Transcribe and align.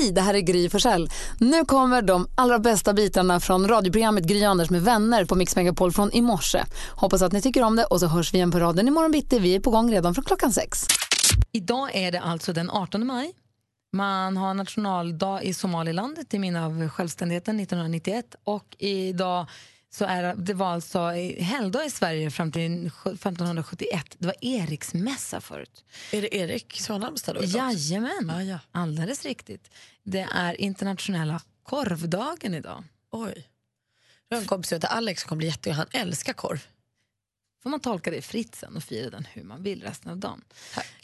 Hej, 0.00 0.12
det 0.12 0.20
här 0.20 0.34
är 0.34 0.40
Gry 0.40 0.68
Forssell. 0.68 1.10
Nu 1.38 1.64
kommer 1.64 2.02
de 2.02 2.28
allra 2.34 2.58
bästa 2.58 2.92
bitarna 2.92 3.40
från 3.40 3.68
radioprogrammet 3.68 4.24
Gry 4.24 4.44
Anders 4.44 4.70
med 4.70 4.82
vänner 4.82 5.24
på 5.24 5.34
Mix 5.34 5.56
Megapol 5.56 5.92
från 5.92 6.12
i 6.12 6.20
morse. 6.20 6.64
Hoppas 6.90 7.22
att 7.22 7.32
ni 7.32 7.42
tycker 7.42 7.62
om 7.62 7.76
det 7.76 7.84
och 7.84 8.00
så 8.00 8.06
hörs 8.06 8.34
vi 8.34 8.36
igen 8.36 8.50
på 8.50 8.58
raden 8.58 8.88
imorgon 8.88 9.12
bitti. 9.12 9.38
Vi 9.38 9.54
är 9.54 9.60
på 9.60 9.70
gång 9.70 9.92
redan 9.92 10.14
från 10.14 10.24
klockan 10.24 10.52
sex. 10.52 10.86
Idag 11.52 11.90
är 11.94 12.12
det 12.12 12.20
alltså 12.20 12.52
den 12.52 12.70
18 12.70 13.06
maj. 13.06 13.32
Man 13.92 14.36
har 14.36 14.54
nationaldag 14.54 15.42
i 15.42 15.54
Somaliland 15.54 16.28
till 16.28 16.40
minne 16.40 16.64
av 16.64 16.88
självständigheten 16.88 17.60
1991 17.60 18.24
och 18.44 18.76
idag 18.78 19.46
så 19.92 20.04
är 20.04 20.34
det 20.34 20.54
var 20.54 20.72
alltså 20.72 21.08
helgdag 21.38 21.84
i 21.86 21.90
Sverige 21.90 22.30
fram 22.30 22.52
till 22.52 22.86
1571. 22.86 24.16
Det 24.18 24.26
var 24.26 24.34
Eriksmässa 24.40 25.40
förut. 25.40 25.84
Är 26.12 26.22
det 26.22 26.34
Erik 26.36 26.80
som 26.80 26.92
har 26.92 27.00
namnsdag 27.00 27.34
då? 27.34 27.40
Jajamän, 27.44 28.30
Ah, 28.30 28.42
ja. 28.42 28.58
alldeles 28.72 29.24
riktigt. 29.24 29.70
Det 30.02 30.28
är 30.34 30.60
internationella 30.60 31.40
korvdagen 31.62 32.54
idag. 32.54 32.84
Oj. 33.10 33.46
Jag 34.28 34.36
har 34.36 34.42
en 34.42 34.48
kompis 34.48 34.68
som 34.68 34.76
heter 34.76 34.88
Alex 34.88 35.22
som 35.22 35.28
kommer 35.28 35.38
bli 35.38 35.46
jätte 35.46 35.72
han 35.72 35.86
älskar 35.92 36.32
korv. 36.32 36.64
Får 37.62 37.70
man 37.70 37.80
tolka 37.80 38.10
det 38.10 38.22
fritt 38.22 38.54
sen 38.54 38.76
och 38.76 38.82
fira 38.82 39.10
den 39.10 39.26
hur 39.32 39.42
man 39.42 39.62
vill 39.62 39.82
resten 39.82 40.10
av 40.10 40.16
dagen. 40.16 40.42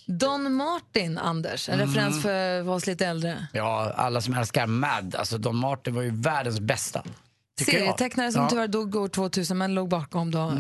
Don 0.07 0.53
Martin, 0.55 1.19
Anders, 1.19 1.69
en 1.69 1.79
referens 1.79 2.23
för 2.23 2.69
oss 2.69 2.87
lite 2.87 3.07
äldre. 3.07 3.47
Ja, 3.53 3.93
alla 3.97 4.21
som 4.21 4.35
älskar 4.35 4.67
Mad, 4.67 5.15
alltså 5.15 5.39
Don 5.39 5.57
Martin 5.57 5.95
var 5.95 6.03
ju 6.03 6.11
världens 6.11 6.61
bästa. 6.61 7.05
Serietecknare 7.65 8.33
som 8.33 8.43
Ja. 8.43 8.49
tyvärr 8.51 8.69
dog 8.69 8.97
år 8.97 9.09
2000 9.09 9.59
men 9.59 9.75
låg 9.75 9.89
bakom 9.89 10.31
då 10.31 10.53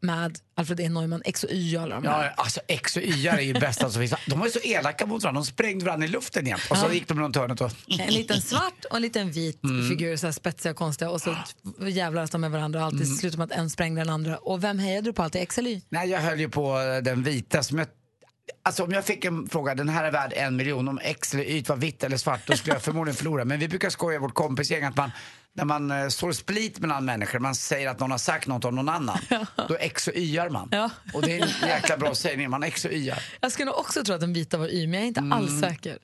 med 0.00 0.38
Alfred 0.56 0.80
E. 0.80 0.88
Neumann, 0.88 1.22
X 1.24 1.44
och 1.44 1.50
Y 1.52 1.76
alla 1.76 1.94
de 2.00 2.06
här. 2.06 2.24
Ja, 2.24 2.30
alltså 2.36 2.60
X 2.68 2.96
och 2.96 3.02
Y 3.02 3.26
är 3.28 3.40
ju 3.40 3.52
bästa 3.52 3.90
som 3.90 4.00
finns. 4.02 4.14
De 4.26 4.38
var 4.38 4.46
ju 4.46 4.52
så 4.52 4.58
elaka 4.58 5.06
mot 5.06 5.22
varandra, 5.22 5.40
de 5.40 5.46
sprängde 5.46 5.84
varandra 5.84 6.06
i 6.06 6.10
luften 6.10 6.46
igen. 6.46 6.58
Och 6.70 6.76
så 6.76 6.92
gick 6.92 7.08
de 7.08 7.20
runt 7.20 7.36
hörnet 7.36 7.60
och... 7.60 7.70
En 7.88 8.14
liten 8.14 8.40
svart 8.40 8.84
och 8.90 8.96
en 8.96 9.02
liten 9.02 9.30
vit 9.30 9.64
Mm. 9.64 9.88
figur, 9.88 10.16
så 10.16 10.26
här 10.26 10.32
spetsiga 10.32 10.70
och 10.72 10.76
konstiga 10.78 11.10
och 11.10 11.20
så 11.20 11.36
jävlas 11.88 12.30
de 12.30 12.40
med 12.40 12.50
varandra 12.50 12.78
och 12.80 12.84
alltid 12.86 13.02
Mm. 13.06 13.16
slutar 13.16 13.38
med 13.38 13.44
att 13.52 13.58
en 13.58 13.70
sprängde 13.70 14.00
den 14.00 14.10
andra. 14.10 14.36
Och 14.36 14.64
vem 14.64 14.78
hejade 14.78 15.08
du 15.08 15.12
på 15.12 15.22
alltid, 15.22 15.42
X 15.42 15.58
eller 15.58 15.70
Y? 15.70 15.82
Nej, 15.88 16.08
jag 16.10 16.20
höll 16.20 16.40
ju 16.40 16.48
på 16.48 16.78
den 17.04 17.22
vita 17.22 17.62
som 17.62 17.78
jag... 17.78 17.86
Alltså 18.62 18.84
om 18.84 18.92
jag 18.92 19.04
fick 19.04 19.24
en 19.24 19.48
fråga, 19.48 19.74
den 19.74 19.88
här 19.88 20.04
är 20.04 20.10
värd 20.10 20.32
en 20.36 20.56
miljon, 20.56 20.88
om 20.88 20.98
X 21.02 21.34
eller 21.34 21.44
Y 21.44 21.62
var 21.68 21.76
vitt 21.76 22.04
eller 22.04 22.16
svart, 22.16 22.46
då 22.46 22.56
skulle 22.56 22.74
jag 22.74 22.82
förmodligen 22.82 23.16
förlora. 23.16 23.44
Men 23.44 23.58
vi 23.58 23.68
brukar 23.68 23.90
skoja 23.90 24.16
i 24.16 24.18
vårt 24.18 24.34
kompisgäng 24.34 24.84
att 24.84 24.96
man, 24.96 25.10
när 25.52 25.64
man 25.64 25.90
eh, 25.90 26.08
står 26.08 26.32
split 26.32 26.78
mellan 26.78 27.04
människor, 27.04 27.38
man 27.38 27.54
säger 27.54 27.88
att 27.88 28.00
någon 28.00 28.10
har 28.10 28.18
sagt 28.18 28.46
något 28.46 28.64
om 28.64 28.74
någon 28.74 28.88
annan, 28.88 29.18
då 29.68 29.76
X 29.80 30.08
och 30.08 30.14
Y'ar 30.14 30.48
man. 30.50 30.68
Ja. 30.72 30.90
Och 31.14 31.22
det 31.22 31.38
är 31.38 31.42
en 31.42 31.68
jäkla 31.68 31.96
bra 31.96 32.14
sägning, 32.14 32.50
man 32.50 32.62
X 32.62 32.84
och 32.84 32.90
Y'ar. 32.90 33.18
Jag 33.40 33.52
skulle 33.52 33.66
nog 33.66 33.78
också 33.78 34.04
tro 34.04 34.14
att 34.14 34.20
den 34.20 34.32
vita 34.32 34.56
var 34.58 34.68
Y, 34.68 34.86
men 34.86 34.94
jag 34.94 35.02
är 35.02 35.08
inte 35.08 35.20
Mm. 35.20 35.32
alls 35.32 35.60
säker. 35.60 35.98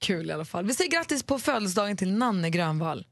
Kul 0.00 0.30
i 0.30 0.32
alla 0.32 0.44
fall. 0.44 0.64
Vi 0.66 0.74
säger 0.74 0.90
grattis 0.90 1.22
på 1.22 1.38
födelsedagen 1.38 1.96
till 1.96 2.12
Nanne 2.12 2.50
Grönvall. 2.50 3.06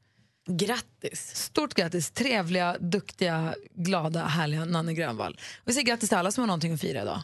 Grattis. 0.49 1.35
Stort 1.35 1.73
grattis, 1.73 2.11
trevliga, 2.11 2.77
duktiga, 2.79 3.53
glada, 3.75 4.25
härliga 4.25 4.65
Nanne 4.65 4.93
Grönvall. 4.93 5.39
Vi 5.65 5.73
säger 5.73 5.85
grattis 5.87 6.09
till 6.09 6.17
alla 6.17 6.31
som 6.31 6.41
har 6.41 6.47
någonting 6.47 6.73
att 6.73 6.81
fira 6.81 7.01
idag. 7.01 7.21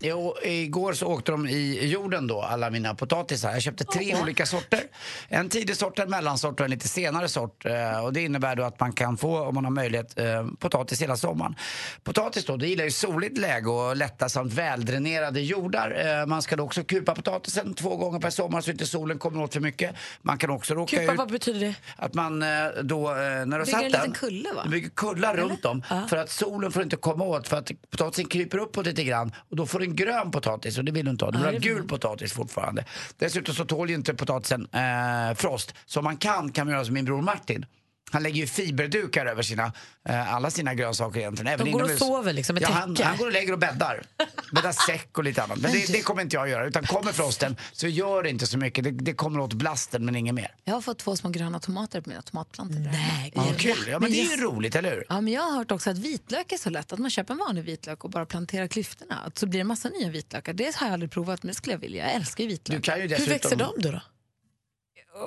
Jo, 0.00 0.36
igår 0.42 0.92
så 0.92 1.06
åkte 1.06 1.32
de 1.32 1.46
i 1.46 1.86
jorden 1.86 2.26
då, 2.26 2.42
alla 2.42 2.70
mina 2.70 2.94
potatisar. 2.94 3.52
Jag 3.52 3.62
köpte 3.62 3.84
tre 3.84 4.16
olika 4.22 4.46
sorter. 4.46 4.80
En 5.28 5.48
tidig 5.48 5.76
sort, 5.76 5.98
en 5.98 6.10
mellansort 6.10 6.60
och 6.60 6.64
en 6.64 6.70
lite 6.70 6.88
senare 6.88 7.28
sort. 7.28 7.66
Eh, 7.66 8.04
Och 8.04 8.12
det 8.12 8.22
innebär 8.22 8.56
då 8.56 8.62
att 8.62 8.80
man 8.80 8.92
kan 8.92 9.16
få, 9.16 9.40
om 9.40 9.54
man 9.54 9.64
har 9.64 9.72
möjlighet, 9.72 10.18
eh, 10.18 10.46
potatis 10.58 11.02
hela 11.02 11.16
sommaren. 11.16 11.54
Potatis 12.02 12.44
då, 12.44 12.56
det 12.56 12.66
gillar 12.66 12.84
ju 12.84 12.90
soligt 12.90 13.38
läge 13.38 13.70
och 13.70 13.96
lätta 13.96 14.28
samt 14.28 14.52
väldränerade 14.52 15.40
jordar. 15.40 16.20
Eh, 16.20 16.26
Man 16.26 16.42
ska 16.42 16.56
då 16.56 16.64
också 16.64 16.84
kupa 16.84 17.14
potatisen 17.14 17.74
två 17.74 17.96
gånger 17.96 18.20
per 18.20 18.30
sommar 18.30 18.60
så 18.60 18.70
inte 18.70 18.86
solen 18.86 19.18
kommer 19.18 19.42
åt 19.42 19.52
för 19.52 19.60
mycket. 19.60 19.94
Man 20.22 20.38
kan 20.38 20.50
också 20.50 20.74
råka 20.74 20.96
Kupa, 20.96 21.12
ut... 21.12 21.18
vad 21.18 21.30
betyder 21.32 21.60
det? 21.60 21.74
Att 21.96 22.14
man 22.14 22.40
då, 22.40 22.44
när 23.10 23.46
du 23.46 23.52
har 23.52 23.64
Bygger 23.64 23.64
satt 23.64 23.82
en 23.84 23.90
den, 23.92 24.12
kulle, 24.12 24.48
va? 24.56 24.64
bygger 24.70 24.88
kullar 24.88 25.36
runt 25.36 25.64
om 25.64 25.82
för 26.08 26.16
att 26.16 26.30
solen 26.30 26.72
får 26.72 26.82
inte 26.82 26.96
komma 26.96 27.24
åt 27.24 27.48
för 27.48 27.56
att 27.56 27.70
potatisen 27.90 28.24
kryper 28.26 28.58
uppåt 28.58 28.86
lite 28.86 29.04
grann 29.04 29.32
och 29.50 29.56
då 29.56 29.66
får 29.66 29.83
en 29.84 29.96
grön 29.96 30.30
potatis 30.30 30.78
och 30.78 30.84
det 30.84 30.92
vill 30.92 31.04
du 31.04 31.10
inte 31.10 31.24
ha. 31.24 31.32
Du 31.32 31.38
vill 31.38 31.46
ha 31.46 31.58
gul 31.58 31.88
potatis 31.88 32.32
fortfarande. 32.32 32.84
Dessutom 33.18 33.54
så 33.54 33.64
tål 33.64 33.88
ju 33.88 33.94
inte 33.94 34.14
potatisen 34.14 34.68
eh, 34.72 35.34
frost. 35.36 35.74
Så 35.86 36.02
man 36.02 36.16
kan 36.16 36.52
kan 36.52 36.66
man 36.66 36.74
göra 36.74 36.84
som 36.84 36.94
min 36.94 37.04
bror 37.04 37.22
Martin. 37.22 37.66
Han 38.14 38.22
lägger 38.22 38.36
ju 38.40 38.46
fiberdukar 38.46 39.26
över 39.26 39.42
sina, 39.42 39.72
eh, 40.08 40.34
alla 40.34 40.50
sina 40.50 40.74
grönsaker 40.74 41.20
egentligen. 41.20 41.52
Även 41.52 41.66
De 41.66 41.72
går 41.72 41.80
och 41.80 41.86
inomhus. 41.88 41.98
sover 41.98 42.32
liksom 42.32 42.54
med 42.54 42.62
ja, 42.62 42.68
han, 42.68 42.96
han 43.02 43.16
går 43.16 43.26
och 43.26 43.32
lägger 43.32 43.52
och 43.52 43.58
bäddar. 43.58 44.02
Bäddar 44.52 44.72
säck 44.72 45.18
och 45.18 45.24
lite 45.24 45.42
annat. 45.42 45.58
Men 45.58 45.72
det, 45.72 45.92
det 45.92 46.00
kommer 46.02 46.22
inte 46.22 46.36
jag 46.36 46.42
att 46.44 46.50
göra. 46.50 46.66
Utan 46.66 46.84
kommer 46.86 47.12
frosten 47.12 47.56
så 47.72 47.86
gör 47.86 48.22
det 48.22 48.30
inte 48.30 48.46
så 48.46 48.58
mycket. 48.58 48.84
Det, 48.84 48.90
det 48.90 49.14
kommer 49.14 49.40
åt 49.40 49.52
blasten 49.52 50.04
men 50.04 50.16
inget 50.16 50.34
mer. 50.34 50.54
Jag 50.64 50.74
har 50.74 50.80
fått 50.80 50.98
två 50.98 51.16
små 51.16 51.30
gröna 51.30 51.60
tomater 51.60 52.00
på 52.00 52.08
mina 52.10 52.22
tomatplantor. 52.22 52.78
Nej, 52.92 53.32
Ja, 53.34 53.44
kul. 53.58 53.76
Ja, 53.88 53.98
men 53.98 54.10
det 54.12 54.20
är 54.20 54.36
ju 54.36 54.42
roligt, 54.42 54.76
eller 54.76 54.90
hur? 54.90 55.04
Ja, 55.08 55.20
men 55.20 55.32
jag 55.32 55.42
har 55.42 55.56
hört 55.58 55.70
också 55.70 55.90
att 55.90 55.98
vitlök 55.98 56.52
är 56.52 56.56
så 56.56 56.70
lätt 56.70 56.92
att 56.92 56.98
man 56.98 57.10
köper 57.10 57.34
en 57.34 57.38
vanlig 57.38 57.64
vitlök 57.64 58.04
och 58.04 58.10
bara 58.10 58.26
planterar 58.26 58.66
klyftorna. 58.68 59.18
Att 59.26 59.38
så 59.38 59.46
blir 59.46 59.58
det 59.58 59.60
en 59.60 59.66
massa 59.66 59.88
nya 59.88 60.08
vitlökar. 60.10 60.52
Det 60.52 60.76
har 60.76 60.86
jag 60.86 60.92
aldrig 60.92 61.10
provat 61.10 61.42
men 61.42 61.48
det 61.48 61.54
skulle 61.54 61.74
jag 61.74 61.80
vilja. 61.80 62.04
Jag 62.06 62.14
älskar 62.14 62.44
ju 62.44 62.48
Du 62.48 62.52
vitlök. 62.54 62.84
kan 62.84 62.96
ju 62.96 63.02
Hur 63.02 63.08
dessutom... 63.08 63.32
växer 63.32 63.56
de 63.56 63.72
då? 63.76 63.90
då? 63.90 64.00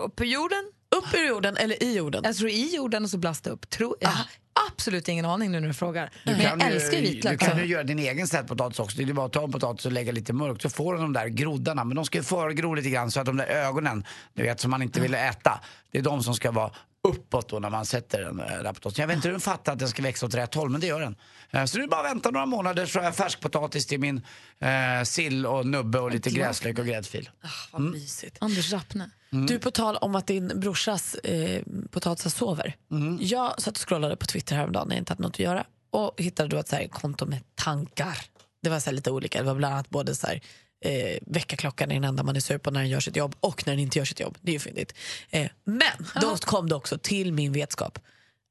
På 0.10 0.26
jorden? 0.26 0.72
Upp 0.98 1.14
ur 1.14 1.28
jorden 1.28 1.58
eller 1.58 1.84
i 1.84 1.96
jorden? 1.96 2.22
Jag 2.26 2.36
tror 2.36 2.50
i 2.50 2.76
jorden 2.76 3.04
och 3.04 3.10
så 3.10 3.18
blasta 3.18 3.50
upp. 3.50 3.70
Tro, 3.70 3.96
jag 4.00 4.10
har 4.10 4.26
absolut 4.72 5.08
ingen 5.08 5.26
aning 5.26 5.52
nu 5.52 5.60
när 5.60 5.68
du 5.68 5.74
frågar. 5.74 6.10
Men 6.24 6.42
jag 6.42 6.60
kan 6.60 6.70
ju- 6.70 6.76
älskar 6.76 6.98
ju 6.98 7.02
vitlök. 7.02 7.40
Du 7.40 7.46
kan 7.46 7.58
ju 7.58 7.66
göra 7.66 7.84
din 7.84 8.00
egen 8.00 8.28
sätpotatis 8.28 8.80
också. 8.80 8.98
Det 8.98 9.04
är 9.04 9.14
bara 9.14 9.26
att 9.26 9.34
ta 9.34 9.44
en 9.44 9.52
potatis 9.52 9.86
och 9.86 9.92
lägga 9.92 10.12
lite 10.12 10.34
mörkt 10.34 10.62
så 10.62 10.70
får 10.70 10.94
du 10.94 11.00
de 11.02 11.14
där 11.14 11.28
groddarna. 11.28 11.84
Men 11.84 11.96
de 11.96 12.06
ska 12.06 12.18
ju 12.18 12.24
förgro 12.24 12.74
lite 12.74 12.90
grann 12.90 13.12
så 13.12 13.20
att 13.20 13.26
de 13.26 13.38
där 13.38 13.46
ögonen, 13.46 14.04
du 14.34 14.44
vet, 14.44 14.60
som 14.60 14.72
man 14.72 14.82
inte 14.82 15.02
vill 15.02 15.14
äta, 15.14 15.60
det 15.92 15.98
är 15.98 16.02
de 16.04 16.24
som 16.24 16.34
ska 16.34 16.52
vara 16.52 16.72
uppåt 17.08 17.50
då 17.50 17.60
när 17.60 17.70
man 17.70 17.86
sätter 17.86 18.22
den 18.22 18.40
eh, 18.40 18.46
där 18.46 18.74
potatisen. 18.74 19.02
Jag 19.04 19.08
vet 19.08 19.16
inte 19.16 19.28
hur 19.28 19.34
den 19.34 19.42
fattar 19.42 19.74
att 19.74 19.80
den 19.80 19.90
ska 19.90 20.04
växa 20.04 20.26
åt 20.26 20.34
rätt 20.34 20.54
håll, 20.54 20.70
men 20.70 20.82
det 20.82 20.88
gör 20.88 21.00
den. 21.02 21.16
Eh, 21.52 21.66
Så 21.66 21.80
är 21.80 21.88
bara 21.88 22.00
att 22.00 22.06
vänta 22.06 22.32
några 22.32 22.46
månader 22.46 22.86
så 22.86 23.00
har 23.00 23.04
jag 23.06 23.16
färskpotatis 23.16 23.86
till 23.86 24.00
min 24.00 24.22
eh, 24.60 25.04
sill 25.04 25.46
och 25.46 25.66
nubbe 25.66 26.00
och 26.00 26.12
lite 26.12 26.30
gräslök 26.30 26.80
och 26.80 26.86
gräddfil. 26.86 27.30
Vad 27.72 27.82
mysigt. 27.82 28.38
Anders 28.42 28.74
Rappne. 28.74 29.10
Du, 29.30 29.60
på 29.60 29.72
tal 29.72 29.98
om 29.98 30.16
att 30.16 30.28
din 30.28 30.48
brorsas 30.60 31.16
eh, 31.16 31.64
potatisar 31.92 32.30
sover. 32.30 32.76
Jag 33.20 33.62
satt 33.62 33.78
och 33.78 33.88
scrollade 33.90 34.16
på 34.16 34.26
Twitter 34.26 34.56
häromdagen 34.56 34.88
när 34.88 34.96
jag 34.96 35.02
inte 35.02 35.12
hade 35.12 35.24
något 35.24 35.32
att 35.36 35.40
göra 35.40 35.66
och 35.92 36.14
hittade 36.18 36.50
då 36.50 36.58
ett 36.58 36.68
så 36.68 36.76
här 36.76 36.88
konto 36.88 37.26
med 37.26 37.40
tankar. 37.56 38.18
Det 38.64 38.70
var 38.70 38.80
så 38.80 38.90
här 38.90 38.96
lite 38.96 39.12
olika. 39.12 39.40
Det 39.40 39.46
var 39.46 39.56
bland 39.56 39.74
annat 39.74 39.90
både 39.90 40.16
så 40.16 40.28
här, 40.28 40.42
eh, 40.82 41.18
väckarklockan 41.22 41.92
är 41.92 41.96
den 41.96 42.04
enda 42.04 42.24
man 42.24 42.36
är 42.36 42.40
sur 42.40 42.58
på 42.58 42.72
när 42.72 42.80
den 42.80 42.90
gör 42.90 43.00
sitt 43.00 43.16
jobb 43.16 43.36
och 43.40 43.68
när 43.68 43.74
den 43.74 43.80
inte 43.80 43.98
gör 43.98 44.06
sitt 44.06 44.20
jobb. 44.20 44.38
Det 44.42 44.52
är 44.52 44.54
ju 44.54 44.60
fyndigt. 44.60 44.94
Eh, 45.30 45.50
men 45.64 46.08
då 46.22 46.38
kom 46.38 46.70
det 46.70 46.76
också 46.76 46.98
till 46.98 47.34
min 47.34 47.52
vetskap 47.52 48.00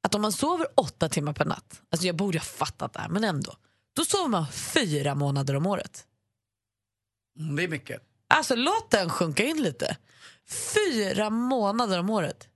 att 0.03 0.15
om 0.15 0.21
man 0.21 0.31
sover 0.31 0.67
åtta 0.75 1.09
timmar 1.09 1.33
per 1.33 1.45
natt, 1.45 1.81
alltså 1.89 2.07
jag 2.07 2.15
borde 2.15 2.37
ha 2.37 2.43
fattat 2.43 2.93
det 2.93 2.99
här 2.99 3.09
men 3.09 3.23
ändå, 3.23 3.55
då 3.93 4.05
sover 4.05 4.27
man 4.27 4.51
fyra 4.51 5.15
månader 5.15 5.55
om 5.55 5.65
året. 5.65 6.05
Mm, 7.39 7.55
det 7.55 7.63
är 7.63 7.67
mycket. 7.67 8.01
Alltså 8.27 8.55
låt 8.55 8.91
den 8.91 9.09
sjunka 9.09 9.43
in 9.43 9.61
lite. 9.61 9.97
Fyra 10.47 11.29
månader 11.29 11.99
om 11.99 12.09
året. 12.09 12.47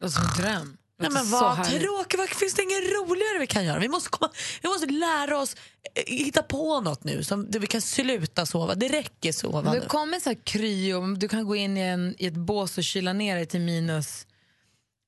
Som 0.00 0.24
en 0.24 0.42
dröm. 0.42 0.76
Nej, 0.98 1.10
men 1.10 1.30
vad 1.30 1.64
tråkigt, 1.64 2.18
vad- 2.18 2.28
finns 2.28 2.54
det 2.54 2.62
inget 2.62 2.92
roligare 2.92 3.38
vi 3.38 3.46
kan 3.46 3.64
göra? 3.64 3.78
Vi 3.78 3.88
måste, 3.88 4.10
komma, 4.10 4.30
vi 4.62 4.68
måste 4.68 4.86
lära 4.86 5.38
oss 5.38 5.56
eh, 5.94 6.02
hitta 6.06 6.42
på 6.42 6.80
något 6.80 7.04
nu 7.04 7.24
som 7.24 7.50
vi 7.50 7.66
kan 7.66 7.80
sluta 7.80 8.46
sova. 8.46 8.74
Det 8.74 8.88
räcker 8.88 9.32
sova 9.32 9.72
nu. 9.72 9.80
Det 9.80 9.86
kommer 9.86 10.20
så 10.20 10.30
här 10.30 10.38
kryo, 10.44 11.14
du 11.14 11.28
kan 11.28 11.46
gå 11.46 11.56
in 11.56 11.76
i, 11.76 11.80
en, 11.80 12.14
i 12.18 12.26
ett 12.26 12.34
bås 12.36 12.78
och 12.78 12.84
kyla 12.84 13.12
ner 13.12 13.36
dig 13.36 13.46
till 13.46 13.60
minus... 13.60 14.26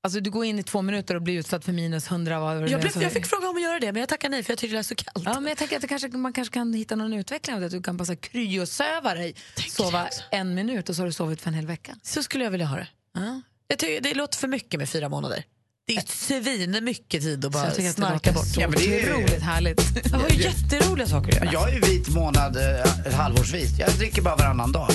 Alltså 0.03 0.21
du 0.21 0.31
går 0.31 0.45
in 0.45 0.59
i 0.59 0.63
två 0.63 0.83
minuter 0.83 1.15
och 1.15 1.23
blir 1.23 1.39
utsatt 1.39 1.65
för 1.65 1.73
minus 1.73 2.11
100. 2.11 2.41
Vad 2.41 2.63
det 2.63 2.71
Jag, 2.71 2.81
blev, 2.81 3.03
jag 3.03 3.13
fick 3.13 3.27
fråga 3.27 3.49
om 3.49 3.57
att 3.57 3.63
göra 3.63 3.81
det 3.81 3.93
men 3.93 4.01
jag 4.01 4.09
tackar 4.09 4.29
nej 4.29 4.43
för 4.43 4.53
jag 4.53 4.59
tyckte 4.59 4.77
det 4.77 4.79
är 4.79 4.83
så 4.83 4.95
kallt. 4.95 5.25
Ja, 5.25 5.41
men 5.41 5.49
jag 5.49 5.59
tänker 5.59 5.77
att 5.77 5.83
det 5.83 5.89
kanske, 5.89 6.09
man 6.09 6.33
kanske 6.33 6.55
kan 6.55 6.75
hitta 6.75 6.97
någon 6.97 7.13
utveckling 7.13 7.55
av 7.55 7.61
det. 7.61 7.67
Att 7.67 7.73
du 7.73 7.83
kan 7.83 7.99
här 8.01 8.15
kryosöva 8.15 9.15
dig, 9.15 9.35
Tänker 9.55 9.71
sova 9.71 10.09
en 10.31 10.55
minut 10.55 10.89
och 10.89 10.97
så 10.97 11.03
har 11.03 11.07
du 11.07 11.13
sovit 11.13 11.41
för 11.41 11.49
en 11.49 11.55
hel 11.55 11.67
vecka. 11.67 11.97
Så 12.03 12.23
skulle 12.23 12.45
jag 12.45 12.51
vilja 12.51 12.67
ha 12.67 12.77
det. 12.77 12.89
Ja. 13.15 13.41
Jag 13.69 13.79
tycker, 13.79 14.01
det 14.01 14.15
låter 14.15 14.39
för 14.39 14.49
mycket 14.49 14.79
med 14.79 14.89
fyra 14.89 15.09
månader. 15.09 15.45
Det 15.89 15.97
är 15.97 16.43
svin 16.43 16.85
mycket 16.85 17.23
tid 17.23 17.45
att 17.45 17.53
bara 17.53 17.63
att 17.63 17.77
det 17.77 17.93
snarka 17.93 18.33
bort. 18.33 18.45
Ja, 18.57 18.69
men 18.69 18.79
det 18.79 19.01
är- 19.01 19.15
otroligt 19.15 19.43
härligt. 19.43 19.81
Jag 20.13 20.19
har 20.19 20.29
ju 20.29 20.43
jätteroliga 20.43 21.07
saker 21.07 21.29
att 21.29 21.35
göra. 21.35 21.53
Jag 21.53 21.69
är 21.69 21.75
ju 21.75 21.81
vit 21.81 22.09
månad 22.09 22.57
eh, 22.57 23.13
halvårsvis. 23.13 23.79
Jag 23.79 23.91
dricker 23.91 24.23
bara 24.23 24.37
varannan 24.37 24.73
dag. 24.73 24.91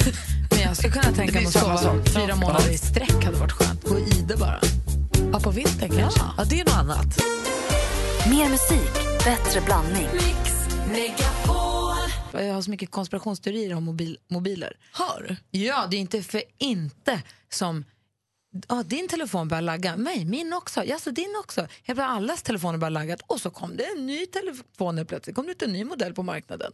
Men 0.50 0.60
jag 0.60 0.76
skulle 0.76 0.92
kunna 0.92 1.14
tänka 1.16 1.32
mig 1.34 1.46
att 1.46 1.52
sova 1.52 1.76
sak. 1.78 2.08
fyra 2.08 2.36
månader 2.36 2.70
i 2.70 2.78
sträck 2.78 3.24
hade 3.24 3.36
varit 3.38 3.52
skönt. 3.52 3.84
Gå 3.84 3.98
i 3.98 4.24
det 4.28 4.36
bara. 4.36 4.60
Ja, 5.32 5.40
på 5.40 5.50
vintern 5.50 5.90
kanske. 5.98 6.20
Ja. 6.36 6.44
det 6.44 6.60
är 6.60 6.64
något 6.64 6.74
annat. 6.74 7.18
Mer 8.30 8.48
musik, 8.48 9.24
bättre 9.24 9.60
blandning. 9.60 10.06
Jag 12.32 12.54
har 12.54 12.62
så 12.62 12.70
mycket 12.70 12.90
konspirationsteorier 12.90 13.74
om 13.74 13.84
mobil, 13.84 14.16
mobiler. 14.30 14.72
Har 14.92 15.36
Ja, 15.50 15.86
det 15.90 15.96
är 15.96 16.00
inte 16.00 16.22
för 16.22 16.42
inte 16.58 17.20
som 17.52 17.84
Ja, 18.68 18.82
din 18.82 19.08
telefon 19.08 19.48
börjar 19.48 19.62
lagga. 19.62 19.96
Nej, 19.96 20.24
min 20.24 20.52
också. 20.52 20.84
Ja, 20.84 20.98
så 20.98 21.10
din 21.10 21.34
också. 21.44 21.60
Helt 21.60 21.70
plötsligt 21.84 22.04
allas 22.06 22.42
telefoner 22.42 22.78
börjar 22.78 22.90
lagga. 22.90 23.16
Och 23.26 23.40
så 23.40 23.50
kom 23.50 23.76
det 23.76 23.84
en 23.84 24.06
ny 24.06 24.26
telefon 24.26 25.06
plötsligt. 25.06 25.36
kom 25.36 25.44
det 25.46 25.52
ut 25.52 25.62
en 25.62 25.72
ny 25.72 25.84
modell 25.84 26.14
på 26.14 26.22
marknaden. 26.22 26.72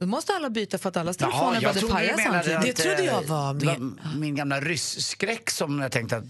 Då 0.00 0.06
måste 0.06 0.32
alla 0.32 0.50
byta 0.50 0.78
för 0.78 0.88
att 0.88 0.96
allas 0.96 1.16
telefoner 1.16 1.58
jag 1.62 1.74
började 1.74 1.92
paja 1.92 2.16
samtidigt. 2.18 2.76
Det 2.76 2.82
trodde 2.82 3.02
jag 3.04 3.22
eh, 3.24 3.28
var 3.30 3.54
det 3.54 3.66
med- 3.78 3.98
min 4.16 4.34
gamla 4.34 4.60
ryssskräck 4.60 5.50
som 5.50 5.80
jag 5.80 5.92
tänkte 5.92 6.16
att 6.16 6.24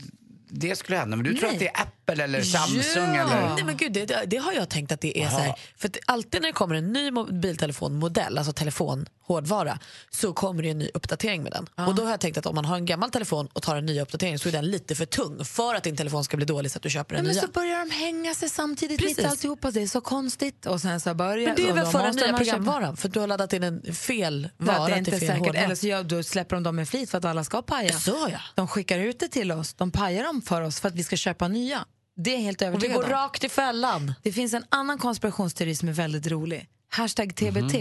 det 0.50 0.76
skulle 0.76 0.98
hända. 0.98 1.16
Men 1.16 1.24
du 1.24 1.34
tror 1.34 1.42
Nej. 1.48 1.52
att 1.54 1.58
det 1.60 1.68
är 1.68 1.80
Apple 1.82 1.92
eller 2.12 2.42
Samsung 2.42 3.14
Ja. 3.14 3.22
eller... 3.22 3.54
Nej 3.54 3.64
men 3.64 3.76
gud, 3.76 3.92
det, 3.92 4.22
det- 4.26 4.36
har 4.36 4.52
jag 4.52 4.68
tänkt 4.68 4.92
att 4.92 5.00
det 5.00 5.18
är 5.22 5.30
så 5.30 5.36
här. 5.36 5.54
För 5.76 5.88
att 5.88 5.96
alltid 6.06 6.40
när 6.42 6.48
det 6.48 6.52
kommer 6.52 6.74
en 6.74 6.92
ny 6.92 7.10
mobiltelefonmodell, 7.10 8.38
alltså 8.38 8.52
telefon, 8.52 9.06
hårdvara, 9.26 9.78
så 10.10 10.32
kommer 10.32 10.62
det 10.62 10.70
en 10.70 10.78
ny 10.78 10.90
uppdatering 10.94 11.42
med 11.42 11.52
den. 11.52 11.86
Och 11.86 11.94
då 11.94 12.02
har 12.04 12.10
jag 12.10 12.20
tänkt 12.20 12.38
att 12.38 12.46
om 12.46 12.54
man 12.54 12.64
har 12.64 12.76
en 12.76 12.86
gammal 12.86 13.10
telefon 13.10 13.48
och 13.52 13.62
tar 13.62 13.76
en 13.76 13.86
ny 13.86 14.00
uppdatering 14.00 14.38
så 14.38 14.48
är 14.48 14.52
den 14.52 14.66
lite 14.70 14.94
för 14.94 15.04
tung 15.04 15.44
för 15.44 15.74
att 15.74 15.82
din 15.82 15.96
telefon 15.96 16.24
ska 16.24 16.36
bli 16.36 16.46
dålig 16.46 16.70
så 16.70 16.76
att 16.76 16.82
du 16.82 16.90
köper 16.90 17.14
en 17.14 17.24
men 17.24 17.32
nya. 17.32 17.42
så 17.42 17.48
börjar 17.48 17.78
de 17.78 17.90
hänga 17.90 18.34
sig 18.34 18.48
samtidigt 18.48 19.00
Precis. 19.00 19.18
i 19.18 19.24
alltihopa. 19.24 19.70
Det 19.70 19.82
är 19.82 19.86
så 19.86 20.00
konstigt. 20.00 20.66
Och 20.66 20.80
sen 20.80 21.00
så 21.00 21.14
börjar... 21.14 21.46
Men 21.46 21.56
det 21.56 21.68
är 21.68 21.72
väl 21.72 21.86
för 21.86 22.02
den 22.02 22.16
nya 22.16 22.36
programvaran 22.36 22.96
för 22.96 23.08
du 23.08 23.20
har 23.20 23.26
laddat 23.26 23.52
in 23.52 23.62
en 23.62 23.94
fel 23.94 24.48
Ja, 24.58 24.64
vara 24.64 24.86
det 24.86 24.92
är 24.94 24.98
inte 24.98 25.10
till 25.10 25.20
fel 25.20 25.28
säkert. 25.28 25.38
hårdvara. 25.46 25.64
Eller 25.64 25.74
så 25.74 25.86
gör, 25.86 26.02
då 26.02 26.22
släpper 26.22 26.56
de 26.56 26.62
dem 26.62 26.76
med 26.76 26.88
flit 26.88 27.10
för 27.10 27.18
att 27.18 27.24
alla 27.24 27.44
ska 27.44 27.62
paja. 27.62 27.92
Så 27.92 28.28
ja. 28.32 28.40
De 28.54 28.68
skickar 28.68 28.98
ut 28.98 29.20
det 29.20 29.28
till 29.28 29.52
oss. 29.52 29.74
De 29.74 29.90
pajar 29.90 30.24
dem 30.24 30.42
för 30.42 30.62
oss 30.62 30.80
för 30.80 30.88
att 30.88 30.94
vi 30.94 31.04
ska 31.04 31.16
köpa 31.16 31.48
nya. 31.48 31.84
Det 32.20 32.30
är 32.30 32.34
jag 32.34 32.42
helt 32.42 32.62
Och 32.62 32.64
vi 32.64 32.66
övertygad 32.68 32.96
går 32.96 33.04
om. 33.04 33.10
rakt 33.10 33.44
i 33.44 33.48
fällan. 33.48 34.14
Det 34.22 34.32
finns 34.32 34.54
en 34.54 34.64
annan 34.68 34.98
konspirationsteori 34.98 35.74
som 35.74 35.88
är 35.88 35.92
väldigt 35.92 36.26
rolig. 36.26 36.68
Hashtag 36.88 37.36
TBT, 37.36 37.74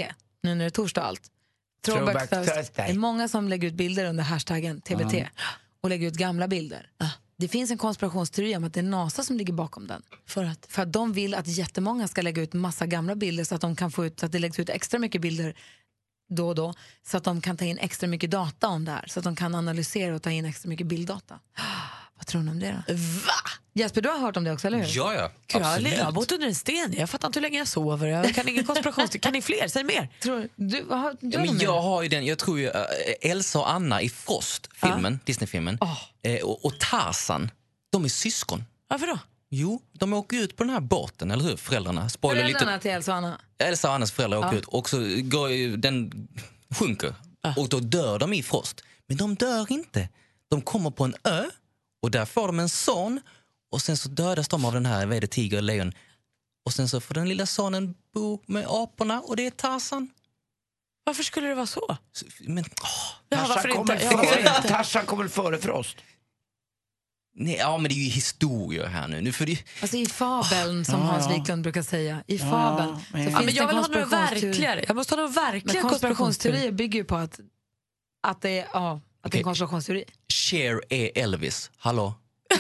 nu 0.44 0.56
när 0.56 0.56
det 0.56 0.66
är 0.66 0.69
torsdag 0.69 1.01
allt. 1.04 1.22
Throwback, 1.86 2.06
Throwback 2.06 2.30
Thursday. 2.30 2.56
Thursday. 2.63 2.88
Det 2.88 2.94
är 2.94 2.98
många 3.00 3.28
som 3.28 3.48
lägger 3.48 3.68
ut 3.68 3.74
bilder 3.74 4.06
under 4.06 4.24
hashtaggen 4.24 4.81
TBT 4.81 5.13
och 5.81 5.89
lägger 5.89 6.07
ut 6.07 6.13
gamla 6.13 6.48
bilder. 6.48 6.89
Det 7.38 7.48
finns 7.48 7.72
en 7.72 7.78
konspirationsteori 7.78 8.56
om 8.56 8.63
att 8.63 8.74
det 8.74 8.80
är 8.80 8.84
NASA 8.84 9.24
som 9.24 9.38
ligger 9.38 9.54
bakom 9.54 9.88
den. 9.88 10.01
För 10.25 10.44
att? 10.44 10.66
För 10.69 10.81
att 10.81 10.94
de 10.94 11.13
vill 11.13 11.34
att 11.36 11.48
jättemånga 11.48 12.07
ska 12.07 12.22
lägga 12.22 12.42
ut 12.42 12.54
massa 12.54 12.86
gamla 12.86 13.16
bilder 13.16 13.44
så 13.44 13.56
att 13.56 13.62
de 13.62 13.75
kan 13.75 13.92
få 13.92 14.06
ut, 14.06 14.19
så 14.19 14.25
att 14.25 14.31
det 14.31 14.39
läggs 14.39 14.60
ut 14.60 14.69
extra 14.69 15.00
mycket 15.00 15.22
bilder 15.22 15.56
då 16.30 16.48
och 16.48 16.56
då 16.56 16.74
så 17.07 17.18
att 17.18 17.24
de 17.24 17.42
kan 17.42 17.57
ta 17.57 17.66
in 17.66 17.78
extra 17.78 18.07
mycket 18.07 18.31
data 18.31 18.68
om 18.68 18.86
det 18.86 18.92
här. 18.92 19.06
Så 19.07 19.19
att 19.19 19.24
de 19.24 19.36
kan 19.36 19.56
analysera 19.56 20.16
och 20.16 20.22
ta 20.22 20.31
in 20.31 20.45
extra 20.45 20.69
mycket 20.69 20.88
bilddata. 20.88 21.39
Vad 22.18 22.25
tror 22.28 22.42
ni 22.42 22.52
om 22.52 22.60
det 22.60 22.84
då? 22.88 22.94
Va? 22.94 23.34
Jesper, 23.74 24.02
du 24.02 24.10
har 24.10 24.19
hört 24.19 24.38
om 24.38 24.44
det 24.44 24.52
också, 24.52 24.68
eller 24.68 24.78
hur? 24.78 24.86
Ja, 24.98 25.14
ja. 25.14 25.31
Gud, 25.48 25.62
jag, 25.62 25.66
har- 25.66 25.72
Absolut. 25.74 25.98
jag 25.98 26.06
har 26.06 26.12
bott 26.12 26.31
under 26.31 26.48
en 26.48 26.56
sten. 26.56 26.94
Jag 26.98 27.10
fattar 27.10 27.28
inte 27.28 27.40
hur 27.40 27.42
länge 27.42 27.58
jag 27.58 27.68
sover. 27.68 28.08
Jag 28.08 28.36
kan 28.36 28.48
ingen 28.48 28.64
konspirationsteori. 28.66 29.19
Kan 29.22 29.34
ni 29.34 29.42
fler? 29.42 29.68
Säg 29.68 29.84
mer. 29.84 30.10
Tror, 30.22 30.48
du, 30.56 30.86
har, 30.90 31.16
du 31.22 31.30
Ja, 31.30 31.40
men 31.40 31.60
jag 31.60 31.81
har 31.81 32.02
ju 32.04 32.10
den, 32.10 32.25
jag 32.25 32.38
tror 32.38 32.60
ju 32.60 32.68
äh, 32.68 32.81
Elsa 33.22 33.60
och 33.60 33.72
Anna 33.72 34.02
i 34.02 34.10
Frost, 34.10 34.69
filmen, 34.74 35.19
Disney-filmen, 35.25 35.78
eh, 36.24 36.42
och, 36.44 36.66
och 36.66 36.80
Tarzan, 36.80 37.52
de 37.92 38.06
är 38.06 38.10
syskon. 38.10 38.63
Varför 38.88 39.08
då? 39.08 39.20
Jo, 39.50 39.81
de 39.94 40.13
åker 40.13 40.38
ut 40.38 40.56
på 40.56 40.63
den 40.63 40.74
här 40.74 40.80
båten, 40.80 41.31
eller 41.31 41.44
hur? 41.44 41.58
Föräldrarna. 41.58 42.10
Spoiler 42.10 42.42
Föräldrarna 42.42 42.72
lite. 42.72 42.81
till 42.81 42.92
Elsa 42.92 43.12
och 43.12 43.18
Anna. 43.18 43.42
Elsa 43.58 43.88
och 43.90 43.96
Annas 43.96 44.12
föräldrar 44.12 44.40
åker 44.40 44.58
ut 44.58 44.66
och 44.66 44.90
så 44.90 44.98
går 45.24 45.78
den 45.78 46.28
sjunker 46.75 47.16
och 47.58 47.70
då 47.70 47.80
dör 47.80 48.20
de 48.20 48.34
i 48.34 48.44
frost. 48.44 48.81
Men 49.08 49.18
de 49.18 49.36
dör 49.36 49.72
inte. 49.72 50.10
De 50.50 50.62
kommer 50.62 50.90
på 50.92 51.04
en 51.04 51.16
ö 51.24 51.44
och 52.07 52.12
där 52.12 52.25
får 52.25 52.48
de 52.48 52.59
en 52.59 52.69
son 52.69 53.21
och 53.71 53.81
sen 53.81 53.98
så 53.98 54.09
dödas 54.09 54.48
de 54.48 54.65
av 54.65 54.74
den 54.74 54.86
här, 54.86 55.06
vad 55.06 55.18
är 55.18 55.21
det, 55.21 55.27
tiger 55.27 55.57
eller 55.57 55.74
lejon. 55.74 55.94
Och 56.65 56.74
sen 56.74 56.89
så 56.89 57.01
får 57.01 57.13
den 57.13 57.30
lilla 57.30 57.45
sonen 57.45 57.95
bo 58.13 58.44
med 58.45 58.65
aporna 58.69 59.21
och 59.21 59.36
det 59.36 59.45
är 59.48 59.51
Tarzan. 59.51 60.09
Varför 61.04 61.24
skulle 61.24 61.48
det 61.48 61.56
vara 61.56 61.65
så? 61.68 61.98
Men, 62.39 62.63
åh, 62.81 62.89
Ja, 63.30 63.38
Tarzan 63.38 63.71
kommer 63.75 64.01
Ja, 64.94 65.01
kommer 65.06 65.24
väl 65.24 65.30
före 65.31 65.57
Frost? 65.57 65.98
nej, 67.36 67.56
ja, 67.56 67.77
men 67.77 67.89
det 67.89 67.95
är 67.95 68.04
ju 68.04 68.10
historier 68.10 68.86
här 68.86 69.07
nu. 69.07 69.21
nu 69.21 69.31
för 69.31 69.45
det, 69.45 69.63
Alltså 69.81 69.98
i 69.98 70.06
fabeln, 70.06 70.86
som 70.86 71.01
Hans 71.01 71.31
Wiklund 71.31 71.63
brukar 71.63 71.81
säga. 71.83 72.24
I 72.27 72.39
fabeln 72.39 72.95
så 72.95 73.03
men- 73.12 73.24
finns 73.24 73.33
Ja, 73.33 73.38
men 73.39 73.45
det 73.45 73.51
jag 73.51 73.68
vill 73.68 73.77
ha 73.77 74.06
verkligare. 74.06 74.83
Jag 74.88 74.95
måste 74.95 75.15
ha 75.15 75.21
några 75.21 75.31
verkliga 75.51 75.81
konspirationsteorier. 75.81 76.71
bygger 76.71 77.00
ju 77.00 77.06
på 77.06 77.15
att, 77.15 77.39
att 78.27 78.42
det 78.42 78.60
är, 78.60 78.68
ja, 78.74 79.01
att 79.21 79.31
det 79.31 79.38
är 79.38 79.39
en 79.39 79.44
konspirationsteori. 79.44 80.06
Cher 80.50 80.82
är 80.90 81.12
Elvis. 81.16 81.72
Hallå? 81.78 82.14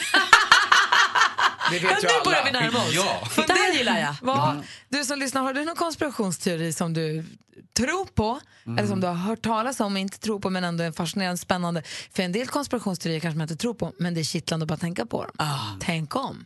Det 1.71 1.79
vet 1.79 2.03
ju 2.03 2.07
nu 2.07 2.23
börjar 2.25 2.43
vi 2.43 2.49
alla. 2.49 2.59
närma 2.59 2.79
oss. 2.79 2.93
Ja. 2.93 3.27
Det 3.47 3.53
här 3.53 3.73
gillar 3.73 3.99
jag. 3.99 4.15
Vad, 4.21 4.63
du 4.89 5.03
som 5.03 5.19
lyssnar, 5.19 5.41
har 5.41 5.53
du 5.53 5.65
någon 5.65 5.75
konspirationsteori 5.75 6.73
som 6.73 6.93
du 6.93 7.25
tror 7.77 8.05
på 8.05 8.39
eller 8.65 8.87
som 8.87 9.01
du 9.01 9.07
har 9.07 9.13
hört 9.13 9.41
talas 9.41 9.79
om 9.79 9.93
och 9.93 9.99
inte 9.99 10.19
tror 10.19 10.39
på 10.39 10.49
men 10.49 10.63
ändå 10.63 10.83
är 10.83 10.91
fascinerande 10.91 11.37
spännande? 11.37 11.83
För 12.11 12.23
en 12.23 12.31
del 12.31 12.47
konspirationsteorier 12.47 13.19
kanske 13.19 13.37
man 13.37 13.45
inte 13.45 13.55
tror 13.55 13.73
på 13.73 13.93
men 13.99 14.13
det 14.13 14.21
är 14.21 14.23
kittlande 14.23 14.63
att 14.63 14.67
bara 14.67 14.77
tänka 14.77 15.05
på 15.05 15.23
dem. 15.23 15.47
Tänk 15.79 16.15
om. 16.15 16.45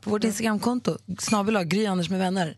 På 0.00 0.10
vårt 0.10 0.24
Instagramkonto, 0.24 0.98
snabel 1.18 1.64
Gry 1.64 1.86
Anders 1.86 2.10
med 2.10 2.18
vänner. 2.18 2.56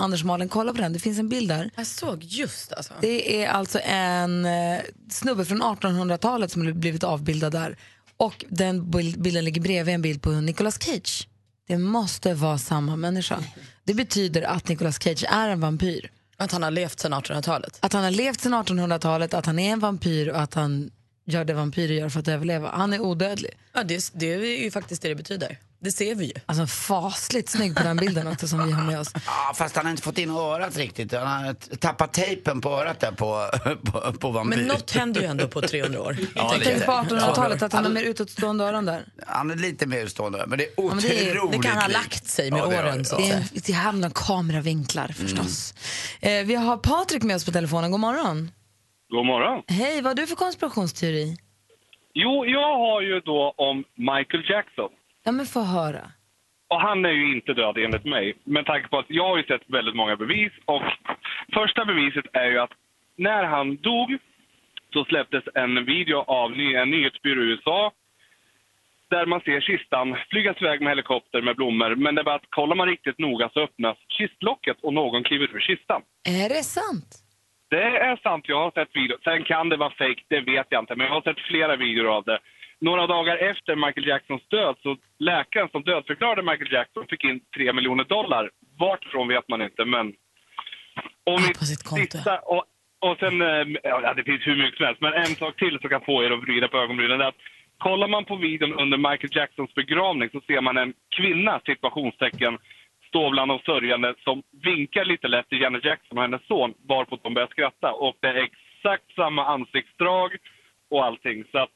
Anders 0.00 0.24
Malin, 0.24 0.48
kolla 0.48 0.72
på 0.72 0.78
den. 0.80 0.92
Det 0.92 0.98
finns 0.98 1.18
en 1.18 1.28
bild 1.28 1.48
där. 1.48 1.70
Jag 1.76 1.86
såg 1.86 2.24
just 2.24 2.72
alltså. 2.72 2.94
Det 3.00 3.42
är 3.44 3.48
alltså 3.48 3.80
en 3.84 4.44
eh, 4.44 4.80
snubbe 5.10 5.44
från 5.44 5.62
1800-talet 5.62 6.52
som 6.52 6.66
har 6.66 6.72
blivit 6.72 7.04
avbildad 7.04 7.52
där. 7.52 7.76
Och 8.16 8.44
den 8.48 8.90
bild- 8.90 9.20
bilden 9.22 9.44
ligger 9.44 9.60
bredvid 9.60 9.94
en 9.94 10.02
bild 10.02 10.22
på 10.22 10.30
Nicolas 10.30 10.78
Cage. 10.82 11.28
Det 11.68 11.78
måste 11.78 12.34
vara 12.34 12.58
samma 12.58 12.96
människa. 12.96 13.44
Det 13.84 13.94
betyder 13.94 14.42
att 14.42 14.68
Nicolas 14.68 15.02
Cage 15.02 15.24
är 15.28 15.48
en 15.48 15.60
vampyr. 15.60 16.10
Att 16.36 16.52
han 16.52 16.62
har 16.62 16.70
levt 16.70 17.00
sedan 17.00 17.14
1800-talet. 17.14 17.78
Att 17.82 17.92
han 17.92 18.04
har 18.04 18.10
levt 18.10 18.40
sedan 18.40 18.54
1800-talet, 18.54 19.34
att 19.34 19.46
han 19.46 19.58
är 19.58 19.72
en 19.72 19.78
vampyr 19.80 20.28
och 20.28 20.40
att 20.40 20.54
han 20.54 20.90
gör 21.26 21.44
det 21.44 21.54
vampyrer 21.54 21.94
gör 21.94 22.08
för 22.08 22.20
att 22.20 22.28
överleva. 22.28 22.70
Han 22.70 22.92
är 22.92 23.00
odödlig. 23.00 23.50
Ja, 23.72 23.82
det, 23.82 24.10
det 24.14 24.26
är 24.34 24.62
ju 24.62 24.70
faktiskt 24.70 25.02
det 25.02 25.08
det 25.08 25.14
betyder. 25.14 25.58
Det 25.82 25.92
ser 25.92 26.14
vi 26.14 26.24
ju. 26.24 26.32
Alltså 26.46 26.66
fasligt 26.66 27.48
snygg 27.48 27.76
på 27.76 27.82
den 27.82 27.96
bilden 27.96 28.26
också 28.26 28.48
som 28.48 28.66
vi 28.66 28.72
har 28.72 28.84
med 28.84 29.00
oss. 29.00 29.12
Ja, 29.26 29.52
fast 29.54 29.76
han 29.76 29.84
har 29.86 29.90
inte 29.90 30.02
fått 30.02 30.18
in 30.18 30.30
örat 30.30 30.76
riktigt. 30.76 31.12
Han 31.12 31.44
har 31.44 31.52
tappat 31.76 32.12
tejpen 32.12 32.60
på 32.60 32.68
örat 32.70 33.00
där 33.00 33.12
på, 33.12 33.50
på, 33.92 34.12
på 34.12 34.30
vampyr. 34.30 34.56
Men 34.56 34.66
något 34.66 34.90
händer 34.90 35.20
ju 35.20 35.26
ändå 35.26 35.48
på 35.48 35.60
300 35.62 36.00
år. 36.00 36.16
Ja, 36.34 36.48
Tänk 36.52 36.64
lite. 36.64 36.86
på 36.86 36.92
1800-talet 36.92 37.62
att 37.62 37.72
han 37.72 37.84
har 37.84 37.92
mer 37.92 38.02
utåtstående 38.04 38.64
öron 38.64 38.84
där. 38.86 39.04
Han 39.26 39.50
är 39.50 39.56
lite 39.56 39.86
mer 39.86 39.98
utstående, 40.04 40.44
men 40.46 40.58
det 40.58 40.64
är 40.64 40.82
men 40.88 40.98
det 40.98 41.28
är- 41.30 41.38
otroligt 41.38 41.62
det 41.62 41.68
kan 41.68 41.78
ha 41.78 41.88
lagt 41.88 42.26
sig 42.26 42.50
med 42.50 42.60
Ja, 42.60 42.66
åren, 42.66 42.98
det. 42.98 43.04
så. 43.04 43.16
Det, 43.16 43.28
är, 43.28 43.44
det 43.66 43.72
hamnar 43.72 44.10
kameravinklar 44.14 45.08
förstås. 45.08 45.74
Eh, 46.20 46.44
vi 46.44 46.54
har 46.54 46.76
Patrik 46.76 47.22
med 47.22 47.36
oss 47.36 47.44
på 47.44 47.52
telefonen. 47.52 47.90
God 47.90 48.00
morgon. 48.00 48.50
God 49.10 49.26
morgon. 49.26 49.62
Hej, 49.68 49.96
vad 50.02 50.10
har 50.10 50.14
du 50.14 50.26
för 50.26 50.36
konspirationsteori? 50.36 51.36
Jo, 52.14 52.44
jag 52.46 52.78
har 52.78 53.00
ju 53.02 53.20
då 53.20 53.54
om 53.56 53.76
Michael 53.96 54.44
Jackson. 54.50 54.90
Ja, 55.24 55.32
men 55.32 55.46
få 55.46 55.60
höra. 55.60 56.04
Och 56.68 56.80
han 56.80 57.04
är 57.04 57.10
ju 57.10 57.34
inte 57.34 57.54
död 57.54 57.78
enligt 57.78 58.04
mig. 58.04 58.34
Med 58.44 58.66
tanke 58.66 58.88
på 58.88 58.98
att 58.98 59.06
jag 59.08 59.28
har 59.28 59.36
ju 59.36 59.42
sett 59.44 59.62
väldigt 59.66 59.96
många 59.96 60.16
bevis. 60.16 60.52
Och 60.64 60.82
första 61.54 61.84
beviset 61.84 62.24
är 62.32 62.50
ju 62.50 62.58
att 62.58 62.70
när 63.16 63.44
han 63.44 63.76
dog 63.76 64.18
så 64.92 65.04
släpptes 65.04 65.44
en 65.54 65.84
video 65.84 66.16
av 66.18 66.52
en 66.52 66.90
nyhetsbyrå 66.90 67.42
i 67.42 67.46
USA. 67.46 67.92
Där 69.10 69.26
man 69.26 69.40
ser 69.40 69.60
kistan 69.60 70.16
flygas 70.30 70.62
iväg 70.62 70.80
med 70.80 70.90
helikopter 70.90 71.42
med 71.42 71.56
blommor. 71.56 71.94
Men 71.94 72.14
det 72.14 72.24
bara 72.24 72.34
att 72.34 72.50
kollar 72.50 72.76
man 72.76 72.88
riktigt 72.88 73.18
noga 73.18 73.50
så 73.52 73.60
öppnas 73.60 73.96
kistlocket 74.08 74.76
och 74.82 74.94
någon 74.94 75.24
kliver 75.24 75.54
ur 75.54 75.60
kistan. 75.60 76.02
Är 76.28 76.48
det 76.48 76.62
sant? 76.62 77.16
Det 77.70 77.82
är 77.82 78.16
sant, 78.16 78.48
jag 78.48 78.60
har 78.60 78.70
sett 78.70 78.96
video. 78.96 79.16
Sen 79.24 79.44
kan 79.44 79.68
det 79.68 79.76
vara 79.76 79.90
fake, 79.90 80.22
det 80.28 80.40
vet 80.40 80.66
jag 80.70 80.82
inte. 80.82 80.96
Men 80.96 81.06
jag 81.06 81.14
har 81.14 81.22
sett 81.22 81.40
flera 81.40 81.76
videor 81.76 82.06
av 82.06 82.24
det. 82.24 82.38
Några 82.80 83.06
dagar 83.06 83.36
efter 83.36 83.76
Michael 83.76 84.06
Jacksons 84.06 84.48
död 84.48 84.76
så 84.82 84.96
läkaren 85.18 85.68
som 85.68 85.82
dödförklarade 85.82 86.42
Michael 86.42 86.72
Jackson 86.72 87.06
fick 87.10 87.24
in 87.24 87.40
3 87.56 87.72
miljoner 87.72 88.04
dollar. 88.04 88.50
Vartifrån 88.78 89.28
vet 89.28 89.48
man 89.48 89.62
inte, 89.62 89.84
men... 89.84 90.06
Och 91.26 91.32
Ah, 91.32 91.40
mitt 91.46 91.58
på 91.58 91.64
sitt 91.64 91.82
konto. 91.82 92.18
Och, 92.42 92.64
och 93.00 93.16
sen, 93.18 93.42
eh, 93.42 93.64
ja 93.82 94.14
det 94.14 94.24
finns 94.24 94.46
hur 94.46 94.56
mycket 94.56 94.76
som 94.76 94.86
helst, 94.86 95.00
men 95.00 95.12
en 95.12 95.34
sak 95.42 95.56
till 95.56 95.78
som 95.80 95.90
kan 95.90 96.00
få 96.00 96.24
er 96.24 96.30
att 96.30 96.42
vrida 96.42 96.68
på 96.68 96.78
ögonbrynen. 96.78 97.20
är 97.20 97.24
att 97.24 97.42
Kollar 97.80 98.08
man 98.08 98.24
på 98.24 98.36
videon 98.36 98.72
under 98.72 98.98
Michael 98.98 99.36
Jacksons 99.36 99.74
begravning 99.74 100.30
så 100.32 100.40
ser 100.40 100.60
man 100.60 100.76
en 100.76 100.92
kvinna, 101.16 101.60
situationstecken, 101.66 102.58
stå 103.08 103.30
bland 103.30 103.50
de 103.50 103.58
sörjande 103.58 104.14
som 104.24 104.42
vinkar 104.62 105.04
lite 105.04 105.28
lätt 105.28 105.48
till 105.48 105.60
Janet 105.60 105.84
Jackson 105.84 106.18
och 106.18 106.24
hennes 106.24 106.46
son 106.46 106.74
varpå 106.88 107.18
de 107.22 107.34
börjar 107.34 107.48
skratta. 107.48 107.92
Och 107.92 108.16
det 108.20 108.28
är 108.28 108.34
exakt 108.34 109.14
samma 109.14 109.44
ansiktsdrag 109.44 110.36
och 110.90 111.04
allting. 111.04 111.44
Så 111.52 111.58
att, 111.58 111.70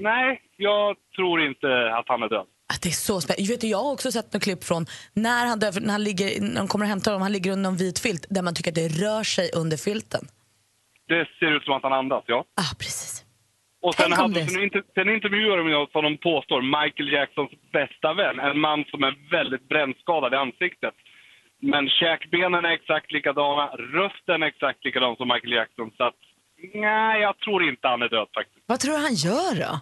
nej, 0.00 0.40
jag 0.56 0.96
tror 1.16 1.42
inte 1.42 1.68
att 1.94 2.08
han 2.08 2.22
är 2.22 2.28
död. 2.28 2.46
Att 2.72 2.82
det 2.82 2.88
är 2.88 3.00
så 3.10 3.20
spännande. 3.20 3.52
Vet 3.52 3.60
du, 3.60 3.66
jag 3.66 3.78
har 3.78 3.92
också 3.92 4.12
sett 4.12 4.32
några 4.32 4.42
klipp 4.42 4.64
från 4.64 4.86
när 5.14 5.46
han, 5.46 5.58
dör, 5.58 5.80
när 5.80 5.92
han 5.92 6.04
ligger, 6.04 6.40
när 6.40 6.60
de 6.60 6.68
kommer 6.68 6.84
och 6.84 6.88
hämtar 6.88 7.10
honom, 7.10 7.22
han 7.22 7.32
ligger 7.32 7.52
under 7.52 7.70
en 7.70 7.76
vit 7.76 7.98
filt 7.98 8.26
där 8.30 8.42
man 8.42 8.54
tycker 8.54 8.70
att 8.70 8.82
det 8.82 8.88
rör 8.88 9.24
sig 9.36 9.46
under 9.60 9.76
filten. 9.76 10.24
Det 11.08 11.28
ser 11.38 11.56
ut 11.56 11.64
som 11.64 11.74
att 11.74 11.82
han 11.82 11.92
andas, 11.92 12.24
ja. 12.26 12.44
Ah, 12.62 12.72
precis. 12.78 13.24
Och 13.82 13.94
sen, 13.94 14.04
Tänk 14.08 14.20
hade, 14.20 14.46
sen, 14.46 14.70
sen 14.94 15.08
intervjuar 15.16 15.56
de 15.56 15.86
som 15.92 16.04
de 16.04 16.16
påstår 16.16 16.60
Michael 16.62 17.12
Jacksons 17.12 17.50
bästa 17.72 18.14
vän. 18.14 18.38
En 18.40 18.60
man 18.60 18.84
som 18.90 19.02
är 19.08 19.14
väldigt 19.30 19.68
brännskadad 19.68 20.32
i 20.32 20.36
ansiktet. 20.36 20.94
Men 21.60 21.88
käkbenen 21.88 22.64
är 22.64 22.72
exakt 22.72 23.12
likadana, 23.12 23.66
rösten 23.98 24.42
är 24.42 24.46
exakt 24.46 24.84
likadan 24.84 25.16
som 25.16 25.28
Michael 25.28 25.52
Jackson. 25.52 25.90
Så 25.96 26.04
att, 26.04 26.20
nej, 26.74 27.20
jag 27.20 27.38
tror 27.38 27.68
inte 27.68 27.88
han 27.88 28.02
är 28.02 28.08
död 28.08 28.28
faktiskt. 28.34 28.64
Vad 28.66 28.80
tror 28.80 28.94
du 28.94 29.00
han 29.00 29.14
gör 29.14 29.54
då? 29.64 29.80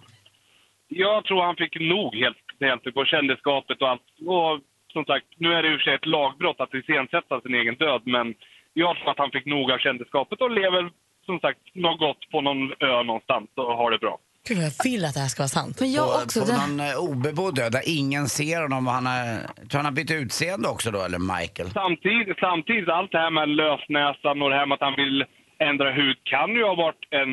Jag 0.89 1.25
tror 1.25 1.43
han 1.43 1.57
fick 1.57 1.81
nog 1.81 2.15
helt, 2.15 2.37
helt 2.61 2.95
på 2.95 3.05
kändisskapet 3.05 3.83
och 3.83 3.89
allt. 3.89 4.09
Och 4.27 4.61
som 4.93 5.05
sagt, 5.05 5.27
nu 5.37 5.55
är 5.55 5.63
det 5.63 5.69
i 5.73 5.77
och 5.77 5.81
för 5.81 5.85
sig 5.85 5.95
ett 5.95 6.07
lagbrott 6.07 6.61
att 6.61 6.75
iscensätta 6.75 7.41
sin 7.41 7.55
egen 7.55 7.75
död, 7.75 8.03
men 8.05 8.35
jag 8.73 8.97
tror 8.97 9.11
att 9.11 9.19
han 9.19 9.31
fick 9.31 9.47
nog 9.47 9.71
av 9.71 9.79
kändisskapet 9.79 10.41
och 10.41 10.51
lever 10.51 10.91
som 11.27 11.41
sagt 11.41 11.61
något 11.75 11.99
gott 11.99 12.31
på 12.31 12.41
någon 12.41 12.73
ö 12.81 13.03
någonstans 13.03 13.49
och 13.55 13.77
har 13.77 13.91
det 13.91 13.99
bra. 13.99 14.19
Gud, 14.49 14.59
jag 14.59 14.73
vill 14.85 15.05
att 15.05 15.15
det 15.15 15.21
här 15.21 15.29
ska 15.29 15.41
vara 15.43 15.49
sant. 15.49 15.81
Men 15.81 15.93
jag 15.93 16.07
på, 16.15 16.23
också. 16.25 16.41
på 16.41 16.47
Det, 16.47 16.57
någon 16.67 16.81
eh, 16.81 17.11
obebodd 17.11 17.59
ö 17.59 17.69
där 17.69 17.83
ingen 17.99 18.27
ser 18.29 18.63
honom. 18.63 18.87
Och 18.87 18.93
han 18.93 19.07
har, 19.07 19.27
tror 19.69 19.79
han 19.79 19.85
har 19.85 19.93
bytt 19.93 20.11
utseende 20.11 20.69
också 20.69 20.91
då, 20.91 21.01
eller 21.03 21.19
Michael? 21.19 21.71
Samtidigt, 21.71 22.39
samtidigt, 22.39 22.89
allt 22.89 23.13
det 23.13 23.19
här 23.19 23.31
med 23.31 23.49
lösnäsan 23.49 24.43
och 24.43 24.51
det 24.51 24.57
här 24.57 24.67
med 24.67 24.75
att 24.75 24.89
han 24.89 24.97
vill 24.97 25.25
ändra 25.59 25.93
hud 25.93 26.17
kan 26.25 26.51
ju 26.51 26.65
ha 26.65 26.75
varit 26.75 27.05
en 27.11 27.33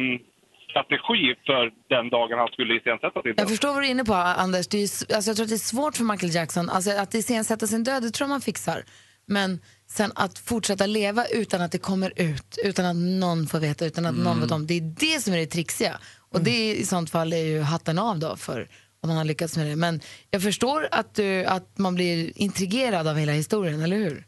strategi 0.70 1.36
för 1.46 1.72
den 1.89 2.10
dagen 2.10 2.39
han 2.39 2.48
skulle 2.48 2.75
iscensätta 2.75 3.22
sin 3.22 3.34
jag 3.38 3.50
förstår 3.50 3.74
vad 3.74 3.82
du 3.84 3.88
är 3.88 3.91
inne 3.91 4.05
på, 4.05 4.13
Anders. 4.13 4.67
Det 4.67 4.77
är, 4.77 5.15
alltså, 5.15 5.29
jag 5.29 5.36
tror 5.36 5.44
att 5.44 5.50
det 5.50 5.55
är 5.55 5.72
svårt 5.74 5.98
för 5.98 6.03
Michael 6.03 6.36
Jackson. 6.36 6.70
Alltså, 6.70 6.91
att 6.91 7.13
iscensätta 7.15 7.67
sin 7.67 7.84
död, 7.84 8.03
det 8.03 8.12
tror 8.12 8.25
jag 8.25 8.29
man 8.29 8.41
fixar. 8.41 8.84
Men 9.27 9.60
sen 9.88 10.12
att 10.15 10.39
fortsätta 10.39 10.86
leva 10.86 11.25
utan 11.25 11.62
att 11.62 11.72
det 11.72 11.77
kommer 11.77 12.13
ut, 12.15 12.60
utan 12.63 12.86
att 12.86 12.96
någon 12.96 13.48
får 13.48 13.60
veta, 13.60 13.86
utan 13.86 14.05
att 14.05 14.17
någon 14.17 14.41
vet 14.41 14.51
om. 14.51 14.67
Det 14.67 14.74
är 14.74 14.82
det 14.82 15.22
som 15.22 15.34
är 15.34 15.38
det 15.38 15.46
trixiga. 15.46 15.98
Och 16.32 16.41
det 16.41 16.51
är, 16.51 16.75
i 16.75 16.86
sånt 16.86 17.10
fall 17.10 17.34
är 17.34 17.46
ju 17.46 17.62
hatten 17.62 18.00
av 18.00 18.20
då 18.20 18.36
för 18.36 18.67
om 19.01 19.08
man 19.08 19.17
har 19.17 19.25
lyckats 19.25 19.58
med 19.58 19.67
det. 19.67 19.75
Men 19.75 20.01
jag 20.32 20.44
förstår 20.44 20.88
att, 20.91 21.15
du, 21.15 21.46
att 21.46 21.77
man 21.77 21.96
blir 21.96 22.32
intrigerad 22.36 23.08
av 23.08 23.15
hela 23.15 23.32
historien, 23.32 23.82
eller 23.82 23.98
hur? 23.98 24.24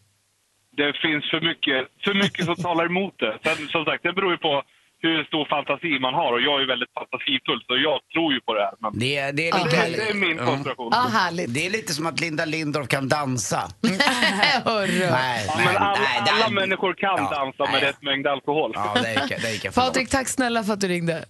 Det 0.77 0.89
finns 1.05 1.23
för 1.31 1.41
mycket, 1.49 1.79
för 2.05 2.13
mycket 2.23 2.45
som 2.45 2.55
talar 2.55 2.85
emot 2.85 3.15
det. 3.23 3.33
Sen, 3.43 3.67
som 3.67 3.85
sagt, 3.85 4.03
det 4.03 4.13
beror 4.13 4.31
ju 4.31 4.37
på 4.37 4.53
hur 5.01 5.23
stor 5.23 5.45
fantasi 5.55 5.99
man 5.99 6.13
har 6.13 6.31
och 6.33 6.41
jag 6.41 6.55
är 6.55 6.59
ju 6.59 6.67
väldigt 6.73 6.93
fantasifull 6.99 7.59
så 7.67 7.73
jag 7.87 7.99
tror 8.13 8.33
ju 8.33 8.39
på 8.47 8.53
det 8.53 8.61
här. 8.67 8.73
Men 8.83 8.99
Det, 8.99 9.17
är- 9.17 9.33
det, 9.33 9.47
är 9.49 9.57
Ja, 9.57 9.63
lite, 9.65 9.77
härligt. 9.77 9.97
det 9.97 10.09
är 10.09 10.13
min 10.13 10.37
konspiration. 10.37 10.89
Ja, 10.91 11.05
härligt. 11.21 11.53
det 11.53 11.65
är 11.65 11.69
lite 11.69 11.93
som 11.93 12.05
att 12.07 12.19
Linda 12.19 12.45
Lindorff 12.45 12.87
kan 12.87 13.07
dansa. 13.09 13.61
Nej, 13.81 13.97
Ja, 14.65 14.79
nej, 14.79 15.47
men 15.65 15.77
alla, 15.77 15.99
nej, 15.99 16.21
det- 16.25 16.31
alla 16.31 16.49
människor 16.49 16.93
kan 16.93 17.15
Ja, 17.17 17.29
dansa 17.37 17.63
med 17.71 17.81
nej. 17.81 17.81
rätt 17.89 18.01
mängd 18.01 18.27
alkohol. 18.27 18.71
Ja, 18.75 18.97
det 19.03 19.13
gick, 19.13 19.41
det 19.41 19.51
gick. 19.51 19.75
Patrik, 19.75 20.09
tack 20.09 20.27
snälla 20.27 20.63
för 20.63 20.73
att 20.73 20.81
du 20.81 20.87
ringde. 20.87 21.25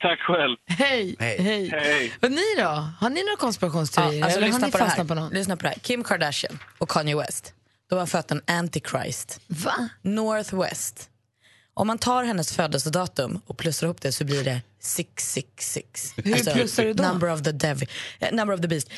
Tack 0.00 0.18
själv. 0.20 0.56
Hej. 0.78 1.16
Hej. 1.18 1.36
Hej. 1.42 1.68
Hej. 1.72 2.12
Och 2.22 2.30
ni 2.30 2.54
då? 2.58 2.68
Har 3.00 3.10
ni 3.10 3.22
några 3.24 3.36
konspirationsteorier? 3.36 4.24
alltså, 4.24 4.38
eller 4.38 4.46
har 4.52 4.52
lyssna, 4.60 4.78
på 4.78 4.78
det 5.02 5.14
på 5.28 5.28
lyssna 5.34 5.56
på 5.56 5.62
det 5.62 5.68
här. 5.68 5.76
Kim 5.78 6.04
Kardashian 6.04 6.58
och 6.78 6.88
Kanye 6.90 7.16
West. 7.16 7.52
De 7.88 7.98
har 7.98 8.06
fött 8.06 8.30
en 8.30 8.42
antichrist. 8.46 9.40
Va? 9.46 9.88
Northwest. 10.02 11.10
Om 11.74 11.86
man 11.86 11.98
tar 11.98 12.24
hennes 12.24 12.52
födelsedatum 12.52 13.40
och 13.46 13.58
plussar 13.58 13.86
ihop 13.86 14.00
det 14.00 14.12
så 14.12 14.24
blir 14.24 14.44
det 14.44 14.62
666. 14.80 16.12
Hur 16.16 16.44
plussar 16.54 16.84
du 16.84 16.92
då? 16.92 17.02
Number 17.02 17.32
of 17.32 17.42
the, 17.42 17.52
devil, 17.52 17.88
eh, 18.18 18.32
number 18.34 18.54
of 18.54 18.60
the 18.60 18.68
beast. 18.68 18.88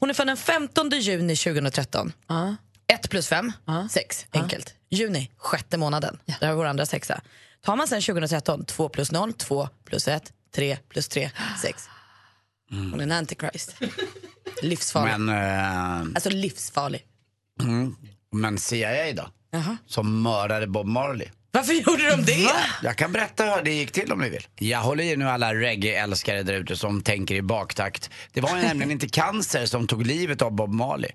Hon 0.00 0.10
är 0.10 0.14
född 0.14 0.26
den 0.26 0.36
15 0.36 0.90
juni 0.90 1.36
2013. 1.36 2.12
Ja. 2.26 2.56
1 2.86 3.10
plus 3.10 3.28
5, 3.28 3.52
6. 3.90 4.26
Enkelt. 4.30 4.74
Juni, 4.90 5.30
sjätte 5.36 5.76
månaden. 5.76 6.18
Det 6.26 6.32
här 6.32 6.48
är 6.48 6.54
vår 6.54 6.64
andra 6.64 6.86
sexa. 6.86 7.20
Tar 7.62 7.76
man 7.76 7.88
sen 7.88 8.02
2013, 8.02 8.64
2 8.64 8.88
plus 8.88 9.12
0, 9.12 9.32
2 9.32 9.68
plus 9.84 10.08
1, 10.08 10.32
3 10.54 10.78
plus 10.88 11.08
3, 11.08 11.30
6. 11.62 11.88
Hon 12.70 12.94
är 13.00 13.02
en 13.02 13.12
antichrist. 13.12 13.74
Livsfarlig. 14.62 15.18
Men, 15.18 15.28
eh, 15.28 16.12
Alltså 16.14 16.30
livsfarlig. 16.30 17.04
Men 18.32 18.58
CIA 18.58 19.12
då? 19.12 19.28
Jaha. 19.50 19.76
Som 19.86 20.22
mördade 20.22 20.66
Bob 20.66 20.86
Marley. 20.86 21.28
Varför 21.50 21.72
gjorde 21.72 22.10
de 22.10 22.22
det? 22.24 22.50
Jag 22.82 22.96
kan 22.96 23.12
berätta 23.12 23.44
hur 23.44 23.62
det 23.62 23.70
gick 23.70 23.92
till 23.92 24.12
om 24.12 24.20
ni 24.20 24.28
vill. 24.28 24.46
Jag 24.58 24.78
håller 24.78 25.04
i 25.04 25.16
nu 25.16 25.24
alla 25.28 25.54
reggae-älskare 25.54 26.42
där 26.42 26.54
ute 26.54 26.76
som 26.76 27.02
tänker 27.02 27.34
i 27.34 27.42
baktakt. 27.42 28.10
Det 28.32 28.40
var 28.40 28.56
nämligen 28.56 28.90
inte 28.90 29.08
cancer 29.08 29.66
som 29.66 29.86
tog 29.86 30.06
livet 30.06 30.42
av 30.42 30.52
Bob 30.52 30.74
Marley. 30.74 31.10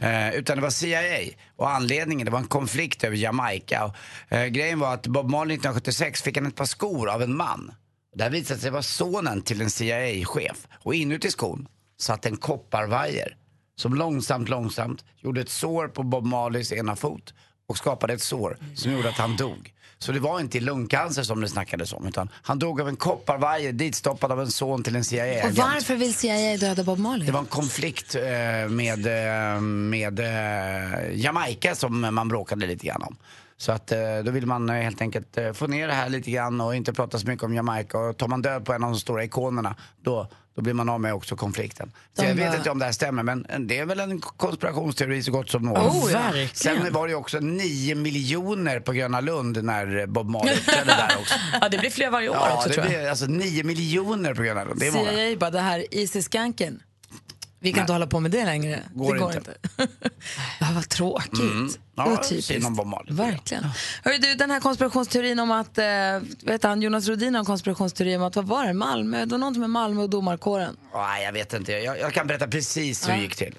Eh, 0.00 0.34
utan 0.34 0.56
det 0.56 0.62
var 0.62 0.70
CIA. 0.70 1.30
Och 1.56 1.70
anledningen, 1.70 2.24
det 2.24 2.30
var 2.30 2.38
en 2.38 2.46
konflikt 2.46 3.04
över 3.04 3.16
Jamaica. 3.16 3.84
Och, 3.84 4.36
eh, 4.36 4.46
grejen 4.46 4.78
var 4.78 4.94
att 4.94 5.06
Bob 5.06 5.30
Marley 5.30 5.54
1976 5.56 6.22
fick 6.22 6.36
han 6.36 6.46
ett 6.46 6.56
par 6.56 6.64
skor 6.64 7.08
av 7.08 7.22
en 7.22 7.36
man. 7.36 7.74
Det 8.16 8.22
här 8.22 8.30
visade 8.30 8.60
sig 8.60 8.70
vara 8.70 8.82
sonen 8.82 9.42
till 9.42 9.60
en 9.60 9.70
CIA-chef. 9.70 10.66
Och 10.82 10.94
inuti 10.94 11.30
skon 11.30 11.66
satt 12.00 12.26
en 12.26 12.36
kopparvajer 12.36 13.36
som 13.76 13.94
långsamt, 13.94 14.48
långsamt 14.48 15.04
gjorde 15.20 15.40
ett 15.40 15.48
sår 15.48 15.88
på 15.88 16.02
Bob 16.02 16.24
Marleys 16.26 16.72
ena 16.72 16.96
fot 16.96 17.34
och 17.68 17.76
skapade 17.78 18.12
ett 18.12 18.22
sår 18.22 18.58
som 18.74 18.92
gjorde 18.92 19.08
att 19.08 19.14
han 19.18 19.36
dog. 19.36 19.72
Så 19.98 20.12
det 20.12 20.20
var 20.20 20.40
inte 20.40 20.60
lungcancer 20.60 21.22
som 21.22 21.40
det 21.40 21.48
snackades 21.48 21.92
om 21.92 22.06
utan 22.06 22.28
han 22.42 22.58
dog 22.58 22.80
av 22.80 22.88
en 22.88 22.96
kopparvajer 22.96 23.72
ditstoppad 23.72 24.32
av 24.32 24.40
en 24.40 24.50
son 24.50 24.82
till 24.82 24.94
en 24.94 25.00
Och 25.00 25.06
CIA-agent. 25.06 25.58
varför 25.58 25.96
vill 25.96 26.14
CIA 26.14 26.56
döda 26.56 26.84
Bob 26.84 26.98
Marley? 26.98 27.26
Det 27.26 27.32
var 27.32 27.40
en 27.40 27.46
konflikt 27.46 28.14
eh, 28.14 28.22
med, 28.68 29.06
eh, 29.06 29.60
med 29.60 30.20
eh, 30.20 31.16
Jamaica 31.20 31.74
som 31.74 32.14
man 32.14 32.28
bråkade 32.28 32.66
lite 32.66 32.86
grann 32.86 33.02
om. 33.02 33.16
Så 33.56 33.72
att 33.72 33.92
eh, 33.92 33.98
då 34.24 34.30
vill 34.30 34.46
man 34.46 34.68
eh, 34.70 34.76
helt 34.76 35.00
enkelt 35.00 35.38
få 35.54 35.66
ner 35.66 35.88
det 35.88 35.94
här 35.94 36.08
lite 36.08 36.30
grann 36.30 36.60
och 36.60 36.76
inte 36.76 36.92
prata 36.92 37.18
så 37.18 37.26
mycket 37.26 37.44
om 37.44 37.54
Jamaica. 37.54 37.98
Och 37.98 38.16
tar 38.16 38.28
man 38.28 38.42
död 38.42 38.64
på 38.64 38.72
en 38.72 38.84
av 38.84 38.90
de 38.90 38.98
stora 39.00 39.24
ikonerna 39.24 39.74
då, 40.02 40.28
då 40.56 40.62
blir 40.62 40.74
man 40.74 40.88
av 40.88 41.00
med 41.00 41.14
också 41.14 41.36
konflikten. 41.36 41.92
Så 42.18 42.24
jag 42.24 42.34
vet 42.34 42.54
inte 42.54 42.70
om 42.70 42.78
det 42.78 42.84
här 42.84 42.92
stämmer 42.92 43.22
men 43.22 43.46
det 43.66 43.78
är 43.78 43.84
väl 43.86 44.00
en 44.00 44.20
konspirationsteori 44.20 45.22
så 45.22 45.32
gott 45.32 45.50
som 45.50 45.62
någon. 45.62 45.86
Oh, 45.86 46.12
ja. 46.12 46.18
Verkligen. 46.18 46.48
Sen 46.52 46.92
var 46.92 47.06
det 47.06 47.10
ju 47.10 47.16
också 47.16 47.38
9 47.40 47.94
miljoner 47.94 48.80
på 48.80 48.92
Gröna 48.92 49.20
Lund 49.20 49.64
när 49.64 50.06
Bob 50.06 50.28
Marley 50.30 50.54
uppträdde 50.58 50.84
där 50.86 51.16
också. 51.20 51.34
Ja, 51.60 51.68
det 51.68 51.78
blir 51.78 51.90
fler 51.90 52.10
varje 52.10 52.28
år 52.28 52.36
Ja, 52.36 52.56
också 52.56 52.68
det 52.68 52.74
tror 52.74 52.86
jag. 52.86 53.00
blir 53.00 53.10
alltså 53.10 53.26
9 53.26 53.64
miljoner 53.64 54.34
på 54.34 54.42
Gröna 54.42 54.64
Lund. 54.64 54.80
Det 54.80 54.86
är 54.86 54.92
många. 54.92 55.10
CIA 55.10 55.36
bara, 55.38 55.50
det 55.50 55.60
här 55.60 55.84
IC-skanken. 55.90 56.82
Vi 57.66 57.72
kan 57.72 57.80
inte 57.80 57.92
hålla 57.92 58.06
på 58.06 58.20
med 58.20 58.30
det 58.30 58.44
längre. 58.44 58.82
Går 58.94 59.14
det 59.14 59.20
går 59.20 59.36
inte. 59.36 59.38
inte. 59.38 59.92
ja, 60.60 60.66
vad 60.74 60.88
tråkigt. 60.88 61.40
Mm. 61.40 61.68
Ja, 61.96 62.04
det 62.04 62.10
var 62.10 62.16
typiskt. 62.16 62.50
Verkligen. 63.10 63.64
Hörru, 64.04 64.18
du, 64.18 64.34
den 64.34 64.50
här 64.50 64.60
konspirationsteorin 64.60 65.38
om 65.38 65.50
att, 65.50 65.78
eh, 65.78 65.84
vet 66.42 66.62
han, 66.62 66.82
Jonas 66.82 67.08
Rodin 67.08 67.34
har 67.34 67.38
en 67.38 67.46
konspirationsteori 67.46 68.16
om 68.16 68.22
att, 68.22 68.36
vad 68.36 68.46
var 68.46 68.66
det, 68.66 68.72
Malmö, 68.72 69.24
det 69.24 69.30
var 69.30 69.38
någonting 69.38 69.60
med 69.60 69.70
Malmö 69.70 70.02
och 70.02 70.10
domarkåren. 70.10 70.76
Nej, 70.94 71.24
jag 71.24 71.32
vet 71.32 71.52
inte. 71.52 71.72
Jag, 71.72 71.98
jag 71.98 72.12
kan 72.12 72.26
berätta 72.26 72.46
precis 72.46 73.08
hur 73.08 73.12
det 73.12 73.20
gick 73.20 73.36
till. 73.36 73.54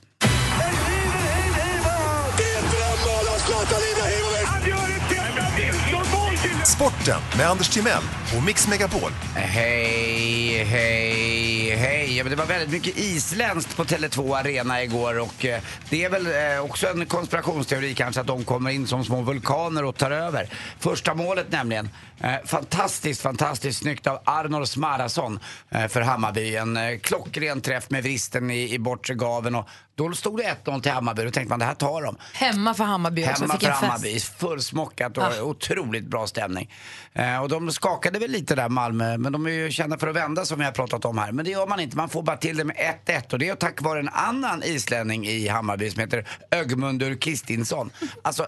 Sporten 6.78 7.22
med 7.38 7.50
Anders 7.50 7.70
Timell 7.70 8.04
och 8.38 8.44
Mix 8.44 8.68
Megapol. 8.68 9.12
Hej, 9.36 10.64
hej, 10.64 11.76
hej. 11.76 12.18
Ja, 12.18 12.24
men 12.24 12.32
Det 12.32 12.36
var 12.36 12.46
väldigt 12.46 12.70
mycket 12.70 12.98
isländskt 12.98 13.78
på 13.78 13.84
Tele2 13.84 14.38
Arena 14.40 14.84
igår 14.84 15.20
och 15.20 15.46
eh, 15.46 15.62
det 15.90 16.04
är 16.04 16.10
väl 16.10 16.26
eh, 16.26 16.66
också 16.66 16.88
en 16.88 17.06
konspirationsteori 17.06 17.94
kanske 17.94 18.22
att 18.22 18.28
de 18.28 18.44
kommer 18.44 18.72
in 18.72 18.88
som 18.88 19.06
små 19.06 19.22
vulkaner 19.22 19.84
och 19.86 19.98
tar 19.98 20.12
över. 20.12 20.50
Första 20.80 21.14
målet 21.14 21.52
nämligen, 21.52 21.90
eh, 22.22 22.36
fantastiskt, 22.46 23.22
fantastiskt 23.22 23.80
snyggt 23.80 24.08
av 24.08 24.20
Arnor 24.24 24.66
Smarason 24.66 25.40
eh, 25.70 25.88
för 25.88 26.02
Hammarby. 26.02 26.56
En 26.56 26.78
eh, 26.78 26.98
klockren 26.98 27.62
träff 27.62 27.90
med 27.90 28.04
vristen 28.04 28.52
i, 28.52 28.74
i 28.74 28.80
bortre 28.80 29.14
gaven 29.14 29.56
och 29.56 29.68
då 29.98 30.14
stod 30.14 30.38
det 30.38 30.58
1-0 30.66 30.82
till 30.82 30.92
Hammarby. 30.92 31.24
Då 31.24 31.32
tänkte 31.32 31.50
man 31.50 31.60
det 31.60 31.66
här 31.66 31.74
tar 31.74 32.02
de. 32.02 32.18
Hemma 32.34 32.74
för 32.74 32.84
Hammarby 32.84 33.24
också, 33.24 33.42
Hemma 33.44 33.60
för. 33.60 33.70
Hammarby, 33.70 34.20
fullsmockat 34.20 35.18
och 35.18 35.24
Ah. 35.24 35.42
otroligt 35.42 36.06
bra 36.06 36.28
stämning. 36.28 36.72
Eh, 37.14 37.42
och 37.42 37.50
de 37.50 37.72
skakade 37.72 38.20
väl 38.20 38.32
lite 38.32 38.56
där 38.56 38.70
Malmö, 38.70 39.18
men 39.18 39.32
de 39.34 39.46
är 39.46 39.50
ju 39.52 39.72
kända 39.72 39.98
för 39.98 40.08
att 40.08 40.16
vända 40.16 40.46
som 40.46 40.60
vi 40.60 40.66
har 40.66 40.72
pratat 40.72 41.06
om 41.06 41.18
här. 41.18 41.32
Men 41.32 41.46
det 41.46 41.52
gör 41.52 41.68
man 41.68 41.80
inte, 41.80 41.98
man 41.98 42.10
får 42.10 42.24
bara 42.24 42.38
till 42.38 42.58
det 42.58 42.64
med 42.64 42.76
1-1 43.06 43.34
och 43.34 43.40
det 43.40 43.50
är 43.50 43.56
tack 43.56 43.82
vare 43.82 44.00
en 44.00 44.10
annan 44.10 44.64
islänning 44.64 45.28
i 45.28 45.48
Hammarby 45.48 45.90
som 45.90 46.00
heter 46.00 46.28
Ögmundur 46.52 47.16
Kristinsson. 47.22 47.90
Alltså, 48.22 48.46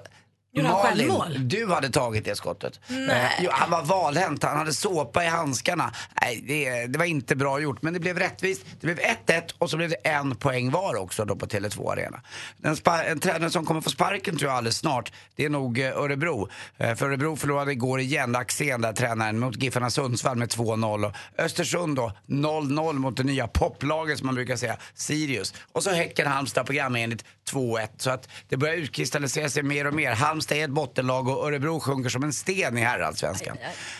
Gjorde 0.51 0.67
han 0.67 0.81
självmål? 0.81 1.35
du 1.39 1.67
hade 1.67 1.89
tagit 1.89 2.25
det 2.25 2.35
skottet. 2.35 2.79
Eh, 2.89 2.95
jo, 3.41 3.49
han 3.53 3.71
var 3.71 3.83
valhänt, 3.83 4.43
han 4.43 4.57
hade 4.57 4.73
såpa 4.73 5.23
i 5.23 5.27
handskarna. 5.27 5.93
Nej, 6.21 6.43
det, 6.47 6.87
det 6.87 6.99
var 6.99 7.05
inte 7.05 7.35
bra 7.35 7.59
gjort, 7.59 7.81
men 7.81 7.93
det 7.93 7.99
blev 7.99 8.19
rättvist. 8.19 8.65
Det 8.79 8.87
blev 8.87 8.99
1-1 9.25 9.41
och 9.57 9.69
så 9.69 9.77
blev 9.77 9.89
det 9.89 9.95
en 9.95 10.35
poäng 10.35 10.71
var 10.71 10.95
också 10.95 11.25
då 11.25 11.35
på 11.35 11.45
Tele2 11.45 11.91
Arena. 11.91 12.21
Den 12.57 12.77
en 13.05 13.19
tränare 13.19 13.49
som 13.49 13.65
kommer 13.65 13.81
få 13.81 13.89
sparken 13.89 14.37
tror 14.37 14.49
jag 14.49 14.57
alldeles 14.57 14.77
snart, 14.77 15.11
det 15.35 15.45
är 15.45 15.49
nog 15.49 15.79
eh, 15.79 15.97
Örebro. 15.97 16.49
Eh, 16.77 16.95
för 16.95 17.05
Örebro 17.05 17.35
förlorade 17.35 17.71
igår 17.71 17.99
igen, 17.99 18.35
Axén 18.35 18.81
där 18.81 18.93
tränaren, 18.93 19.39
mot 19.39 19.63
Giffarna 19.63 19.89
Sundsvall 19.89 20.37
med 20.37 20.49
2-0. 20.49 21.05
Och 21.05 21.13
Östersund 21.37 21.95
då, 21.95 22.11
0-0 22.27 22.93
mot 22.93 23.17
det 23.17 23.23
nya 23.23 23.47
poplaget 23.47 24.17
som 24.17 24.25
man 24.25 24.35
brukar 24.35 24.55
säga, 24.55 24.77
Sirius. 24.93 25.53
Och 25.71 25.83
så 25.83 25.89
Häcken 25.89 26.27
Halmstad 26.27 26.65
programenligt 26.65 27.25
2-1. 27.51 27.87
Så 27.97 28.09
att 28.09 28.29
det 28.49 28.57
börjar 28.57 28.75
utkristallisera 28.75 29.49
sig 29.49 29.63
mer 29.63 29.87
och 29.87 29.93
mer. 29.93 30.11
Halmstad 30.39 30.57
är 30.57 30.63
ett 30.63 30.69
bottenlag 30.69 31.27
och 31.27 31.47
Örebro 31.47 31.79
sjunker 31.79 32.09
som 32.09 32.23
en 32.23 32.33
sten 32.33 32.77
i 32.77 32.81
herrallsvenskan. 32.81 33.57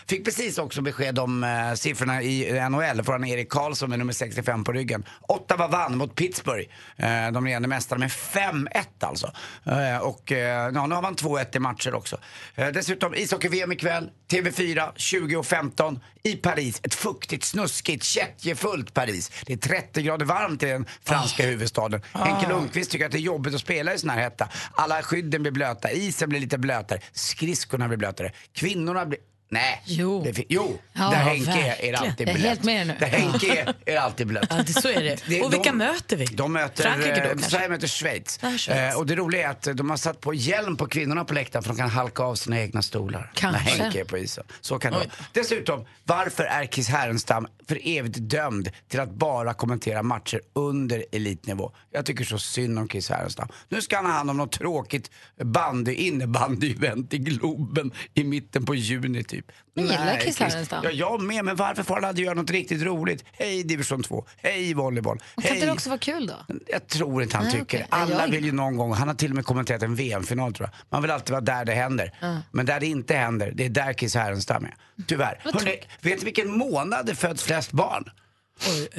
Fick 0.08 0.25
precis 0.25 0.58
också 0.58 0.81
besked 0.81 1.19
om 1.19 1.43
eh, 1.43 1.74
siffrorna 1.74 2.22
i 2.22 2.69
NHL 2.69 3.03
från 3.03 3.25
Erik 3.25 3.50
Karlsson 3.50 3.89
med 3.89 4.00
nummer 4.00 4.13
65 4.13 4.63
på 4.63 4.72
ryggen. 4.72 5.03
Ottawa 5.22 5.67
vann 5.67 5.98
mot 5.98 6.15
Pittsburgh, 6.15 6.69
eh, 6.98 7.31
de 7.31 7.46
regerande 7.46 7.67
mästarna, 7.67 8.00
med 8.00 8.10
5-1 8.12 8.86
alltså. 9.00 9.31
Eh, 9.65 9.98
och 9.98 10.31
eh, 10.31 10.72
ja, 10.74 10.88
nu 10.88 10.96
har 10.96 11.01
man 11.01 11.15
2-1 11.15 11.55
i 11.55 11.60
matcher 11.60 11.96
också. 11.96 12.17
Eh, 12.55 12.67
dessutom 12.67 13.15
ishockey-VM 13.15 13.72
ikväll, 13.72 14.10
TV4, 14.31 14.93
20.15. 14.96 16.00
i 16.24 16.36
Paris. 16.36 16.80
Ett 16.84 16.94
fuktigt, 16.96 17.44
snuskigt, 17.44 18.04
kättjefullt 18.04 18.94
Paris. 18.94 19.32
Det 19.46 19.54
är 19.54 19.58
30 19.58 20.02
grader 20.02 20.26
varmt 20.26 20.64
i 20.64 20.66
den 20.66 20.86
franska 21.04 21.44
huvudstaden. 21.44 22.02
Henke 22.12 22.50
Lundqvist 22.50 22.92
tycker 22.92 23.06
att 23.06 23.12
det 23.12 23.18
är 23.18 23.22
jobbigt 23.22 23.56
att 23.56 23.62
spela 23.62 23.94
i 23.94 23.98
sån 23.98 24.10
här 24.10 24.22
hetta. 24.22 24.50
Alla 24.72 25.02
skydden 25.02 25.42
blir 25.42 25.52
blöta, 25.52 25.92
isen 25.92 26.30
blir 26.30 26.40
lite 26.40 26.58
blötare, 26.58 27.00
skridskorna 27.12 27.88
blir 27.88 27.98
blötare, 27.98 28.32
kvinnorna 28.54 29.06
blir 29.06 29.20
Nej, 29.51 29.82
Jo. 29.86 30.24
det 30.24 30.44
jo 30.50 30.79
Ja, 30.94 31.10
där 31.10 31.15
Henke 31.18 31.51
är, 31.51 31.56
är 31.58 31.91
verkligen. 31.91 31.96
alltid 31.96 32.27
Jag 32.27 32.36
är 32.36 32.39
blött. 32.39 32.50
helt 32.50 32.63
med 32.63 32.88
nu. 32.88 32.96
Där 33.00 33.08
Henke 33.08 33.62
är, 33.62 33.74
är 33.94 33.98
alltid 33.98 34.27
blött. 34.27 34.48
Ja, 34.50 34.63
det, 34.68 34.74
så 34.74 34.88
är 34.89 35.03
det. 35.27 35.41
Och 35.41 35.53
vilka 35.53 35.74
möter 35.74 36.18
vi? 36.18 36.25
De 36.25 36.53
möter, 36.53 36.84
Frankrike 36.84 37.24
då 37.36 37.41
eh? 37.41 37.48
Sverige 37.48 37.70
möter 37.70 37.88
Schweiz. 37.88 38.39
Ja, 38.41 38.58
Schweiz. 38.58 38.94
Eh, 38.94 38.98
och 39.00 39.06
det 39.06 39.15
roliga 39.15 39.48
är 39.48 39.51
att 39.51 39.68
eh, 39.68 39.74
de 39.74 39.89
har 39.89 39.98
satt 39.98 40.22
på 40.22 40.34
hjälm 40.34 40.77
på 40.77 40.88
kvinnorna 40.88 41.25
på 41.25 41.34
läktaren 41.34 41.63
för 41.63 41.70
de 41.70 41.77
kan 41.77 41.89
halka 41.89 42.24
av 42.24 42.36
sina 42.36 42.60
egna 42.62 42.82
stolar. 42.82 43.32
Kanske. 43.36 43.62
När 43.77 43.84
Henke 43.84 44.00
är 44.00 44.03
på 44.03 44.18
isen. 44.18 44.44
Så 44.62 44.79
kan 44.79 44.91
det 44.91 44.98
vara. 44.98 45.08
Dessutom, 45.34 45.86
varför 46.03 46.44
är 46.44 46.65
Kiss 46.65 46.88
Härenstam 46.89 47.48
för 47.68 47.79
evigt 47.84 48.18
dömd 48.20 48.70
till 48.88 49.00
att 49.00 49.12
bara 49.12 49.53
kommentera 49.53 50.03
matcher 50.03 50.41
under 50.53 51.06
elitnivå? 51.12 51.72
Jag 51.91 52.06
tycker 52.06 52.24
så 52.25 52.39
synd 52.39 52.79
om 52.79 52.88
Kiss 52.88 53.10
Härenstam. 53.10 53.48
Nu 53.70 53.82
ska 53.82 53.96
han 53.96 54.06
ha 54.06 54.12
hand 54.13 54.29
om 54.29 54.38
något 54.38 54.51
tråkigt 54.51 55.12
bandy, 55.44 55.94
innebandy-event 55.96 57.13
i 57.13 57.18
Globen 57.18 57.91
i 58.13 58.24
mitten 58.24 58.65
på 58.65 58.75
juni 58.75 59.24
typ. 59.24 59.38
Jag 59.74 59.86
gillar 59.86 60.05
Nej, 60.05 60.22
Kiss 60.25 60.39
Härenstam. 60.39 60.84
Ja, 60.84 60.89
jag 60.91 61.22
med, 61.22 61.46
men 61.46 61.55
varför 61.55 61.84
får 61.84 61.96
han 61.96 62.03
aldrig 62.05 62.25
göra 62.25 62.36
något 62.36 62.50
riktigt 62.51 62.81
roligt? 62.81 63.25
Hej 63.31 63.63
division 63.63 64.03
2, 64.03 64.25
hej 64.38 64.74
volleyboll, 64.74 65.17
Kan 65.17 65.25
inte 65.43 65.53
hej... 65.53 65.65
det 65.65 65.72
också 65.72 65.89
vara 65.89 66.00
kul 66.00 66.27
då? 66.27 66.55
Jag 66.67 66.88
tror 66.88 67.24
inte 67.24 67.38
han 67.38 67.43
Nej, 67.46 67.51
tycker 67.53 67.63
okej. 67.65 67.88
Ja, 67.91 67.98
Alla 67.98 68.19
jag- 68.25 68.27
vill 68.31 68.46
ju 68.46 68.51
någon 68.51 68.77
gång, 68.77 68.93
han 68.93 69.08
har 69.08 69.15
till 69.15 69.29
och 69.31 69.36
med 69.36 69.46
kommenterat 69.46 69.84
en 69.84 69.96
VM-final 69.96 70.53
tror 70.53 70.69
jag. 70.72 70.79
Man 70.89 71.01
vill 71.01 71.12
alltid 71.12 71.29
vara 71.31 71.41
där 71.41 71.65
det 71.65 71.74
händer. 71.74 72.13
Men 72.51 72.65
där 72.65 72.79
det 72.79 72.86
inte 72.86 73.15
händer, 73.15 73.51
det 73.55 73.65
är 73.65 73.69
där 73.69 73.93
Kiss 73.93 74.15
Härenstam 74.15 74.65
är. 74.65 74.75
Tyvärr. 75.08 75.39
Hörrni, 75.43 75.81
vet 76.01 76.19
ni 76.19 76.25
vilken 76.25 76.51
månad 76.58 77.05
det 77.05 77.15
föds 77.15 77.43
flest 77.43 77.72
barn? 77.72 78.10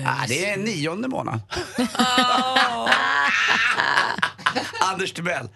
ah, 0.06 0.24
det 0.28 0.50
är 0.50 0.56
nionde 0.56 1.08
månad. 1.08 1.40
Anders 4.80 5.12
Timell, 5.12 5.48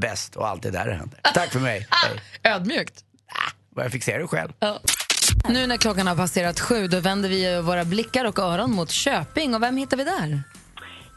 bäst 0.00 0.36
och 0.36 0.48
alltid 0.48 0.72
där 0.72 0.86
det 0.86 0.94
händer. 0.94 1.20
Tack 1.34 1.52
för 1.52 1.60
mig. 1.60 1.86
Hej. 1.90 2.20
Ödmjukt. 2.52 3.04
Vad 3.78 3.84
jag 3.84 3.92
fick 3.92 4.02
se 4.02 4.18
det 4.18 4.26
själv. 4.26 4.52
Nu 5.48 5.66
när 5.66 5.76
klockan 5.76 6.06
har 6.06 6.16
passerat 6.16 6.60
sju 6.60 6.86
då 6.88 7.00
vänder 7.00 7.28
vi 7.28 7.60
våra 7.62 7.84
blickar 7.84 8.24
och 8.24 8.38
öron 8.38 8.70
mot 8.70 8.90
Köping. 8.90 9.54
Och 9.54 9.62
vem 9.62 9.76
hittar 9.76 9.96
vi 9.96 10.04
där? 10.04 10.42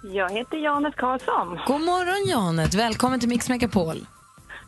Jag 0.03 0.31
heter 0.31 0.57
Janet 0.57 0.95
Karlsson. 0.95 1.59
God 1.67 1.81
morgon 1.81 2.29
Janet, 2.29 2.73
välkommen 2.73 3.19
till 3.19 3.29
Mix 3.29 3.49
Megapol. 3.49 4.05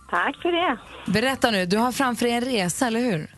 Tack 0.09 0.35
för 0.41 0.51
det. 0.51 0.77
Berätta 1.12 1.51
nu, 1.51 1.65
du 1.65 1.77
har 1.77 1.91
framför 1.91 2.25
dig 2.25 2.33
en 2.35 2.41
resa, 2.41 2.88
eller 2.88 3.00
hur? 3.00 3.35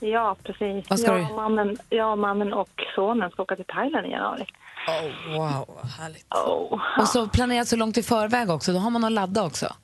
Ja, 0.00 0.36
precis. 0.44 0.90
Vad 0.90 1.00
ska 1.00 1.12
jag, 1.12 1.20
du- 1.20 1.24
och 1.30 1.34
mannen, 1.36 1.76
jag, 1.88 2.12
och 2.12 2.18
mannen 2.18 2.52
och 2.52 2.70
sonen 2.94 3.30
ska 3.30 3.42
åka 3.42 3.56
till 3.56 3.64
Thailand 3.64 4.06
i 4.06 4.10
januari. 4.10 4.46
Oh, 4.88 5.36
wow, 5.38 5.64
vad 5.82 5.90
härligt. 5.98 6.34
Oh. 6.34 7.00
Och 7.00 7.08
så 7.08 7.28
planerat 7.28 7.68
så 7.68 7.76
långt 7.76 7.98
i 7.98 8.02
förväg 8.02 8.50
också, 8.50 8.72
då 8.72 8.78
har 8.78 8.90
man 8.90 9.04
att 9.04 9.12
ladda 9.12 9.42
också. 9.44 9.74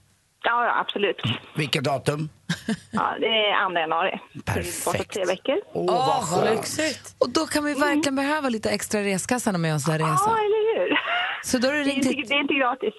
Ja, 0.46 0.64
ja, 0.64 0.80
absolut. 0.80 1.16
Vilket 1.56 1.84
datum? 1.84 2.28
Ja, 2.90 3.16
det 3.20 3.26
är 3.26 3.68
2 3.70 3.78
januari. 3.78 4.20
Perfekt. 4.44 5.12
Tre 5.12 5.24
veckor. 5.24 5.56
Åh, 5.72 6.06
vad 6.06 6.24
skönt. 6.68 7.14
Och 7.18 7.30
då 7.30 7.46
kan 7.46 7.64
vi 7.64 7.74
verkligen 7.74 8.16
behöva 8.16 8.48
lite 8.48 8.70
extra 8.70 9.00
reskassa 9.02 9.52
med 9.52 9.74
oss 9.74 9.84
där 9.84 9.98
Ja, 9.98 10.06
resa. 10.06 10.30
eller 10.30 10.78
hur? 10.78 10.98
Så 11.44 11.58
då 11.58 11.68
har 11.68 11.74
du 11.74 11.84
Det 11.84 11.90
är, 11.90 11.94
inte, 11.94 12.08
det 12.08 12.34
är 12.34 12.40
inte 12.40 12.54
gratis. 12.54 12.94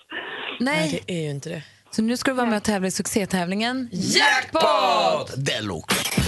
Nej, 0.59 1.03
Det 1.07 1.13
är 1.13 1.21
ju 1.23 1.29
inte 1.29 1.49
det. 1.49 1.63
så 1.91 2.01
nu 2.01 2.17
ska 2.17 2.31
du 2.31 2.37
vara 2.37 2.47
med 2.47 2.57
och 2.57 2.63
tävla 2.63 2.87
i 2.87 2.91
succétävlingen 2.91 3.89
Jackpot 3.91 5.33
deluxe. 5.45 6.21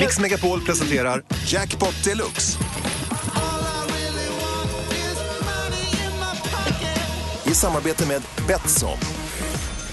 Mix 0.00 0.20
Megapol 0.20 0.60
presenterar 0.60 1.22
Jackpot 1.46 2.04
Deluxe. 2.04 2.58
I 7.46 7.54
samarbete 7.54 8.06
med 8.08 8.22
Betsson. 8.48 8.98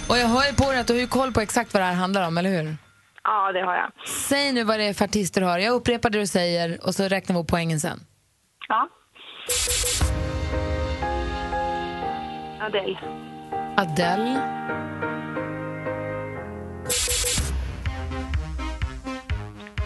Och 0.10 0.18
jag 0.18 0.28
hör 0.28 0.46
ju 0.48 0.54
på 0.54 0.72
dig 0.72 0.80
att 0.80 0.88
du 0.88 0.94
har 0.94 1.00
ju 1.00 1.08
koll 1.08 1.32
på 1.34 1.42
exakt 1.42 1.74
vad 1.74 1.82
det 1.82 1.86
här 1.86 1.94
handlar 1.94 2.28
om, 2.28 2.38
eller 2.38 2.50
hur? 2.50 2.78
Ja, 3.24 3.52
det 3.52 3.62
har 3.62 3.76
jag. 3.76 3.92
Säg 4.08 4.52
nu 4.52 4.64
vad 4.64 4.80
det 4.80 4.84
är 4.86 4.94
för 4.94 5.06
artister 5.06 5.42
du 5.42 5.48
har. 5.48 5.60
Jag 5.60 5.74
upprepar 5.74 6.10
det 6.10 6.20
du 6.20 6.28
säger 6.28 6.80
och 6.86 6.96
så 6.96 7.04
räknar 7.08 7.36
vi 7.36 7.42
upp 7.42 7.48
poängen 7.48 7.80
sen. 7.80 8.00
Ja. 8.68 8.90
Adele. 12.62 13.00
Adele, 13.78 14.42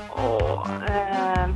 Och, 0.10 0.68
eh, 0.90 1.48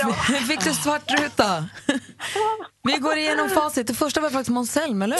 idag. 0.00 0.14
Fick 0.48 0.64
du 0.64 0.74
svart 0.74 1.10
ruta? 1.20 1.68
Vi 2.82 2.92
går 2.98 3.16
igenom 3.16 3.50
facit. 3.50 3.86
Det 3.86 3.94
första 3.94 4.20
var 4.20 4.30
faktiskt 4.30 4.50
Måns 4.50 4.72
Zelmerlöw. 4.72 5.18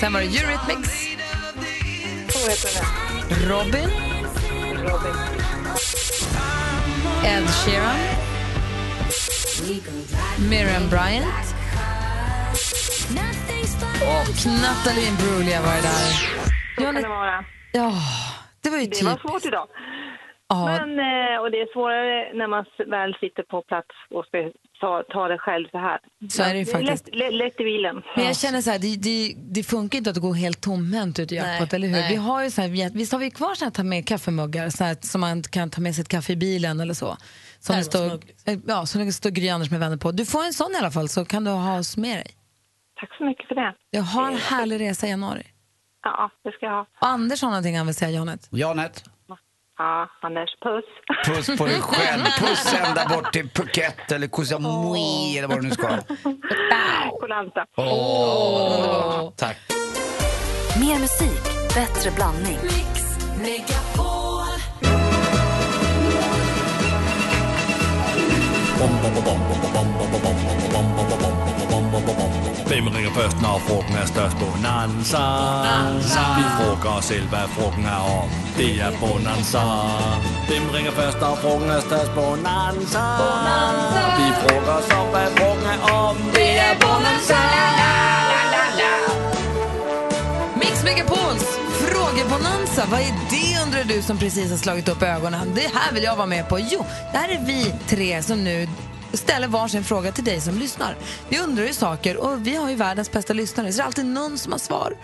Sen 0.00 0.12
var 0.12 0.20
det 0.20 0.26
Eurythmics. 0.26 1.06
Robin, 3.48 3.90
Robin. 4.82 5.16
Ed 7.24 7.44
Sheeran, 7.50 7.96
Miriam 10.50 10.88
Bryant 10.88 11.26
och 14.02 14.46
Natalie 14.62 15.08
Imbruglia 15.08 15.62
var 15.62 15.74
det 15.74 15.82
där. 15.82 16.28
Så 16.76 16.82
kan 16.82 16.94
det 16.94 17.08
vara. 17.08 17.44
ja, 17.72 17.92
det 18.62 18.70
var 18.70 18.78
ju 18.78 18.86
Det 18.86 19.04
var 19.04 19.12
typiskt. 19.12 19.28
svårt 19.28 19.44
idag. 19.44 19.66
Men, 20.54 20.90
eh, 20.98 21.40
och 21.42 21.50
det 21.50 21.60
är 21.60 21.72
svårare 21.72 22.32
när 22.34 22.46
man 22.46 22.64
väl 22.90 23.14
sitter 23.20 23.42
på 23.42 23.62
plats 23.62 23.88
och 24.10 24.24
ska 24.26 24.38
ta, 24.80 25.02
ta 25.08 25.28
det 25.28 25.38
själv 25.38 25.68
så 25.70 25.78
här. 25.78 25.98
Så 26.28 26.42
är 26.42 26.52
det 26.52 26.58
ju 26.58 26.64
faktiskt. 26.66 27.08
Lätt, 27.14 27.34
lätt, 27.34 27.60
i 27.60 27.64
bilen. 27.64 28.02
Men 28.16 28.24
jag 28.26 28.36
känner 28.36 28.60
så 28.60 28.70
här, 28.70 28.78
det, 28.78 28.96
det, 28.96 29.34
det 29.54 29.62
funkar 29.62 29.98
inte 29.98 30.10
att 30.10 30.16
gå 30.16 30.32
helt 30.32 30.60
tomhänt 30.60 31.18
ut 31.18 31.32
i 31.32 31.34
jackpot, 31.34 31.72
eller 31.72 31.88
hur? 31.88 31.94
nej. 31.94 32.08
Vi 32.10 32.16
har 32.16 32.42
ju 32.44 32.50
så 32.50 32.60
här, 32.62 32.68
vi- 32.68 32.90
visst 32.94 33.12
har 33.12 33.18
vi 33.18 33.30
kvar 33.30 33.54
så 33.54 33.64
här, 33.64 33.72
ta 33.72 33.82
med 33.82 34.06
kaffemuggar 34.06 34.68
så 34.70 34.84
här, 34.84 34.96
som 35.00 35.20
man 35.20 35.42
kan 35.42 35.70
ta 35.70 35.80
med 35.80 35.94
sitt 35.94 36.08
kaffe 36.08 36.32
i 36.32 36.36
bilen 36.36 36.80
eller 36.80 36.94
så? 36.94 37.16
Som 37.58 37.76
det 37.76 37.84
står, 37.84 38.06
eh, 38.46 38.58
ja, 38.66 38.86
som 38.86 39.06
det 39.06 39.12
står 39.12 39.30
Gry 39.30 39.48
Anders 39.48 39.70
med 39.70 39.80
vänner 39.80 39.96
på. 39.96 40.12
Du 40.12 40.24
får 40.26 40.44
en 40.44 40.52
sån 40.52 40.72
i 40.72 40.76
alla 40.78 40.90
fall 40.90 41.08
så 41.08 41.24
kan 41.24 41.44
du 41.44 41.50
ha 41.50 41.78
oss 41.78 41.96
med 41.96 42.16
dig. 42.16 42.26
Tack 43.00 43.16
så 43.18 43.24
mycket 43.24 43.48
för 43.48 43.54
det. 43.54 43.74
Jag 43.90 44.02
har 44.02 44.30
en 44.30 44.36
härlig 44.36 44.80
resa 44.80 45.06
i 45.06 45.10
januari. 45.10 45.42
Ja, 46.02 46.30
det 46.44 46.52
ska 46.52 46.66
jag 46.66 46.72
ha. 46.72 46.80
Och 46.80 47.06
Anders 47.06 47.42
har 47.42 47.48
någonting 47.48 47.76
han 47.78 47.86
vill 47.86 47.94
säga, 47.94 48.10
Janet. 48.10 48.48
Janet, 48.50 49.04
Ja, 49.78 50.08
Anders, 50.22 50.50
puss. 50.60 50.84
puss 51.26 51.58
på 51.58 51.66
dig 51.66 51.80
själv. 51.80 52.24
Puss 52.40 52.74
ända 52.86 53.08
bort 53.08 53.32
till 53.32 53.48
Phuket 53.48 54.12
eller 54.12 54.26
Koh 54.26 54.44
Samui 54.44 55.38
eller 55.38 55.48
vad 55.48 55.58
du 55.58 55.68
nu 55.68 55.74
ska. 55.74 55.88
Koh 57.20 57.28
Lanta. 57.28 57.66
Åh, 57.76 59.32
tack. 59.36 59.56
Mer 60.80 60.98
musik, 60.98 61.42
bättre 61.74 62.10
blandning. 62.10 62.58
Hvem 69.72 69.85
ringer 73.06 73.20
først, 73.22 73.40
når 73.42 73.58
frugten 73.68 73.94
er 73.96 74.06
størst? 74.06 74.36
Bonanza. 74.42 75.24
Vi 76.38 76.44
frugger 76.58 76.90
os 76.98 77.04
selv, 77.04 77.28
hvad 77.28 77.46
frugten 77.56 77.84
er 77.84 78.02
om. 78.20 78.28
Det 78.56 78.80
er 78.80 78.90
Bonanza. 79.00 79.62
Hvem 80.48 80.64
ringer 80.74 80.92
først, 80.92 81.20
når 81.20 81.34
frugten 81.42 81.70
er 81.70 81.80
størst? 81.80 82.10
Bonanza. 82.14 83.04
Vi 84.18 84.28
frugger 84.42 84.72
os 84.78 84.88
om, 84.98 85.06
frugten 85.36 85.66
er 85.74 85.80
om. 85.92 86.16
Det 86.34 86.50
er 86.66 86.74
Bonanza. 86.84 87.40
Mix 90.60 90.84
Megapols 90.84 91.46
frågebonanza. 91.82 92.82
Vad 92.90 93.00
är 93.00 93.14
det 93.30 93.62
undrar 93.64 93.84
du 93.84 94.02
som 94.02 94.18
precis 94.18 94.50
har 94.50 94.58
slagit 94.58 94.88
upp 94.88 95.02
ögonen? 95.02 95.54
Det 95.54 95.70
här 95.74 95.92
vill 95.92 96.02
jag 96.02 96.16
vara 96.16 96.26
med 96.26 96.48
på. 96.48 96.58
Jo, 96.58 96.84
det 97.12 97.18
här 97.18 97.28
är 97.28 97.40
vi 97.46 97.74
tre 97.88 98.22
som 98.22 98.44
nu 98.44 98.68
ställer 99.16 99.48
varsin 99.48 99.84
fråga 99.84 100.12
till 100.12 100.24
dig 100.24 100.40
som 100.40 100.58
lyssnar. 100.58 100.96
Vi 101.28 101.38
undrar 101.38 101.64
ju 101.64 101.72
saker 101.72 102.16
och 102.16 102.46
vi 102.46 102.56
har 102.56 102.70
ju 102.70 102.76
världens 102.76 103.12
bästa 103.12 103.32
lyssnare 103.32 103.72
så 103.72 103.76
det 103.76 103.82
är 103.82 103.86
alltid 103.86 104.06
någon 104.06 104.38
som 104.38 104.52
har 104.52 104.58
svar. 104.58 104.96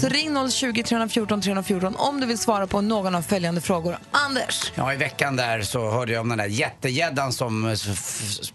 Så 0.00 0.08
ring 0.08 0.50
020 0.50 0.82
314 0.82 1.40
314 1.40 1.94
om 1.96 2.20
du 2.20 2.26
vill 2.26 2.38
svara 2.38 2.66
på 2.66 2.80
någon 2.80 3.14
av 3.14 3.22
följande 3.22 3.60
frågor. 3.60 3.98
Anders! 4.10 4.72
Ja, 4.74 4.94
i 4.94 4.96
veckan 4.96 5.36
där 5.36 5.62
så 5.62 5.90
hörde 5.90 6.12
jag 6.12 6.20
om 6.20 6.28
den 6.28 6.38
där 6.38 6.46
jättegäddan 6.46 7.32
som 7.32 7.76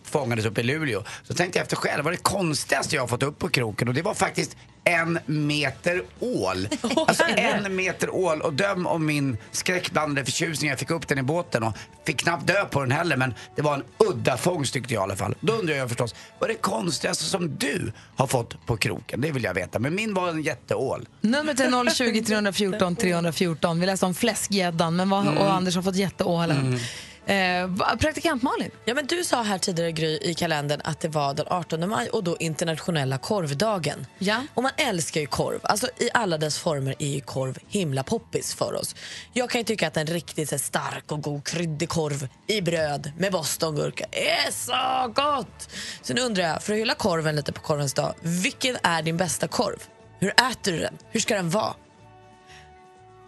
fångades 0.03 0.45
upp 0.45 0.57
i 0.57 0.63
Luleå. 0.63 1.03
Så 1.23 1.33
tänkte 1.33 1.59
jag 1.59 1.63
efter 1.63 1.75
själv, 1.75 2.03
vad 2.03 2.13
är 2.13 2.17
det 2.17 2.23
konstigaste 2.23 2.95
jag 2.95 3.03
har 3.03 3.07
fått 3.07 3.23
upp 3.23 3.39
på 3.39 3.49
kroken? 3.49 3.87
Och 3.87 3.93
det 3.93 4.01
var 4.01 4.13
faktiskt 4.13 4.57
en 4.85 5.19
meter 5.25 6.03
ål. 6.19 6.67
Alltså 7.07 7.23
en 7.37 7.75
meter 7.75 8.15
ål. 8.15 8.41
Och 8.41 8.53
döm 8.53 8.87
om 8.87 9.05
min 9.05 9.37
skräckblandade 9.51 10.25
förtjusning. 10.25 10.69
Jag 10.69 10.79
fick 10.79 10.91
upp 10.91 11.07
den 11.07 11.17
i 11.17 11.23
båten 11.23 11.63
och 11.63 11.73
fick 12.05 12.19
knappt 12.19 12.47
dö 12.47 12.65
på 12.65 12.79
den 12.81 12.91
heller. 12.91 13.17
Men 13.17 13.33
det 13.55 13.61
var 13.61 13.73
en 13.73 13.83
udda 14.09 14.37
fångst 14.37 14.73
tyckte 14.73 14.93
jag 14.93 15.01
i 15.01 15.03
alla 15.03 15.15
fall. 15.15 15.35
Då 15.39 15.53
undrar 15.53 15.75
jag 15.75 15.89
förstås, 15.89 16.15
vad 16.39 16.49
är 16.49 16.53
det 16.53 16.59
konstigaste 16.59 17.23
som 17.23 17.55
du 17.57 17.91
har 18.15 18.27
fått 18.27 18.65
på 18.65 18.77
kroken? 18.77 19.21
Det 19.21 19.31
vill 19.31 19.43
jag 19.43 19.53
veta. 19.53 19.79
Men 19.79 19.95
min 19.95 20.13
var 20.13 20.29
en 20.29 20.41
jätteål. 20.41 21.07
Numret 21.21 21.59
är 21.59 21.89
020 21.95 22.23
314 22.23 22.95
314. 22.95 23.79
Vi 23.79 23.85
läste 23.85 24.05
om 24.05 24.13
fläskgäddan 24.15 24.95
men 24.95 25.09
vad, 25.09 25.27
och 25.27 25.53
Anders 25.53 25.75
har 25.75 25.83
fått 25.83 25.95
jätteålen. 25.95 26.79
Eh, 27.27 27.97
praktikant 27.99 28.43
Malin? 28.43 28.71
Ja, 28.85 28.93
men 28.93 29.05
du 29.05 29.23
sa 29.23 29.41
här 29.41 29.57
tidigare 29.57 29.91
Gry, 29.91 30.19
i 30.21 30.33
kalendern 30.33 30.81
att 30.83 30.99
det 30.99 31.07
var 31.07 31.33
den 31.33 31.45
18 31.49 31.89
maj 31.89 32.09
och 32.09 32.23
då 32.23 32.37
internationella 32.39 33.17
korvdagen. 33.17 34.07
Ja. 34.17 34.41
Och 34.53 34.63
man 34.63 34.71
älskar 34.77 35.21
ju 35.21 35.27
korv. 35.27 35.59
Alltså 35.63 35.87
I 35.97 36.09
alla 36.13 36.37
dess 36.37 36.59
former 36.59 36.95
är 36.99 37.07
ju 37.07 37.21
korv 37.21 37.57
himla 37.67 38.03
poppis 38.03 38.53
för 38.53 38.73
oss. 38.73 38.95
Jag 39.33 39.49
kan 39.49 39.61
ju 39.61 39.65
tycka 39.65 39.87
att 39.87 39.97
en 39.97 40.07
riktigt 40.07 40.49
så 40.49 40.57
stark 40.57 41.11
och 41.11 41.21
god 41.21 41.43
kryddig 41.43 41.89
korv 41.89 42.27
i 42.47 42.61
bröd 42.61 43.11
med 43.17 43.31
bostongurka 43.31 44.05
är 44.11 44.51
så 44.51 45.07
gott! 45.13 45.69
Så 46.01 46.13
nu 46.13 46.21
undrar 46.21 46.43
jag, 46.43 46.63
för 46.63 46.73
att 46.73 46.79
hylla 46.79 46.93
korven 46.93 47.35
lite 47.35 47.51
på 47.51 47.61
korvens 47.61 47.93
dag, 47.93 48.13
vilken 48.21 48.77
är 48.83 49.01
din 49.01 49.17
bästa 49.17 49.47
korv? 49.47 49.83
Hur 50.19 50.29
äter 50.29 50.71
du 50.71 50.79
den? 50.79 50.97
Hur 51.11 51.19
ska 51.19 51.35
den 51.35 51.49
vara? 51.49 51.73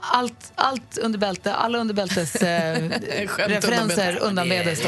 Allt, 0.01 0.51
allt 0.55 0.97
under 0.97 1.19
bälte, 1.19 1.53
alla 1.53 1.77
under 1.77 1.93
bältes 1.93 2.36
eh, 2.36 2.89
referenser 3.38 4.17
undanledes. 4.21 4.83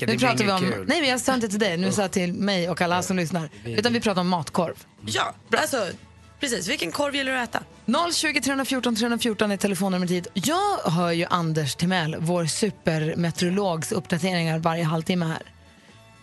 Nu 0.00 0.18
pratar 0.18 0.44
vi 0.44 0.52
om, 0.52 0.60
kul. 0.60 0.84
nej 0.88 1.00
men 1.00 1.10
jag 1.10 1.20
sa 1.20 1.34
inte 1.34 1.48
till 1.48 1.58
dig, 1.58 1.76
nu 1.76 1.92
sa 1.92 2.02
jag 2.02 2.10
till 2.10 2.32
mig 2.32 2.70
och 2.70 2.80
alla 2.80 3.02
som 3.02 3.16
lyssnar. 3.16 3.50
Utan 3.64 3.92
vi 3.92 4.00
pratar 4.00 4.20
om 4.20 4.28
matkorv. 4.28 4.74
Ja, 5.06 5.34
alltså 5.56 5.86
precis. 6.40 6.68
Vilken 6.68 6.92
korv 6.92 7.14
gillar 7.14 7.32
du 7.32 7.38
att 7.38 7.54
äta? 7.54 7.62
020 8.12 8.40
314 8.40 8.96
314 8.96 9.50
är 9.50 9.56
telefonnumret 9.56 10.10
hit. 10.10 10.26
Jag 10.34 10.78
hör 10.90 11.10
ju 11.12 11.26
Anders 11.30 11.74
Timell, 11.74 12.16
vår 12.18 12.46
supermeteorologs 12.46 13.92
uppdateringar 13.92 14.58
varje 14.58 14.84
halvtimme 14.84 15.26
här. 15.26 15.42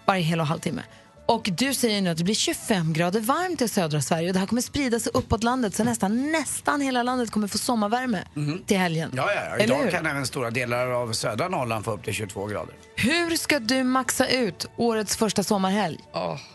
Varje 0.05 0.21
hel 0.23 0.39
och 0.39 0.47
halvtimme. 0.47 0.81
Och 1.25 1.49
du 1.57 1.73
säger 1.73 2.01
nu 2.01 2.09
att 2.09 2.17
det 2.17 2.23
blir 2.23 2.35
25 2.35 2.93
grader 2.93 3.19
varmt 3.19 3.61
i 3.61 3.67
södra 3.67 4.01
Sverige 4.01 4.27
och 4.27 4.33
det 4.33 4.39
här 4.39 4.47
kommer 4.47 4.61
sprida 4.61 4.99
sig 4.99 5.11
uppåt 5.15 5.43
landet 5.43 5.75
så 5.75 5.83
nästan, 5.83 6.31
nästan 6.31 6.81
hela 6.81 7.03
landet 7.03 7.31
kommer 7.31 7.47
få 7.47 7.57
sommarvärme 7.57 8.23
till 8.65 8.77
helgen. 8.77 9.11
Ja, 9.15 9.31
ja, 9.35 9.41
ja. 9.57 9.63
Idag 9.63 9.91
kan 9.91 10.05
även 10.05 10.25
stora 10.25 10.51
delar 10.51 10.87
av 10.87 11.13
södra 11.13 11.47
Norrland 11.47 11.85
få 11.85 11.91
upp 11.91 12.03
till 12.03 12.13
22 12.13 12.47
grader. 12.47 12.75
Hur 12.95 13.35
ska 13.35 13.59
du 13.59 13.83
maxa 13.83 14.27
ut 14.27 14.65
årets 14.77 15.17
första 15.17 15.43
sommarhelg? 15.43 15.97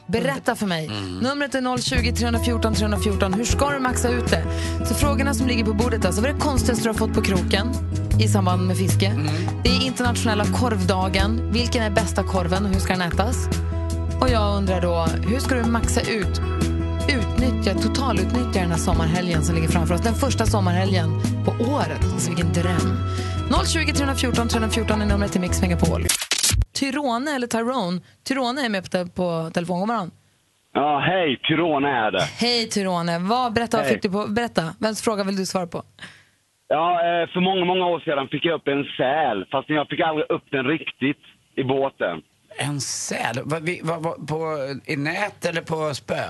Berätta 0.07 0.57
för 0.57 0.67
mig. 0.67 0.89
Numret 1.23 1.55
är 1.55 1.79
020 1.79 2.13
314 2.13 2.75
314. 2.75 3.35
Hur 3.35 3.45
ska 3.45 3.71
du 3.71 3.79
maxa 3.79 4.09
ut 4.09 4.31
det? 4.31 4.45
Så 4.89 4.95
frågorna 4.95 5.35
som 5.35 5.47
ligger 5.47 5.65
på 5.65 5.73
bordet 5.73 6.05
alltså, 6.05 6.21
vad 6.21 6.31
är 6.31 6.35
det 6.35 6.41
konstigaste 6.41 6.85
du 6.85 6.89
har 6.89 6.95
fått 6.95 7.15
på 7.15 7.23
kroken 7.23 7.69
i 8.21 8.29
samband 8.29 8.67
med 8.67 8.77
fiske? 8.77 9.13
Det 9.65 9.71
är 9.71 9.87
internationella 9.87 10.45
korvdagen. 10.45 11.53
Vilken 11.53 11.83
är 11.83 11.91
bästa 11.91 12.23
korven 12.25 12.67
och 12.67 12.73
hur 12.73 12.81
ska 12.81 12.93
den 12.93 13.13
ätas? 13.13 13.49
Och 14.21 14.29
jag 14.29 14.57
undrar 14.59 14.81
då, 14.81 14.95
hur 15.31 15.39
ska 15.39 15.55
du 15.55 15.65
maxa 15.71 16.01
ut, 16.01 16.35
utnyttja, 17.19 17.75
totalutnyttja 17.75 18.61
den 18.61 18.71
här 18.71 18.79
sommarhelgen 18.89 19.43
som 19.43 19.55
ligger 19.55 19.69
framför 19.69 19.95
oss? 19.95 20.03
Den 20.03 20.15
första 20.15 20.45
sommarhelgen 20.47 21.09
på 21.45 21.51
året. 21.75 22.03
Alltså 22.13 22.29
vilken 22.31 22.53
dröm. 22.53 22.89
020 23.67 23.93
314 23.93 24.49
314 24.49 25.03
är 25.03 25.07
numret 25.07 25.33
till 25.33 25.41
Mix 25.41 25.63
Megapol. 25.63 26.03
Tyrone 26.81 27.31
eller 27.37 27.47
Tyrone. 27.47 28.01
Tyrone 28.29 28.61
är 28.67 28.69
med 28.69 28.83
på, 28.93 28.99
på 29.19 29.51
telefon. 29.55 29.79
God 29.81 29.89
morgon. 29.89 30.11
Ja, 30.73 30.99
hej, 30.99 31.37
Tyrone 31.49 31.89
är 31.89 32.11
det. 32.11 32.23
Hej 32.23 32.69
Tyrone. 32.69 33.19
Vad, 33.19 33.53
berätta, 33.53 33.77
vad 33.77 33.87
fick 33.87 34.03
du 34.03 34.11
på, 34.11 34.27
berätta, 34.29 34.63
vems 34.81 35.03
fråga 35.03 35.25
vill 35.25 35.37
du 35.37 35.47
svara 35.47 35.67
på? 35.67 35.83
Ja, 36.69 36.91
eh, 37.07 37.29
för 37.33 37.41
många, 37.41 37.65
många 37.65 37.87
år 37.87 38.01
sedan 38.01 38.29
fick 38.29 38.45
jag 38.45 38.55
upp 38.55 38.69
en 38.69 38.85
säl, 38.97 39.47
fast 39.53 39.69
jag 39.69 39.89
fick 39.89 40.01
aldrig 40.01 40.31
upp 40.31 40.47
den 40.51 40.65
riktigt 40.67 41.23
i 41.57 41.65
båten. 41.65 42.23
En 42.59 42.81
säl? 42.81 43.37
Va, 43.45 43.59
vi, 43.63 43.81
va, 43.85 43.99
va, 43.99 44.15
på, 44.29 44.57
I 44.87 44.97
nät 44.97 45.45
eller 45.45 45.63
på 45.63 45.95
spö? 45.95 46.23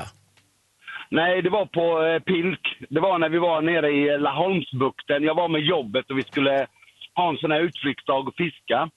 Nej, 1.10 1.42
det 1.42 1.50
var 1.50 1.66
på 1.66 2.02
eh, 2.02 2.18
Pilk. 2.20 2.76
Det 2.88 3.00
var 3.00 3.18
när 3.18 3.28
vi 3.28 3.38
var 3.38 3.62
nere 3.62 3.90
i 3.90 4.18
Laholmsbukten. 4.18 5.22
Jag 5.22 5.34
var 5.34 5.48
med 5.48 5.60
jobbet 5.60 6.10
och 6.10 6.18
vi 6.18 6.22
skulle 6.22 6.66
ha 7.14 7.28
en 7.28 7.36
sån 7.36 7.50
här 7.50 7.60
utflyktsdag 7.60 8.28
och 8.28 8.34
fiska. 8.36 8.90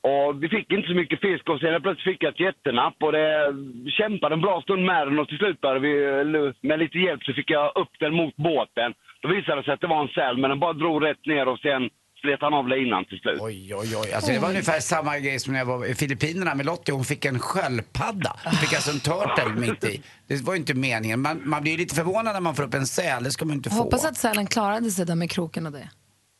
Och 0.00 0.42
vi 0.42 0.48
fick 0.48 0.72
inte 0.72 0.88
så 0.88 0.94
mycket 0.94 1.20
fisk 1.20 1.48
och 1.48 1.60
sen 1.60 1.82
plötsligt 1.82 2.14
fick 2.14 2.22
jag 2.22 2.32
ett 2.32 2.40
jättenapp 2.40 2.94
och 3.00 3.12
det 3.12 3.52
vi 3.84 3.90
kämpade 3.90 4.34
en 4.34 4.40
bra 4.40 4.62
stund 4.62 4.84
med 4.84 5.06
den 5.06 5.18
och 5.18 5.28
till 5.28 5.38
slut 5.38 5.60
började 5.60 5.80
vi, 5.80 6.04
eh, 6.04 6.52
med 6.60 6.78
lite 6.78 6.98
hjälp 6.98 7.24
så 7.24 7.32
fick 7.32 7.50
jag 7.50 7.72
upp 7.74 7.94
den 7.98 8.14
mot 8.14 8.36
båten. 8.36 8.94
Då 9.20 9.28
visade 9.28 9.60
det 9.60 9.64
sig 9.64 9.74
att 9.74 9.80
det 9.80 9.86
var 9.86 10.02
en 10.02 10.08
säl 10.08 10.36
men 10.36 10.50
den 10.50 10.60
bara 10.60 10.72
drog 10.72 11.04
rätt 11.04 11.26
ner 11.26 11.48
och 11.48 11.58
sen 11.58 11.90
slet 12.24 12.40
han 12.40 12.54
av 12.54 12.68
linan 12.68 13.04
till 13.04 13.18
slut. 13.18 13.38
Oj, 13.40 13.74
oj, 13.74 13.96
oj. 14.02 14.12
Alltså, 14.12 14.32
det 14.32 14.38
var 14.38 14.48
ungefär 14.48 14.80
samma 14.80 15.18
grej 15.18 15.38
som 15.38 15.52
när 15.52 15.60
jag 15.60 15.66
var 15.66 15.86
i 15.86 15.94
Filippinerna 15.94 16.54
med 16.54 16.66
Lottie. 16.66 16.94
Hon 16.94 17.04
fick 17.04 17.24
en 17.24 17.38
sköldpadda. 17.38 18.32
Hon 18.44 18.52
fick 18.54 18.72
alltså 18.74 18.90
en 18.90 19.00
turtle 19.00 19.48
mitt 19.66 19.84
i. 19.84 20.02
Det 20.28 20.42
var 20.42 20.54
ju 20.54 20.60
inte 20.60 20.74
meningen. 20.74 21.20
Man, 21.20 21.40
man 21.48 21.62
blir 21.62 21.72
ju 21.72 21.78
lite 21.78 21.94
förvånad 21.94 22.32
när 22.34 22.40
man 22.40 22.54
får 22.54 22.62
upp 22.62 22.74
en 22.74 22.86
säl. 22.86 23.24
Det 23.24 23.30
ska 23.30 23.44
man 23.44 23.56
inte 23.56 23.68
Jag 23.68 23.76
få. 23.78 23.82
hoppas 23.84 24.04
att 24.04 24.16
sälen 24.16 24.46
klarade 24.46 24.90
sig 24.90 25.06
där 25.06 25.14
med 25.14 25.30
kroken 25.30 25.66
och 25.66 25.72
det. 25.72 25.88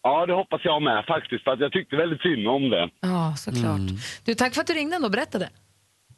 Ja, 0.02 0.26
det 0.26 0.32
hoppas 0.32 0.60
jag 0.64 0.82
med 0.82 1.04
faktiskt 1.06 1.44
för 1.44 1.50
att 1.50 1.60
jag 1.60 1.72
tyckte 1.72 1.96
väldigt 1.96 2.20
synd 2.22 2.48
om 2.48 2.70
det. 2.70 2.88
Ja, 3.00 3.34
såklart. 3.36 3.80
Du, 4.24 4.34
tack 4.34 4.54
för 4.54 4.60
att 4.60 4.66
du 4.66 4.74
ringde 4.74 4.96
ändå 4.96 5.06
och 5.06 5.12
berättade. 5.12 5.48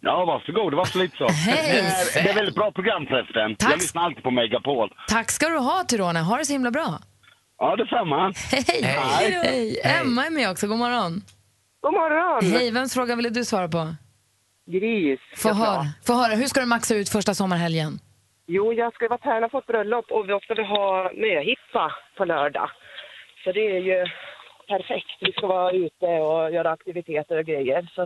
Ja, 0.00 0.24
varsågod. 0.24 0.72
Det 0.72 0.76
var 0.76 0.84
så 0.84 0.98
lite 0.98 1.16
så. 1.16 1.28
Hej! 1.30 1.56
Det 2.12 2.18
är, 2.18 2.22
det 2.24 2.30
är 2.30 2.34
väldigt 2.34 2.54
bra 2.54 2.72
program 2.72 3.06
förresten. 3.06 3.56
Tack. 3.56 3.72
Jag 3.72 3.78
lyssnar 3.78 4.02
alltid 4.02 4.22
på 4.22 4.30
Megapol. 4.30 4.88
Tack 5.08 5.30
ska 5.30 5.48
du 5.48 5.58
ha 5.58 5.84
Tyrone. 5.88 6.20
Ha 6.20 6.36
det 6.36 6.44
så 6.44 6.52
himla 6.52 6.70
bra. 6.70 6.98
Ja, 7.58 7.76
detsamma. 7.76 8.32
Hej! 8.50 8.82
Hej. 8.82 9.32
Hej. 9.32 9.80
Emma 9.84 10.26
är 10.26 10.30
med 10.30 10.50
också. 10.50 10.66
God 10.66 10.78
morgon. 10.78 11.22
God 11.80 11.92
morgon. 11.92 12.52
Hej, 12.52 12.70
vems 12.70 12.94
fråga 12.94 13.16
ville 13.16 13.30
du 13.30 13.44
svara 13.44 13.68
på? 13.68 13.94
Gris. 14.66 15.20
Få 15.36 15.52
höra. 15.52 15.84
Få 16.06 16.12
höra. 16.14 16.34
Hur 16.34 16.46
ska 16.46 16.60
du 16.60 16.66
maxa 16.66 16.94
ut 16.94 17.08
första 17.08 17.34
sommarhelgen? 17.34 17.98
Jo, 18.46 18.72
jag 18.72 18.94
ska 18.94 19.08
vara 19.08 19.18
tärna 19.18 19.48
på 19.48 19.58
ett 19.58 19.66
bröllop 19.66 20.10
och 20.10 20.26
då 20.26 20.40
ska 20.40 20.54
vi 20.54 20.62
ha 20.66 21.10
möhippa 21.14 21.92
på 22.16 22.24
lördag. 22.24 22.70
Så 23.44 23.52
det 23.52 23.60
är 23.76 23.80
ju 23.80 24.06
perfekt. 24.68 25.06
Vi 25.20 25.32
ska 25.32 25.46
vara 25.46 25.72
ute 25.72 26.06
och 26.06 26.52
göra 26.52 26.70
aktiviteter 26.70 27.38
och 27.38 27.44
grejer. 27.44 27.90
Så. 27.94 28.02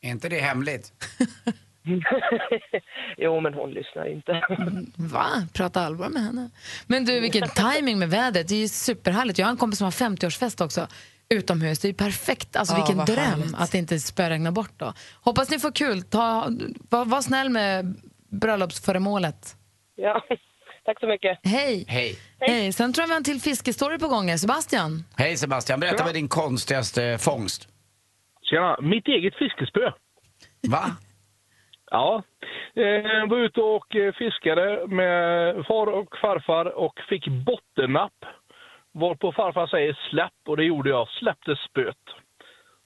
Är 0.00 0.10
inte 0.10 0.28
det 0.28 0.38
hemligt? 0.40 0.92
jo, 3.18 3.40
men 3.40 3.54
hon 3.54 3.70
lyssnar 3.70 4.08
inte. 4.12 4.42
Va? 4.96 5.26
Prata 5.52 5.80
allvar 5.80 6.08
med 6.08 6.22
henne. 6.22 6.50
Men 6.86 7.04
du, 7.04 7.20
vilken 7.20 7.48
timing 7.74 7.98
med 7.98 8.10
vädret. 8.10 8.48
Det 8.48 8.54
är 8.54 8.60
ju 8.60 8.68
superhärligt. 8.68 9.38
Jag 9.38 9.46
har 9.46 9.50
en 9.50 9.56
kompis 9.56 9.78
som 9.78 9.84
har 9.84 9.90
50-årsfest 9.92 10.64
också 10.64 10.86
utomhus. 11.30 11.78
Det 11.78 11.86
är 11.86 11.90
ju 11.90 11.96
perfekt. 11.96 12.56
Alltså 12.56 12.74
Ja, 12.74 12.78
vilken 12.78 12.96
vad 12.96 13.06
dröm 13.06 13.18
härligt. 13.18 13.54
att 13.58 13.72
det 13.72 13.78
inte 13.78 14.00
spöregnar 14.00 14.50
bort 14.50 14.72
då. 14.76 14.92
Hoppas 15.20 15.50
ni 15.50 15.58
får 15.58 15.72
kul. 15.72 16.02
Ta, 16.02 16.48
var, 16.90 17.04
var 17.04 17.20
snäll 17.22 17.48
med 17.50 17.94
bröllopsföremålet. 18.30 19.56
Ja, 19.96 20.22
tack 20.84 21.00
så 21.00 21.06
mycket. 21.06 21.38
Hej. 21.42 21.84
Hej. 21.88 22.18
Hej. 22.40 22.72
Sen 22.72 22.92
tror 22.92 23.02
jag 23.02 23.06
vi 23.08 23.12
har 23.12 23.16
en 23.18 23.24
till 23.24 23.40
fiskestory 23.40 23.98
på 23.98 24.08
gång. 24.08 24.38
Sebastian. 24.38 25.04
Hej 25.16 25.36
Sebastian, 25.36 25.80
berätta 25.80 26.02
vad 26.02 26.10
är 26.10 26.14
din 26.14 26.28
konstigaste 26.28 27.18
fångst? 27.18 27.68
Tjena, 28.42 28.76
mitt 28.80 29.08
eget 29.08 29.34
fiskespö. 29.38 29.80
Va? 30.68 30.96
Ja. 31.90 32.22
Eh, 32.74 33.28
var 33.28 33.36
ute 33.38 33.60
och 33.60 33.96
eh, 33.96 34.12
fiskade 34.12 34.86
med 34.86 35.66
far 35.66 35.86
och 35.86 36.16
farfar 36.22 36.64
och 36.64 37.00
fick 37.08 37.26
bottennapp. 37.28 38.24
Varpå 38.92 39.32
farfar 39.32 39.66
säger 39.66 39.98
släpp 40.10 40.48
och 40.48 40.56
det 40.56 40.64
gjorde 40.64 40.90
jag. 40.90 41.08
Släppte 41.08 41.56
spöet. 41.70 42.04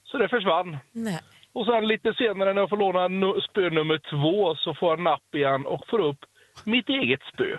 Så 0.03 0.17
det 0.17 0.29
försvann. 0.29 0.77
Nej. 0.91 1.19
Och 1.53 1.65
sen 1.65 1.87
lite 1.87 2.13
senare 2.13 2.53
när 2.53 2.61
jag 2.61 2.69
får 2.69 2.77
låna 2.77 3.41
spö 3.41 3.69
nummer 3.69 3.97
två 4.09 4.55
så 4.55 4.73
får 4.73 4.89
jag 4.89 4.99
napp 4.99 5.35
igen 5.35 5.65
och 5.65 5.87
får 5.89 5.99
upp 5.99 6.19
mitt 6.65 6.89
eget 6.89 7.21
spö. 7.33 7.45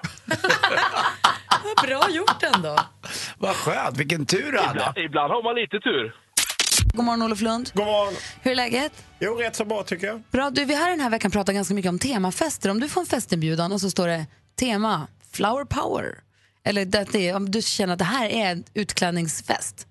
Vad 1.64 1.88
bra 1.88 2.10
gjort 2.10 2.42
ändå. 2.54 2.76
Vad 3.38 3.56
skönt, 3.56 3.98
vilken 4.00 4.26
tur 4.26 4.52
du 4.52 4.58
hade. 4.58 4.78
Ibland, 4.78 4.98
ibland 4.98 5.32
har 5.32 5.42
man 5.42 5.54
lite 5.54 5.80
tur. 5.80 6.14
God 6.94 7.04
morgon 7.04 7.22
Olof 7.22 7.40
Lund. 7.40 7.70
God 7.74 7.86
morgon. 7.86 8.14
Hur 8.42 8.50
är 8.50 8.54
läget? 8.56 8.92
Jo, 9.20 9.34
rätt 9.34 9.56
så 9.56 9.64
bra 9.64 9.82
tycker 9.82 10.06
jag. 10.06 10.22
Bra. 10.30 10.50
Du, 10.50 10.64
vi 10.64 10.74
har 10.74 10.90
den 10.90 11.00
här 11.00 11.10
veckan 11.10 11.30
pratat 11.30 11.54
ganska 11.54 11.74
mycket 11.74 11.88
om 11.88 11.98
temafester. 11.98 12.70
Om 12.70 12.80
du 12.80 12.88
får 12.88 13.00
en 13.00 13.06
festinbjudan 13.06 13.72
och 13.72 13.80
så 13.80 13.90
står 13.90 14.08
det 14.08 14.26
tema 14.58 15.06
flower 15.32 15.64
power. 15.64 16.14
Eller 16.64 16.84
det, 16.84 17.06
det, 17.12 17.32
om 17.34 17.50
du 17.50 17.62
känner 17.62 17.92
att 17.92 17.98
det 17.98 18.04
här 18.04 18.28
är 18.28 18.50
en 18.50 18.64
utklädningsfest. 18.74 19.86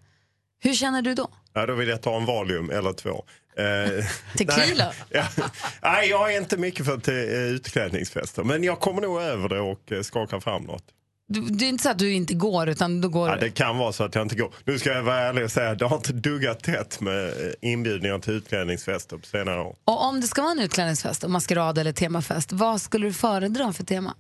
Hur 0.60 0.74
känner 0.74 1.02
du 1.02 1.14
då? 1.16 1.28
Ja, 1.54 1.66
då 1.66 1.74
vill 1.76 1.88
jag 1.90 2.02
ta 2.02 2.18
en 2.18 2.26
Valium 2.26 2.70
eller 2.70 2.94
två. 2.94 3.26
Eh, 3.58 4.06
Tequila? 4.38 4.94
Nej, 5.12 5.24
ja, 5.38 5.44
nej, 5.82 6.10
jag 6.10 6.34
är 6.34 6.38
inte 6.42 6.58
mycket 6.58 6.86
för 6.86 6.98
te- 6.98 7.36
eh, 7.36 7.42
utklädningsfester. 7.42 8.44
Men 8.44 8.64
jag 8.64 8.80
kommer 8.80 9.02
nog 9.02 9.22
över 9.22 9.50
det 9.50 9.60
och 9.60 9.92
eh, 9.92 10.02
skakar 10.02 10.40
fram 10.40 10.64
något. 10.64 10.84
Du, 11.28 11.42
det 11.42 11.66
är 11.66 11.70
inte 11.70 11.84
så 11.84 11.90
att 11.90 12.00
du 12.00 12.14
inte 12.14 12.34
går, 12.34 12.70
utan 12.70 13.02
då 13.02 13.10
går 13.10 13.30
Ja, 13.30 13.36
du. 13.36 13.42
det 13.42 13.50
kan 13.52 13.78
vara 13.78 13.94
så 13.94 14.04
att 14.04 14.16
jag 14.16 14.22
inte 14.22 14.36
går. 14.36 14.54
Nu 14.66 14.80
ska 14.80 14.92
jag 14.92 15.04
vara 15.04 15.20
ärlig 15.20 15.44
och 15.44 15.52
säga 15.52 15.76
det 15.76 15.86
har 15.86 15.96
inte 15.98 16.14
duggat 16.14 16.64
tätt 16.64 17.02
med 17.02 17.28
eh, 17.28 17.54
inbjudningar 17.62 18.20
till 18.20 18.34
utklädningsfester 18.34 19.18
på 19.18 19.26
senare 19.26 19.62
år. 19.62 19.76
Och 19.86 20.04
om 20.08 20.22
det 20.22 20.28
ska 20.28 20.42
vara 20.42 20.52
en 20.52 20.60
utklädningsfest, 20.60 21.24
och 21.24 21.30
maskerad 21.32 21.78
eller 21.78 21.92
temafest, 21.94 22.52
vad 22.52 22.82
skulle 22.82 23.08
du 23.08 23.14
föredra 23.14 23.74
för 23.74 23.84
tema? 23.84 24.16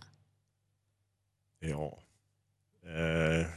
Ja. 1.60 1.98
Eh. 2.88 3.48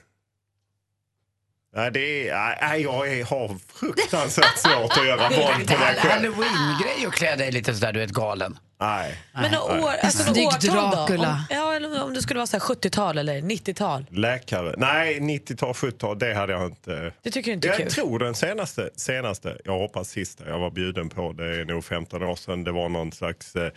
Nej, 1.77 1.91
det 1.91 2.29
är, 2.29 2.59
nej, 2.69 2.83
jag 2.83 3.13
är, 3.13 3.25
har 3.25 3.57
fruktansvärt 3.75 4.59
svårt 4.59 4.99
att 4.99 5.07
göra 5.07 5.27
är 5.27 5.59
lite 5.59 5.75
på 5.75 5.81
mig 5.81 5.95
själv. 5.95 6.11
halloween-grej 6.11 7.07
att 7.07 7.13
klä 7.13 7.37
dig 7.37 7.53
lite 7.53 7.75
sådär, 7.75 7.93
du 7.93 8.01
vet, 8.01 8.11
galen. 8.11 8.59
Nej. 8.81 9.19
Men 9.35 9.53
några 9.53 9.85
år, 9.85 9.91
alltså 10.03 10.33
några 10.33 10.35
Snygg 10.35 10.47
årtal 10.47 10.91
då? 10.91 10.97
Dracula. 10.97 11.29
Om, 11.31 11.45
ja, 11.51 11.75
eller 11.75 12.05
om 12.05 12.15
det 12.15 12.23
skulle 12.23 12.39
vara 12.39 12.47
så 12.47 12.57
här 12.57 12.65
70-tal 12.65 13.19
eller 13.19 13.41
90-tal. 13.41 14.07
Läkare. 14.11 14.75
Nej, 14.77 15.21
90-tal, 15.21 15.73
70-tal, 15.73 16.19
det 16.19 16.35
hade 16.35 16.53
jag 16.53 16.67
inte. 16.67 17.13
Det 17.23 17.31
tycker 17.31 17.51
du 17.51 17.55
inte 17.55 17.69
är 17.69 17.71
jag 17.71 17.79
kul? 17.79 17.91
tror 17.91 18.19
den 18.19 18.35
senaste, 18.35 18.91
senaste, 18.97 19.57
jag 19.65 19.79
hoppas 19.79 20.09
sista 20.09 20.49
jag 20.49 20.59
var 20.59 20.71
bjuden 20.71 21.09
på, 21.09 21.33
det 21.33 21.61
är 21.61 21.65
nog 21.65 21.85
15 21.85 22.23
år 22.23 22.37
sedan, 22.37 22.65
det 22.65 22.73
var 22.73 22.89
någon 22.89 23.13
slags 23.13 23.57
eh, 23.57 23.71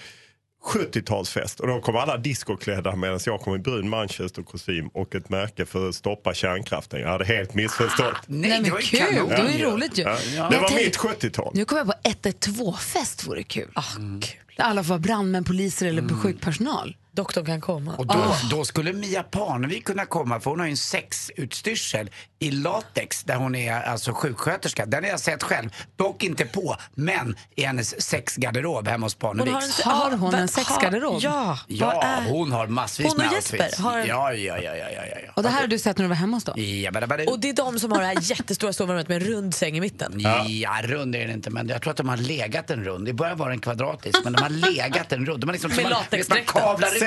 70-talsfest. 0.66 1.60
Och 1.60 1.68
då 1.68 1.82
kom 1.82 1.96
alla 1.96 2.18
discoklädda 2.18 2.96
medan 2.96 3.20
jag 3.26 3.42
kom 3.42 3.56
i 3.56 3.60
brun 3.60 3.90
manchesterkostym 3.90 4.88
och 4.88 5.16
ett 5.16 5.30
märke 5.30 5.66
för 5.66 5.90
att 5.90 5.96
stoppa 5.96 6.34
kärnkraften. 6.34 7.02
Jag 7.02 7.10
hade 7.10 7.26
helt 7.26 7.54
missförstått. 7.54 8.16
Nej, 8.26 8.62
men 8.62 8.72
kul, 8.82 9.00
det 9.30 9.44
var 9.44 9.50
ju 9.50 9.64
roligt 9.66 9.98
ju. 9.98 10.02
Ja. 10.04 10.50
Det 10.50 10.58
var 10.58 10.76
mitt 10.76 10.98
70-tal. 10.98 11.52
Nu 11.56 11.66
kommer 11.66 11.80
jag 12.04 12.04
på 12.22 12.30
112-fest 12.30 13.28
vore 13.28 13.44
kul. 13.44 13.72
Ah, 13.74 13.84
Mm. 13.98 14.22
Där 14.58 14.64
alla 14.66 14.84
får 14.84 14.90
vara 14.90 15.00
brandmän, 15.00 15.44
poliser 15.44 15.86
eller 15.88 16.16
sjukpersonal. 16.16 16.96
Doktorn 17.20 17.46
kan 17.46 17.62
komma. 17.62 17.96
Och 17.98 18.06
då, 18.08 18.14
Ah. 18.14 18.36
då 18.52 18.66
skulle 18.66 18.94
Mia 18.94 19.24
Parnevik 19.24 19.86
kunna 19.86 20.06
komma, 20.06 20.40
för 20.40 20.50
hon 20.50 20.60
har 20.60 20.68
ju 20.68 20.72
en 20.72 20.78
sexutstyrsel 20.78 22.10
i 22.40 22.52
latex 22.52 23.24
där 23.24 23.36
hon 23.36 23.56
är 23.56 23.82
alltså 23.82 24.14
sjuksköterska. 24.14 24.86
Den 24.86 25.04
har 25.04 25.12
jag 25.12 25.20
sett 25.20 25.44
själv, 25.44 25.70
dock 25.96 26.24
inte 26.24 26.46
på, 26.46 26.76
men 26.96 27.36
i 27.56 27.64
hennes 27.64 28.02
sexgarderob 28.02 28.88
hemma 28.88 29.06
hos 29.06 29.16
Parnevik. 29.16 29.54
Har 29.54 29.62
hon 29.62 29.64
en- 29.64 29.92
Har 29.92 30.12
hon 30.18 30.34
en 30.36 30.48
sexgarderob? 30.48 31.20
Ja. 31.22 31.60
Ja, 31.68 32.04
är- 32.04 32.30
hon 32.30 32.52
har 32.52 32.68
massvis 32.68 33.08
Hon 33.08 33.12
och 33.12 33.18
med 33.26 33.32
Jesper 33.34 33.58
outfits. 33.58 33.80
har- 33.80 33.98
Ja, 34.00 34.34
ja, 34.34 34.58
ja, 34.58 34.58
ja, 34.64 34.76
ja, 34.76 34.88
ja, 35.12 35.18
ja. 35.26 35.32
Och 35.36 35.44
det 35.44 35.50
här 35.50 35.62
har 35.62 35.68
du 35.68 35.80
sett 35.80 35.98
när 35.98 36.04
du 36.06 36.10
var 36.10 36.16
hemma 36.16 36.38
hos 36.38 36.44
dem? 36.44 36.62
Ja, 36.64 36.92
bara, 36.92 37.08
bara. 37.08 37.24
Och 37.24 37.40
det 37.40 37.50
är 37.50 37.54
de 37.54 37.80
som 37.80 37.92
har 37.92 38.00
det 38.02 38.06
här 38.08 38.18
jättestora 38.22 38.74
sovrummet 38.74 39.08
med 39.08 39.22
en 39.22 39.28
rund 39.28 39.56
säng 39.56 39.78
i 39.78 39.82
mitten. 39.82 40.14
Ja. 40.18 40.80
rund 40.84 41.16
är 41.16 41.20
den 41.20 41.32
inte, 41.32 41.50
men 41.50 41.68
jag 41.68 41.82
tror 41.82 41.92
att 41.92 41.98
de 41.98 42.10
har 42.10 42.18
legat 42.18 42.70
en 42.72 42.84
rund. 42.84 43.10
I 43.10 43.14
början 43.14 43.38
var 43.38 43.50
den 43.50 43.60
kvadratisk, 43.60 44.20
men 44.24 44.34
de 44.34 44.42
har 44.44 44.50
legat 44.50 45.12
en 45.12 45.26
rund. 45.26 45.40
De 45.42 45.48
har 45.50 45.54
liksom, 45.54 45.72
Med 45.76 45.90
latexdräkten. 45.90 46.62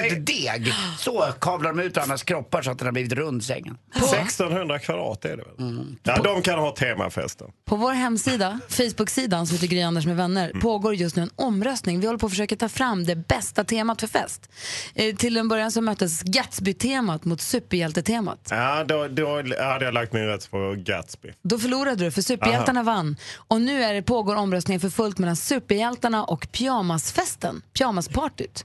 Ut 0.07 0.27
deg. 0.27 0.73
Så 0.99 1.25
kavlar 1.41 1.73
de 1.73 1.83
ut 1.83 1.97
varandras 1.97 2.23
kroppar 2.23 2.63
så 2.63 2.71
att 2.71 2.79
den 2.79 2.87
har 2.87 2.93
blivit 2.93 3.13
rund, 3.13 3.45
sängen. 3.45 3.79
1600 3.95 4.79
kvadrat 4.79 5.25
är 5.25 5.37
det 5.37 5.37
väl? 5.37 5.97
Ja, 6.03 6.23
de 6.23 6.43
kan 6.43 6.59
ha 6.59 6.71
temafester. 6.71 7.47
På 7.65 7.77
vår 7.77 7.93
hemsida, 7.93 8.61
Facebook-sidan 8.69 9.47
som 9.47 9.55
heter 9.57 9.67
Gry 9.67 9.83
Anders 9.83 10.07
med 10.07 10.17
vänner, 10.17 10.49
Mm. 10.51 10.61
pågår 10.61 10.95
just 10.95 11.17
nu 11.17 11.23
en 11.23 11.31
omröstning. 11.37 12.01
Vi 12.01 12.07
håller 12.07 12.19
på 12.19 12.27
att 12.27 12.33
försöka 12.33 12.57
ta 12.57 12.69
fram 12.69 13.05
det 13.05 13.17
bästa 13.17 13.65
temat 13.65 14.01
för 14.01 14.07
fest. 14.09 14.49
Eh, 14.95 15.17
till 15.17 15.37
en 15.37 15.49
början 15.49 15.73
så 15.73 15.81
möttes 15.81 16.23
Gatsby-temat 16.23 17.25
mot 17.25 17.41
superhjältetemat. 17.41 18.49
Ja, 18.51 18.85
då, 18.85 19.09
då 19.09 19.37
hade 19.63 19.85
jag 19.85 19.95
lagt 19.95 20.13
min 20.13 20.25
röst 20.27 20.51
på 20.51 20.75
Gatsby. 20.79 21.29
Då 21.43 21.59
förlorade 21.59 22.05
du, 22.05 22.11
för 22.11 22.23
superhjältarna 22.23 22.83
vann. 22.83 23.17
Och 23.37 23.61
nu 23.61 23.83
är 23.85 23.95
det, 23.95 24.03
pågår 24.03 24.37
omröstningen 24.37 24.81
för 24.81 24.91
fullt 24.91 25.19
mellan 25.19 25.37
superhjältarna 25.37 26.25
och 26.25 26.49
pyjamasfesten, 26.53 27.63
pyjamaspartyt. 27.79 28.65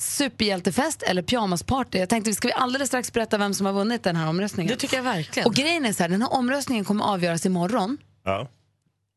Superhjältefest 0.00 1.02
eller 1.02 1.22
pyjamasparty. 1.22 1.98
Jag 1.98 2.08
tänkte, 2.08 2.32
ska 2.32 2.48
vi 2.48 2.54
alldeles 2.54 2.88
strax 2.88 3.12
berätta 3.12 3.38
vem 3.38 3.54
som 3.54 3.66
har 3.66 3.72
vunnit 3.72 4.02
den 4.02 4.16
här 4.16 4.28
omröstningen? 4.28 4.70
Det 4.74 4.76
tycker 4.80 4.96
jag 4.96 5.04
verkligen. 5.04 5.46
Och 5.46 5.54
grejen 5.54 5.84
är 5.86 5.92
så 5.92 6.02
här, 6.02 6.10
den 6.10 6.22
här 6.22 6.32
omröstningen 6.32 6.84
kommer 6.84 7.04
avgöras 7.04 7.46
imorgon 7.46 7.98
Ja. 8.24 8.48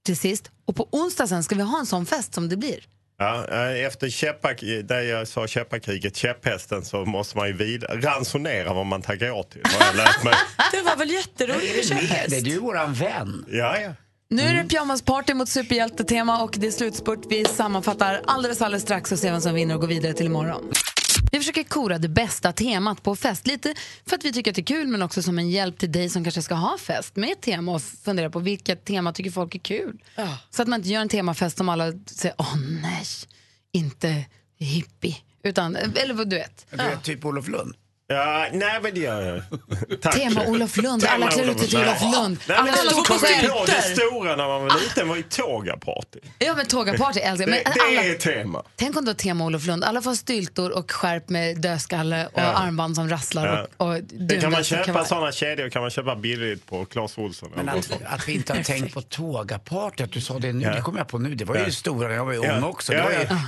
till 0.06 0.18
sist. 0.18 0.52
Och 0.66 0.76
på 0.76 0.88
onsdag 0.92 1.28
sen 1.28 1.44
ska 1.44 1.56
vi 1.56 1.62
ha 1.62 1.80
en 1.80 1.86
sån 1.86 2.06
fest 2.06 2.34
som 2.34 2.50
det 2.50 2.58
blir. 2.58 2.80
Ja, 3.18 3.48
eh, 3.50 3.86
efter 3.86 4.10
käppa, 4.10 4.54
där 4.84 5.02
jag 5.02 5.28
sa 5.28 5.48
käppakriget, 5.48 6.16
käpphästen, 6.16 6.86
så 6.86 7.06
måste 7.06 7.38
man 7.38 7.48
ju 7.48 7.54
vid, 7.54 7.84
ransonera 7.90 8.74
vad 8.74 8.86
man 8.86 9.02
taggar 9.02 9.28
ja 9.28 9.44
till. 9.44 9.62
Det 10.72 10.82
var 10.82 10.96
väl 10.96 11.12
jätteroligt 11.12 11.76
med 11.76 11.86
käpphäst? 11.86 12.30
Det 12.30 12.38
är 12.38 12.42
du 12.42 12.60
våran 12.60 12.94
vän. 12.94 13.46
Ja, 13.52 13.80
ja. 13.80 13.90
Nu 14.34 14.42
är 14.42 14.54
det 14.54 14.70
pyjamasparty 14.70 15.34
mot 15.34 15.50
superhjältetema 15.50 16.44
och 16.44 16.56
det 16.58 16.68
är 16.68 16.72
slutspurt. 16.72 17.20
Vi 17.30 17.46
sammanfattar 17.46 18.22
alldeles, 18.26 18.62
alldeles 18.62 18.84
strax 18.84 19.12
och 19.12 19.20
ser 19.20 19.32
vem 19.32 19.42
som 19.42 19.54
vinner 19.54 19.76
och 19.76 19.82
går 19.82 19.88
vidare 19.88 20.14
till 20.14 20.26
imorgon. 20.26 20.72
Vi 21.32 21.38
försöker 21.38 21.64
kora 21.64 21.98
det 21.98 22.10
bästa 22.10 22.52
temat 22.52 23.04
på 23.04 23.16
fest. 23.16 23.48
Lite 23.48 23.76
för 24.06 24.16
att 24.16 24.26
vi 24.26 24.34
tycker 24.34 24.52
att 24.52 24.56
det 24.56 24.62
är 24.62 24.66
kul 24.66 24.88
men 24.88 25.02
också 25.02 25.22
som 25.22 25.40
en 25.40 25.50
hjälp 25.50 25.78
till 25.78 25.92
dig 25.92 26.10
som 26.10 26.24
kanske 26.24 26.42
ska 26.42 26.56
ha 26.56 26.78
fest 26.78 27.16
med 27.16 27.32
ett 27.32 27.42
tema 27.42 27.72
och 27.72 27.82
fundera 27.82 28.30
på 28.30 28.40
vilket 28.40 28.86
tema 28.86 29.14
tycker 29.14 29.32
folk 29.32 29.56
är 29.56 29.60
kul. 29.60 30.04
Så 30.50 30.62
att 30.62 30.68
man 30.68 30.80
inte 30.80 30.90
gör 30.90 31.02
en 31.02 31.10
temafest 31.10 31.58
som 31.58 31.70
alla 31.70 31.92
säger, 32.06 32.36
åh 32.38 32.56
nej, 32.82 33.06
inte 33.72 34.26
hippie. 34.58 35.16
Utan, 35.44 35.76
eller 35.76 36.14
vad 36.14 36.30
du 36.30 36.36
vet. 36.36 36.66
Du 36.70 36.82
är 36.82 36.96
typ 36.96 37.26
Olof 37.26 37.48
Lund. 37.48 37.76
Ja, 38.08 38.48
nej 38.54 38.80
men 38.84 38.94
det 38.94 39.00
gör 39.00 39.22
jag. 39.22 39.42
Tack. 40.02 40.14
Tema 40.16 40.46
Olof 40.46 40.78
Lund. 40.78 41.06
Alla 41.10 41.28
klär 41.28 41.50
ut 41.52 41.60
sig 41.60 41.68
till 41.70 41.78
Olof 41.78 42.02
Lund. 42.02 42.38
Nej, 42.48 42.58
Alla 42.58 42.74
står 42.74 42.94
jag 42.98 43.06
på 43.08 43.14
ihåg 43.14 43.66
det 43.68 43.72
skyltar. 43.74 43.82
stora 44.10 44.36
när 44.36 44.48
man 44.48 44.62
var 44.62 44.80
liten 44.84 45.08
var 45.08 45.16
ju 45.16 45.24
tågaparty. 45.24 46.20
Ja 46.40 46.54
men 46.56 46.66
tågaparty 46.66 47.20
älskar 47.20 47.48
jag. 47.48 47.58
Det, 47.66 47.72
det 47.76 47.82
alla, 48.00 48.04
är 48.04 48.14
tema. 48.16 48.64
Tänk 48.76 48.98
om 48.98 49.06
du 49.06 49.10
har 49.12 49.16
tema 49.16 49.46
Olof 49.46 49.66
Lund. 49.66 49.84
Alla 49.84 50.02
får 50.02 50.16
styltor 50.16 50.72
och 50.78 50.92
skärp 50.92 51.30
med 51.30 51.62
dödskalle 51.62 52.26
och 52.26 52.32
Ja. 52.42 52.44
armband 52.44 52.96
som 52.96 53.10
rasslar. 53.10 53.48
Ja. 53.78 53.86
Och, 53.86 53.92
och 53.94 54.42
kan 54.42 54.52
man 54.52 54.60
och 54.60 54.66
köpa 54.66 55.06
sådana 55.06 55.32
kedjor 55.32 55.70
kan 55.70 55.82
man 55.82 55.92
köpa 55.92 56.16
billigt 56.16 56.66
på 56.68 56.86
Clas 56.86 57.18
Ohlson. 57.18 57.50
Men 57.56 57.70
att, 57.70 57.92
att 58.06 58.28
vi 58.28 58.34
inte 58.34 58.54
har 58.54 58.64
tänkt 58.64 58.94
på 58.94 59.02
tågaparty, 59.02 60.04
att 60.04 60.12
du 60.12 60.22
sa 60.22 60.40
det 60.40 60.54
nu, 60.54 60.64
Ja. 60.66 60.76
det 60.76 60.82
kom 60.82 60.98
jag 60.98 61.08
på 61.08 61.18
nu. 61.20 61.36
Det 61.36 61.46
var 61.46 61.56
ju 61.56 61.64
Ja. 61.64 61.72
stora 61.72 62.08
när 62.08 62.16
jag 62.16 62.26
var 62.26 62.34
ung 62.58 62.64
också. 62.64 62.94
Ja, 62.94 63.04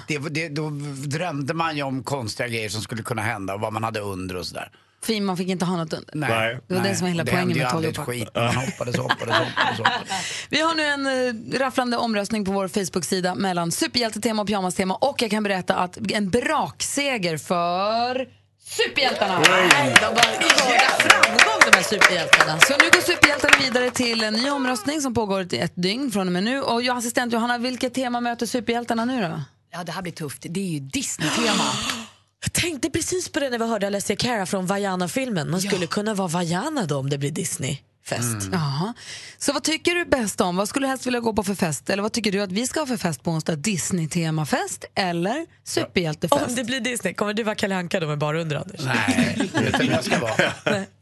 Det 0.07 0.17
var 0.17 0.29
ju, 0.29 0.29
det, 0.29 0.47
det, 0.47 0.49
då 0.49 0.69
drömde 1.07 1.53
man 1.53 1.77
ju 1.77 1.83
om 1.83 2.03
konstiga 2.03 2.47
grejer 2.49 2.69
som 2.69 2.81
skulle 2.81 3.03
kunna 3.03 3.21
hända 3.21 3.53
och 3.53 3.59
vad 3.59 3.73
man 3.73 3.83
hade 3.83 3.99
under 3.99 4.35
och 4.45 4.49
sådär. 4.49 4.71
Fin, 5.03 5.25
man 5.25 5.37
fick 5.37 5.47
inte 5.47 5.65
ha 5.65 5.77
något 5.77 5.93
under. 5.93 6.15
Nej. 6.15 6.59
Det 6.67 6.75
var 6.75 6.83
det 6.83 6.95
som 6.95 7.05
var 7.05 7.09
hela 7.09 7.21
Och 7.21 7.25
det 7.25 7.31
poängen 7.31 7.57
med 7.57 7.65
ett 7.65 7.71
tågaparty. 7.71 8.11
skit. 8.11 8.29
Man 8.35 8.55
hoppades, 8.55 8.97
hoppades, 8.97 9.35
hoppades, 9.35 9.77
hoppades. 9.77 10.45
Vi 10.49 10.61
har 10.61 10.75
nu 10.75 10.83
en 10.83 11.07
uh, 11.07 11.59
rafflande 11.59 11.97
omröstning 11.97 12.45
på 12.45 12.51
vår 12.51 12.67
Facebook-sida 12.67 13.35
mellan 13.35 13.71
superhjältetema 13.71 14.41
och 14.41 14.47
pyjamastema 14.47 14.95
och 14.95 15.21
jag 15.21 15.31
kan 15.31 15.43
berätta 15.43 15.75
att 15.75 15.97
en 16.11 16.29
brakseger 16.29 17.37
för 17.37 18.27
superhjältarna. 18.63 19.39
Nej, 19.39 19.95
de 20.01 20.05
var 20.05 20.23
i 20.23 20.71
höga 20.71 20.89
framgång 20.99 21.71
de 21.71 21.75
här 21.77 21.83
superhjältarna. 21.83 22.59
Så 22.59 22.73
nu 22.73 22.89
går 22.91 23.01
superhjältarna 23.01 23.53
vidare 23.59 23.91
till 23.91 24.23
en 24.23 24.33
ny 24.33 24.49
omröstning 24.49 25.01
som 25.01 25.13
pågår 25.13 25.53
i 25.53 25.57
ett 25.57 25.73
dygn 25.75 26.11
från 26.11 26.27
och 26.27 26.33
med 26.33 26.43
nu. 26.43 26.61
Och 26.61 26.81
jag, 26.81 26.97
assistent 26.97 27.33
Johanna, 27.33 27.57
vilket 27.57 27.93
tema 27.93 28.21
möter 28.21 28.45
superhjältarna 28.45 29.05
nu 29.05 29.21
då? 29.21 29.41
Ja, 29.71 29.83
det 29.83 29.91
här 29.91 30.01
blir 30.01 30.13
tufft. 30.13 30.45
Det 30.49 30.59
är 30.59 30.69
ju 30.69 30.79
Disney-tema. 30.79 31.63
Jag 32.45 32.53
tänkte 32.53 32.89
precis 32.89 33.29
på 33.29 33.39
det 33.39 33.49
när 33.49 33.59
vi 33.59 33.65
hörde 33.67 33.87
Alessia 33.87 34.15
Cara 34.15 34.45
från 34.45 34.65
Vaiana-filmen. 34.65 35.51
Man 35.51 35.61
skulle 35.61 35.87
kunna 35.87 36.13
vara 36.13 36.27
Vaiana 36.27 36.85
då 36.85 36.97
om 36.97 37.09
det 37.09 37.17
blir 37.17 37.31
Disney-fest. 37.31 38.49
Jaha. 38.51 38.93
Så 39.37 39.53
vad 39.53 39.63
tycker 39.63 39.95
du 39.95 40.05
bäst 40.05 40.41
om? 40.41 40.55
Vad 40.55 40.69
skulle 40.69 40.85
du 40.85 40.89
helst 40.89 41.05
vilja 41.07 41.19
gå 41.19 41.33
på 41.33 41.43
för 41.43 41.55
fest? 41.55 41.89
Eller 41.89 42.03
vad 42.03 42.11
tycker 42.13 42.31
du 42.31 42.41
att 42.41 42.51
vi 42.51 42.67
ska 42.67 42.79
ha 42.79 42.87
för 42.87 42.97
fest 42.97 43.23
på 43.23 43.31
onsdag? 43.31 43.55
Disney-temafest 43.55 44.85
eller 44.95 45.45
superhjältefest? 45.63 46.47
Om 46.47 46.55
det 46.55 46.63
blir 46.63 46.79
Disney, 46.79 47.13
kommer 47.13 47.33
du 47.33 47.43
vara 47.43 47.55
Kalle 47.55 47.75
Anka 47.75 47.99
då 47.99 48.07
med 48.07 48.17
bara 48.17 48.41
under 48.41 48.55
Anders? 48.55 48.81
Nej, 48.85 49.49
vet 49.53 49.79
du 49.79 49.85
jag 49.85 50.03
ska 50.03 50.19
vara? 50.19 50.33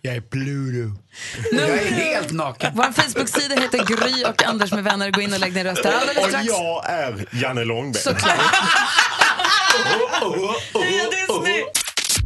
Jag 0.01 0.15
är 0.15 0.21
Pluto. 0.21 0.99
Jag 1.51 1.69
är 1.69 1.91
helt 1.91 2.31
naken. 2.31 2.71
Vår 2.75 2.91
Facebook-sida 2.91 3.55
heter 3.55 3.85
Gry 3.85 4.23
och 4.25 4.43
Anders 4.43 4.71
med 4.71 4.83
vänner. 4.83 5.11
Gå 5.11 5.21
in 5.21 5.33
och 5.33 5.39
lägg 5.39 5.53
ner 5.53 5.63
röster 5.63 5.91
alldeles 5.91 6.23
Och 6.23 6.29
strax. 6.29 6.45
jag 6.47 6.89
är 6.89 7.25
Janne 7.31 7.63
Långben. 7.65 8.01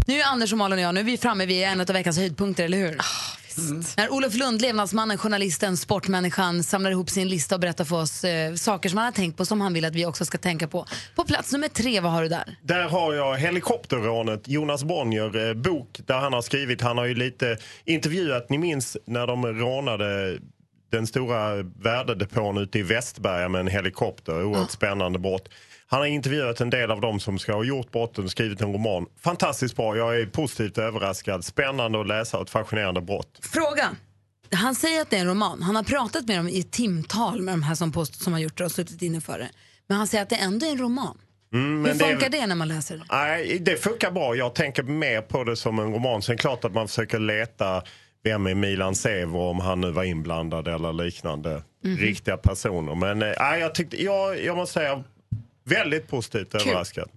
Nu 0.07 0.19
är 0.19 0.25
Anders 0.25 0.51
och 0.51 0.57
Malin 0.57 0.79
och 0.79 0.83
jag 0.83 0.93
nu 0.93 0.99
är 0.99 1.03
vi 1.03 1.17
framme 1.17 1.45
vid 1.45 1.63
en 1.63 1.81
av 1.81 1.87
veckans 1.87 2.17
höjdpunkter, 2.17 2.63
eller 2.63 2.77
hur? 2.77 2.97
När 3.97 4.09
Olof 4.09 4.33
Lund, 4.33 4.61
levnadsmannen, 4.61 5.17
journalisten, 5.17 5.77
sportmänniskan 5.77 6.63
samlar 6.63 6.91
ihop 6.91 7.09
sin 7.09 7.29
lista 7.29 7.55
och 7.55 7.61
berättar 7.61 7.85
för 7.85 7.95
oss 7.95 8.23
eh, 8.23 8.53
saker 8.53 8.89
som 8.89 8.97
han 8.97 9.05
har 9.05 9.11
tänkt 9.11 9.37
på 9.37 9.45
som 9.45 9.61
han 9.61 9.73
vill 9.73 9.85
att 9.85 9.95
vi 9.95 10.05
också 10.05 10.25
ska 10.25 10.37
tänka 10.37 10.67
på. 10.67 10.85
På 11.15 11.23
plats 11.23 11.51
nummer 11.51 11.67
tre, 11.67 11.99
vad 11.99 12.11
har 12.11 12.21
du 12.21 12.29
där? 12.29 12.57
Där 12.61 12.89
har 12.89 13.13
jag 13.13 13.37
helikopterrånet, 13.37 14.47
Jonas 14.47 14.83
Bonnier, 14.83 15.47
eh, 15.47 15.53
bok 15.53 15.99
där 16.05 16.17
han 16.17 16.33
har 16.33 16.41
skrivit, 16.41 16.81
han 16.81 16.97
har 16.97 17.05
ju 17.05 17.15
lite 17.15 17.57
intervjuat, 17.85 18.49
ni 18.49 18.57
minns 18.57 18.97
när 19.05 19.27
de 19.27 19.45
rånade 19.45 20.39
den 20.91 21.07
stora 21.07 21.63
värdedepån 21.63 22.57
ute 22.57 22.79
i 22.79 22.83
Västberga 22.83 23.49
med 23.49 23.61
en 23.61 23.67
helikopter, 23.67 24.43
oerhört 24.43 24.71
spännande 24.71 25.19
brott. 25.19 25.49
Han 25.89 25.99
har 25.99 26.07
intervjuat 26.07 26.61
en 26.61 26.69
del 26.69 26.91
av 26.91 27.01
dem 27.01 27.19
som 27.19 27.39
ska 27.39 27.53
ha 27.53 27.63
gjort 27.63 27.91
brotten 27.91 28.23
och 28.23 28.31
skrivit 28.31 28.61
en 28.61 28.73
roman. 28.73 29.05
Fantastiskt 29.23 29.75
bra, 29.75 29.97
jag 29.97 30.21
är 30.21 30.25
positivt 30.25 30.77
överraskad. 30.77 31.45
Spännande 31.45 32.01
att 32.01 32.07
läsa 32.07 32.37
och 32.37 32.43
ett 32.43 32.49
fascinerande 32.49 33.01
brott. 33.01 33.39
Fråga. 33.41 33.89
han 34.51 34.75
säger 34.75 35.01
att 35.01 35.09
det 35.09 35.15
är 35.17 35.21
en 35.21 35.27
roman. 35.27 35.61
Han 35.61 35.75
har 35.75 35.83
pratat 35.83 36.27
med 36.27 36.37
dem 36.37 36.47
i 36.49 36.63
timtal 36.63 37.41
med 37.41 37.53
de 37.53 37.63
här 37.63 37.75
som, 37.75 37.91
post, 37.91 38.21
som 38.23 38.33
har 38.33 38.39
gjort 38.39 38.57
det 38.57 38.65
och 38.65 38.71
suttit 38.71 39.01
inne 39.01 39.21
för 39.21 39.39
det. 39.39 39.49
Men 39.87 39.97
han 39.97 40.07
säger 40.07 40.21
att 40.23 40.29
det 40.29 40.35
ändå 40.35 40.65
är 40.65 40.71
en 40.71 40.77
roman. 40.77 41.17
Mm, 41.53 41.75
Hur 41.75 41.81
men 41.83 41.97
det- 41.97 42.05
funkar 42.05 42.29
det 42.29 42.47
när 42.47 42.55
man 42.55 42.67
läser 42.67 42.97
det? 42.97 43.03
Nej, 43.11 43.59
det 43.59 43.75
funkar 43.83 44.11
bra. 44.11 44.35
Jag 44.35 44.55
tänker 44.55 44.83
mer 44.83 45.21
på 45.21 45.43
det 45.43 45.55
som 45.55 45.79
en 45.79 45.93
roman. 45.93 46.21
Sen 46.21 46.33
är 46.33 46.37
det 46.37 46.41
klart 46.41 46.65
att 46.65 46.73
man 46.73 46.87
försöker 46.87 47.19
leta 47.19 47.83
vem 48.23 48.47
är 48.47 48.55
Milan 48.55 48.95
Sevo 48.95 49.39
om 49.39 49.59
han 49.59 49.81
nu 49.81 49.91
var 49.91 50.03
inblandad 50.03 50.67
eller 50.67 50.93
liknande 50.93 51.63
Mhm. 51.83 51.97
riktiga 51.97 52.37
personer. 52.37 52.95
Men 52.95 53.19
nej, 53.19 53.59
jag, 53.59 53.75
tyckte, 53.75 54.03
jag, 54.03 54.43
jag 54.43 54.55
måste 54.55 54.73
säga 54.73 55.03
väldigt 55.67 56.07
positivt 56.07 56.55
överraskad. 56.55 57.09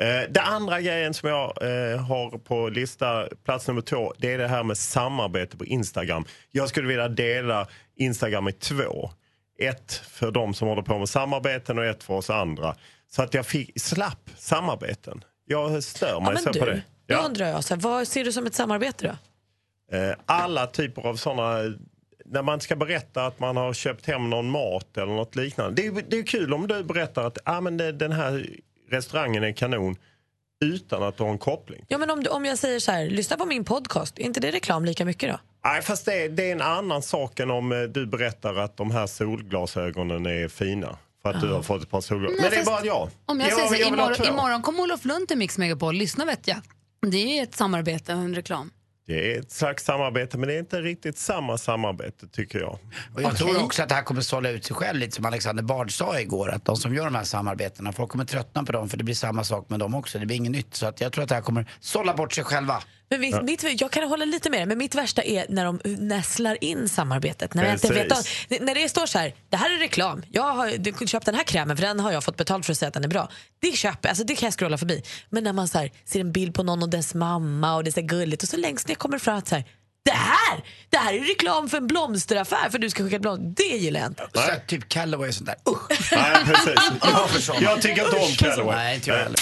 Eh, 0.00 0.30
det 0.30 0.40
andra 0.40 0.80
grejen 0.80 1.14
som 1.14 1.28
jag 1.28 1.62
eh, 1.62 1.98
har 2.00 2.38
på 2.38 2.68
lista, 2.68 3.28
plats 3.44 3.68
nummer 3.68 3.80
två, 3.80 4.12
det 4.18 4.32
är 4.32 4.38
det 4.38 4.48
här 4.48 4.62
med 4.62 4.78
samarbete 4.78 5.56
på 5.56 5.64
Instagram. 5.64 6.24
Jag 6.50 6.68
skulle 6.68 6.88
vilja 6.88 7.08
dela 7.08 7.68
Instagram 7.96 8.48
i 8.48 8.52
två. 8.52 9.10
Ett 9.58 9.92
för 9.92 10.30
de 10.30 10.54
som 10.54 10.68
håller 10.68 10.82
på 10.82 10.98
med 10.98 11.08
samarbeten 11.08 11.78
och 11.78 11.84
ett 11.84 12.02
för 12.02 12.14
oss 12.14 12.30
andra. 12.30 12.76
Så 13.10 13.22
att 13.22 13.34
jag 13.34 13.46
fick, 13.46 13.80
slapp 13.80 14.30
samarbeten. 14.36 15.24
Jag 15.46 15.84
stör 15.84 16.08
Ja, 16.08 16.20
mig 16.20 16.34
men 16.34 16.42
så 16.42 16.50
du, 16.50 16.58
på 16.60 16.66
det. 16.66 16.82
Då 17.06 17.16
undrar 17.16 17.46
jag, 17.48 17.64
så 17.64 17.74
här, 17.74 17.80
vad 17.80 18.08
ser 18.08 18.24
du 18.24 18.32
som 18.32 18.46
ett 18.46 18.54
samarbete 18.54 19.16
då? 19.90 19.96
Eh, 19.96 20.14
alla 20.26 20.66
typer 20.66 21.06
av 21.06 21.16
såna 21.16 21.58
när 22.30 22.42
man 22.42 22.60
ska 22.60 22.76
berätta 22.76 23.26
att 23.26 23.40
man 23.40 23.56
har 23.56 23.72
köpt 23.72 24.06
hem 24.06 24.30
någon 24.30 24.50
mat 24.50 24.96
eller 24.96 25.12
något 25.12 25.36
liknande. 25.36 25.82
Det 25.82 25.86
är, 25.86 26.04
det 26.08 26.18
är 26.18 26.22
kul 26.22 26.54
om 26.54 26.66
du 26.66 26.84
berättar 26.84 27.26
att 27.26 27.38
ah, 27.44 27.60
men 27.60 27.76
det, 27.76 27.92
den 27.92 28.12
här 28.12 28.46
restaurangen 28.90 29.44
är 29.44 29.52
kanon 29.52 29.96
utan 30.64 31.02
att 31.02 31.16
du 31.16 31.22
har 31.22 31.30
en 31.30 31.38
koppling. 31.38 31.84
Ja, 31.88 31.98
men 31.98 32.10
om, 32.10 32.22
du, 32.22 32.30
om 32.30 32.44
jag 32.44 32.58
säger 32.58 32.80
så 32.80 32.92
här, 32.92 33.06
lyssna 33.06 33.36
på 33.36 33.46
min 33.46 33.64
podcast, 33.64 34.18
är 34.18 34.22
inte 34.22 34.40
det 34.40 34.50
reklam 34.50 34.84
lika 34.84 35.04
mycket 35.04 35.30
då? 35.30 35.40
Nej, 35.64 35.82
fast 35.82 36.04
det, 36.04 36.28
det 36.28 36.48
är 36.48 36.52
en 36.52 36.62
annan 36.62 37.02
sak 37.02 37.40
än 37.40 37.50
om 37.50 37.72
eh, 37.72 37.82
du 37.82 38.06
berättar 38.06 38.54
att 38.54 38.76
de 38.76 38.90
här 38.90 39.06
solglasögonen 39.06 40.26
är 40.26 40.48
fina. 40.48 40.98
För 41.22 41.30
att 41.30 41.40
du 41.40 41.52
har 41.52 41.62
fått 41.62 41.82
ett 41.82 41.90
par 41.90 42.00
solglasögon. 42.00 42.42
Nej, 42.42 42.50
Men 42.50 42.64
det 42.64 42.70
är 42.70 42.76
bara 42.76 42.84
jag. 42.84 43.08
Om 43.26 43.40
jag, 43.40 43.52
säger 43.52 43.68
så, 43.68 43.74
ha 43.74 43.88
imorgon, 43.88 44.26
imorgon 44.28 44.62
kommer 44.62 44.82
Olof 44.82 45.04
Lund 45.04 45.28
till 45.28 45.38
Mix 45.38 45.58
Megapol. 45.58 45.94
Lyssna 45.94 46.24
vet 46.24 46.48
jag. 46.48 46.56
Det 47.10 47.38
är 47.38 47.42
ett 47.42 47.54
samarbete 47.54 48.14
och 48.14 48.20
en 48.20 48.34
reklam. 48.34 48.70
Det 49.10 49.34
är 49.34 49.40
ett 49.40 49.50
slags 49.50 49.84
samarbete, 49.84 50.38
men 50.38 50.48
det 50.48 50.54
är 50.54 50.58
inte 50.58 50.80
riktigt 50.80 51.18
samma 51.18 51.58
samarbete 51.58 52.28
tycker 52.28 52.58
jag. 52.58 52.78
Och 53.14 53.22
jag 53.22 53.36
tror 53.36 53.64
också 53.64 53.82
att 53.82 53.88
det 53.88 53.94
här 53.94 54.02
kommer 54.02 54.20
sålla 54.20 54.50
ut 54.50 54.64
sig 54.64 54.76
själv 54.76 54.98
lite 54.98 55.16
som 55.16 55.24
Alexander 55.24 55.62
Bard 55.62 55.92
sa 55.92 56.20
igår. 56.20 56.50
Att 56.50 56.64
de 56.64 56.76
som 56.76 56.94
gör 56.94 57.04
de 57.04 57.14
här 57.14 57.24
samarbetena, 57.24 57.92
folk 57.92 58.10
kommer 58.10 58.24
tröttna 58.24 58.64
på 58.64 58.72
dem 58.72 58.88
för 58.88 58.96
det 58.96 59.04
blir 59.04 59.14
samma 59.14 59.44
sak 59.44 59.70
med 59.70 59.78
dem 59.78 59.94
också. 59.94 60.18
Det 60.18 60.26
blir 60.26 60.36
inget 60.36 60.52
nytt. 60.52 60.74
Så 60.74 60.86
att 60.86 61.00
jag 61.00 61.12
tror 61.12 61.22
att 61.22 61.28
det 61.28 61.34
här 61.34 61.42
kommer 61.42 61.70
sålla 61.80 62.14
bort 62.14 62.32
sig 62.32 62.44
själva. 62.44 62.82
Men 63.10 63.20
mitt, 63.20 63.42
mitt, 63.62 63.80
jag 63.80 63.90
kan 63.90 64.08
hålla 64.08 64.24
lite 64.24 64.50
med 64.50 64.68
men 64.68 64.78
mitt 64.78 64.94
värsta 64.94 65.22
är 65.22 65.46
när 65.48 65.64
de 65.64 65.80
näslar 65.84 66.64
in 66.64 66.88
samarbetet. 66.88 67.54
När, 67.54 67.72
inte 67.72 67.88
vet, 67.92 68.12
om- 68.12 68.66
när 68.66 68.74
det 68.74 68.88
står 68.88 69.06
så 69.06 69.18
här, 69.18 69.34
det 69.48 69.56
här 69.56 69.70
är 69.74 69.78
reklam, 69.78 70.22
jag 70.30 70.42
har 70.54 70.70
du, 70.78 71.06
köpt 71.06 71.26
den 71.26 71.34
här 71.34 71.42
krämen 71.44 71.76
för 71.76 71.84
den 71.86 72.00
har 72.00 72.12
jag 72.12 72.24
fått 72.24 72.36
betalt 72.36 72.66
för 72.66 72.72
att 72.72 72.78
säga 72.78 72.88
att 72.88 72.94
den 72.94 73.04
är 73.04 73.08
bra. 73.08 73.28
Det 73.60 73.72
köper 73.76 74.08
alltså 74.08 74.24
det 74.24 74.34
kan 74.36 74.46
jag 74.46 74.54
scrolla 74.54 74.78
förbi. 74.78 75.02
Men 75.30 75.44
när 75.44 75.52
man 75.52 75.68
så 75.68 75.78
här, 75.78 75.90
ser 76.04 76.20
en 76.20 76.32
bild 76.32 76.54
på 76.54 76.62
någon 76.62 76.82
och 76.82 76.88
dess 76.90 77.14
mamma 77.14 77.74
och 77.76 77.84
det 77.84 77.90
är 77.90 77.92
så 77.92 78.02
gulligt 78.02 78.42
och 78.42 78.48
så 78.48 78.56
längst 78.56 78.88
ner 78.88 78.94
kommer 78.94 79.16
det 79.16 79.24
fram 79.24 79.38
att 79.38 79.48
så 79.48 79.54
här, 79.54 79.64
det 80.04 80.10
här, 80.10 80.64
det 80.90 80.96
här 80.96 81.14
är 81.14 81.20
reklam 81.20 81.68
för 81.68 81.76
en 81.76 81.86
blomsteraffär 81.86 82.70
för 82.70 82.78
du 82.78 82.90
ska 82.90 83.04
skicka 83.04 83.18
blomster. 83.18 83.54
Det 83.70 83.76
gillar 83.76 84.00
jag 84.00 84.10
inte. 84.10 84.26
Så 84.34 84.40
typ 84.66 84.88
Callaway 84.88 85.28
och 85.28 85.34
sånt 85.34 85.46
där. 85.46 85.56
Usch! 85.72 86.12
Nej, 86.12 86.36
precis. 86.44 86.74
Jag. 87.48 87.62
Jag 87.62 87.82
tycker 87.82 88.04
inte 88.04 88.16
om 88.16 88.32
Callaway. 88.38 88.76
Nej, 88.76 88.94
inte 88.94 89.10
jag 89.10 89.16
heller. 89.18 89.40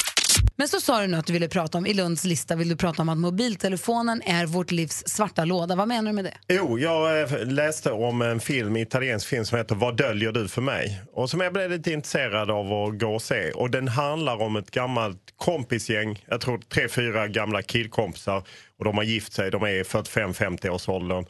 Men 0.60 0.68
så 0.68 0.80
sa 0.80 1.00
du 1.00 1.06
nu 1.06 1.16
att 1.16 1.26
du 1.26 1.32
ville 1.32 1.48
prata 1.48 1.78
om, 1.78 1.86
i 1.86 1.94
Lunds 1.94 2.24
lista 2.24 2.56
vill 2.56 2.68
du 2.68 2.76
prata 2.76 3.02
om 3.02 3.08
att 3.08 3.18
mobiltelefonen 3.18 4.22
är 4.22 4.46
vårt 4.46 4.70
livs 4.70 5.02
svarta 5.06 5.44
låda. 5.44 5.76
Vad 5.76 5.88
menar 5.88 6.10
du 6.10 6.14
med 6.14 6.24
det? 6.24 6.34
Jo, 6.48 6.78
jag 6.78 7.20
eh, 7.20 7.46
läste 7.46 7.90
om 7.90 8.22
en 8.22 8.40
film, 8.40 8.76
italiensk 8.76 9.26
film 9.26 9.44
som 9.44 9.58
heter 9.58 9.74
Vad 9.74 9.96
döljer 9.96 10.32
du 10.32 10.48
för 10.48 10.62
mig? 10.62 11.00
Och 11.12 11.30
som 11.30 11.40
jag 11.40 11.52
blev 11.52 11.70
lite 11.70 11.92
intresserad 11.92 12.50
av 12.50 12.72
att 12.72 12.98
gå 12.98 13.14
och 13.14 13.22
se. 13.22 13.50
Och 13.50 13.70
den 13.70 13.88
handlar 13.88 14.42
om 14.42 14.56
ett 14.56 14.70
gammalt 14.70 15.22
kompisgäng, 15.36 16.24
jag 16.26 16.40
tror 16.40 16.58
tre, 16.58 16.88
fyra 16.88 17.28
gamla 17.28 17.62
killkompisar. 17.62 18.42
Och 18.78 18.84
de 18.84 18.96
har 18.96 19.04
gift 19.04 19.32
sig, 19.32 19.50
de 19.50 19.62
är 19.62 19.68
i 19.68 19.82
45-50 19.82 20.68
års 20.68 20.88
åldern. 20.88 21.24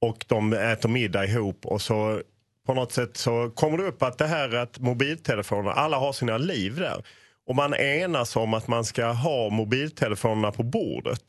Och 0.00 0.24
de 0.28 0.52
äter 0.52 0.88
middag 0.88 1.24
ihop 1.24 1.66
och 1.66 1.82
så 1.82 2.22
på 2.66 2.74
något 2.74 2.92
sätt 2.92 3.16
så 3.16 3.50
kommer 3.54 3.78
det 3.78 3.84
upp 3.84 4.02
att 4.02 4.18
det 4.18 4.26
här 4.26 4.54
att 4.54 4.78
mobiltelefoner, 4.78 5.70
alla 5.70 5.96
har 5.96 6.12
sina 6.12 6.38
liv 6.38 6.76
där. 6.76 7.02
Och 7.48 7.56
man 7.56 7.74
enas 7.74 8.36
om 8.36 8.54
att 8.54 8.68
man 8.68 8.84
ska 8.84 9.06
ha 9.06 9.50
mobiltelefonerna 9.50 10.50
på 10.52 10.62
bordet. 10.62 11.22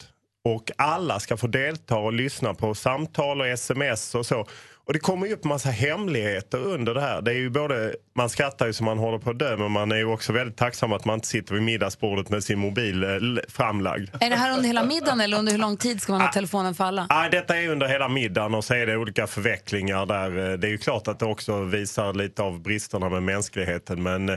Och 0.44 0.72
alla 0.78 1.20
ska 1.20 1.38
få 1.38 1.48
delta 1.48 1.96
och 1.96 2.14
lyssna 2.14 2.54
på 2.54 2.76
samtal 2.76 3.42
och 3.42 3.48
sms 3.48 4.16
och 4.16 4.26
så. 4.26 4.46
Och 4.86 4.94
det 4.94 5.00
kommer 5.00 5.28
ju 5.28 5.34
upp 5.34 5.44
massa 5.44 5.70
hemligheter 5.70 6.58
under 6.58 6.94
det 6.94 7.02
här. 7.02 7.22
Det 7.22 7.32
är 7.32 7.36
ju 7.36 7.50
både, 7.50 7.96
man 8.16 8.30
skrattar 8.30 8.66
ju 8.68 8.74
som 8.74 8.86
man 8.86 8.98
håller 8.98 9.18
på 9.18 9.30
att 9.30 9.40
dö 9.40 9.58
men 9.58 9.72
man 9.72 9.92
är 9.92 9.96
ju 9.96 10.06
också 10.06 10.34
väldigt 10.34 10.58
tacksam 10.58 10.94
att 10.94 11.06
man 11.06 11.16
inte 11.16 11.28
sitter 11.28 11.54
vid 11.54 11.64
middagsbordet 11.64 12.30
med 12.30 12.44
sin 12.44 12.60
mobil 12.60 13.04
eh, 13.04 13.10
framlagd. 13.50 14.10
Är 14.20 14.30
det 14.30 14.36
här 14.36 14.52
under 14.54 14.68
hela 14.68 14.84
middagen 14.86 15.22
eller 15.22 15.38
under 15.38 15.52
hur 15.52 15.60
lång 15.60 15.78
tid 15.78 16.02
ska 16.02 16.12
man 16.12 16.22
ha 16.22 16.32
telefonen 16.32 16.76
för 16.76 16.84
alla? 16.84 17.08
Nej, 17.10 17.30
detta 17.32 17.58
är 17.58 17.68
under 17.70 17.88
hela 17.88 18.08
middagen 18.10 18.56
och 18.56 18.64
så 18.64 18.74
är 18.74 18.86
det 18.86 18.98
olika 18.98 19.28
förvecklingar 19.28 20.06
där. 20.06 20.52
eh, 20.52 20.58
Det 20.58 20.68
är 20.68 20.72
ju 20.72 20.78
klart 20.78 21.08
att 21.08 21.20
det 21.20 21.26
också 21.26 21.64
visar 21.64 22.14
lite 22.14 22.42
av 22.44 22.62
bristerna 22.62 23.10
med 23.10 23.24
mänskligheten 23.24 24.04
men 24.04 24.30
eh, 24.30 24.36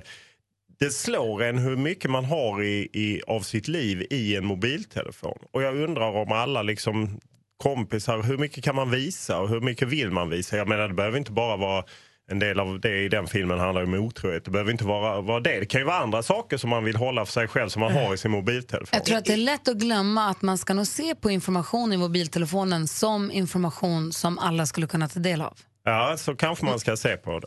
det 0.83 0.91
slår 0.91 1.43
en 1.43 1.59
hur 1.59 1.77
mycket 1.77 2.11
man 2.11 2.25
har 2.25 2.63
i, 2.63 2.89
i, 2.93 3.23
av 3.27 3.41
sitt 3.41 3.69
liv 3.69 4.07
i 4.11 4.37
en 4.37 4.47
mobiltelefon. 4.47 5.39
Och 5.53 5.63
jag 5.63 5.77
undrar 5.77 6.17
om 6.17 6.33
alla 6.33 6.63
liksom 6.63 7.21
kompisar, 7.63 8.23
hur 8.23 8.39
mycket 8.39 8.65
kan 8.65 8.75
man 8.75 8.91
visa 8.91 9.41
och 9.41 9.49
hur 9.49 9.61
mycket 9.61 9.89
vill 9.89 10.11
man 10.11 10.31
visa? 10.31 10.57
Jag 10.57 10.69
menar 10.69 10.89
det 10.89 10.95
behöver 10.95 11.19
inte 11.19 11.33
bara 11.33 11.57
vara 11.57 11.85
en 12.31 12.39
del 12.39 12.61
av 12.61 12.81
det 12.81 12.99
i 12.99 13.09
den 13.09 13.27
filmen 13.27 13.59
handlar 13.59 13.83
om 13.83 13.95
otrohet. 13.95 14.45
Det 14.45 14.51
behöver 14.51 14.73
inte 14.73 14.85
vara, 14.85 15.21
vara 15.21 15.41
det. 15.41 15.61
Det 15.61 15.67
kan 15.67 15.81
ju 15.81 15.85
vara 15.85 15.97
andra 15.97 16.23
saker 16.23 16.57
som 16.57 16.71
man 16.71 16.85
vill 16.85 16.97
hålla 16.97 17.25
för 17.25 17.33
sig 17.33 17.49
själv 17.49 17.69
som 17.69 17.81
man 17.81 17.93
har 17.93 18.15
i 18.15 18.19
sin 18.19 18.31
mobiltelefon. 18.31 18.89
Jag 18.93 19.05
tror 19.05 19.17
att 19.17 19.25
det 19.25 19.33
är 19.33 19.37
lätt 19.37 19.69
att 19.69 19.77
glömma 19.77 20.29
att 20.29 20.43
man 20.43 20.59
ska 20.59 20.75
nog 20.75 20.87
se 20.87 21.15
på 21.15 21.31
information 21.31 21.93
i 21.93 21.97
mobiltelefonen 21.97 22.89
som 22.89 23.31
information 23.31 24.13
som 24.13 24.39
alla 24.39 24.67
skulle 24.67 24.87
kunna 24.87 25.09
ta 25.09 25.21
del 25.21 25.43
av. 25.43 25.57
Ja, 25.85 26.17
så 26.19 26.37
kanske 26.37 26.65
man 26.65 26.81
ska 26.81 26.97
se 26.97 27.17
på 27.17 27.39
det. 27.39 27.47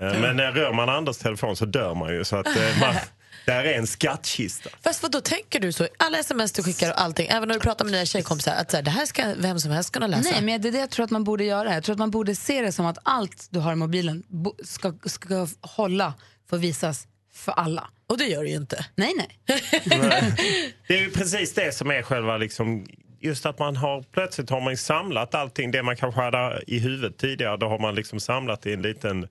Eh, 0.00 0.20
Men 0.20 0.36
när 0.36 0.52
rör 0.52 0.72
man 0.72 0.88
Anders 0.88 1.18
telefon 1.18 1.56
så 1.56 1.64
dör 1.64 1.94
man 1.94 2.14
ju. 2.14 2.24
Så 2.24 2.36
att 2.36 2.46
eh, 2.46 2.80
man, 2.80 2.94
där 3.46 3.64
är 3.64 3.78
en 3.78 3.86
skattkista. 3.86 4.70
Fast 4.84 5.02
vad 5.02 5.12
då 5.12 5.20
tänker 5.20 5.60
du 5.60 5.72
så? 5.72 5.86
Alla 5.96 6.18
sms 6.18 6.52
du 6.52 6.62
skickar 6.62 6.90
och 6.90 7.00
allting, 7.00 7.26
även 7.26 7.48
när 7.48 7.54
du 7.54 7.60
pratar 7.60 7.84
med 7.84 7.94
dina 7.94 8.06
tjejkompisar, 8.06 8.52
att 8.52 8.70
så 8.70 8.76
här, 8.76 8.84
det 8.84 8.90
här 8.90 9.06
ska 9.06 9.34
vem 9.36 9.58
som 9.60 9.70
helst 9.70 9.92
kunna 9.92 10.06
läsa. 10.06 10.30
Nej, 10.30 10.42
men 10.42 10.60
det 10.62 10.68
är 10.68 10.72
det 10.72 10.78
jag 10.78 10.90
tror 10.90 11.04
att 11.04 11.10
man 11.10 11.24
borde 11.24 11.44
göra. 11.44 11.74
Jag 11.74 11.84
tror 11.84 11.92
att 11.92 11.98
man 11.98 12.10
borde 12.10 12.34
se 12.34 12.62
det 12.62 12.72
som 12.72 12.86
att 12.86 12.98
allt 13.02 13.46
du 13.50 13.58
har 13.58 13.72
i 13.72 13.76
mobilen 13.76 14.22
ska, 14.64 14.94
ska 15.04 15.46
hålla 15.60 16.14
för 16.50 16.56
visas 16.58 17.06
för 17.34 17.52
alla. 17.52 17.88
Och 18.06 18.18
det 18.18 18.24
gör 18.24 18.42
det 18.44 18.50
ju 18.50 18.56
inte. 18.56 18.86
Nej, 18.94 19.12
nej. 19.16 19.38
Det 20.88 20.94
är 20.94 21.00
ju 21.00 21.10
precis 21.10 21.54
det 21.54 21.74
som 21.74 21.90
är 21.90 22.02
själva 22.02 22.36
liksom, 22.36 22.86
just 23.20 23.46
att 23.46 23.58
man 23.58 23.76
har 23.76 24.02
plötsligt 24.02 24.50
har 24.50 24.60
man 24.60 24.76
samlat 24.76 25.34
allting. 25.34 25.70
Det 25.70 25.82
man 25.82 25.96
kanske 25.96 26.20
hade 26.20 26.62
i 26.66 26.78
huvudet 26.78 27.18
tidigare, 27.18 27.56
då 27.56 27.68
har 27.68 27.78
man 27.78 27.94
liksom 27.94 28.20
samlat 28.20 28.66
i 28.66 28.72
en 28.72 28.82
liten 28.82 29.28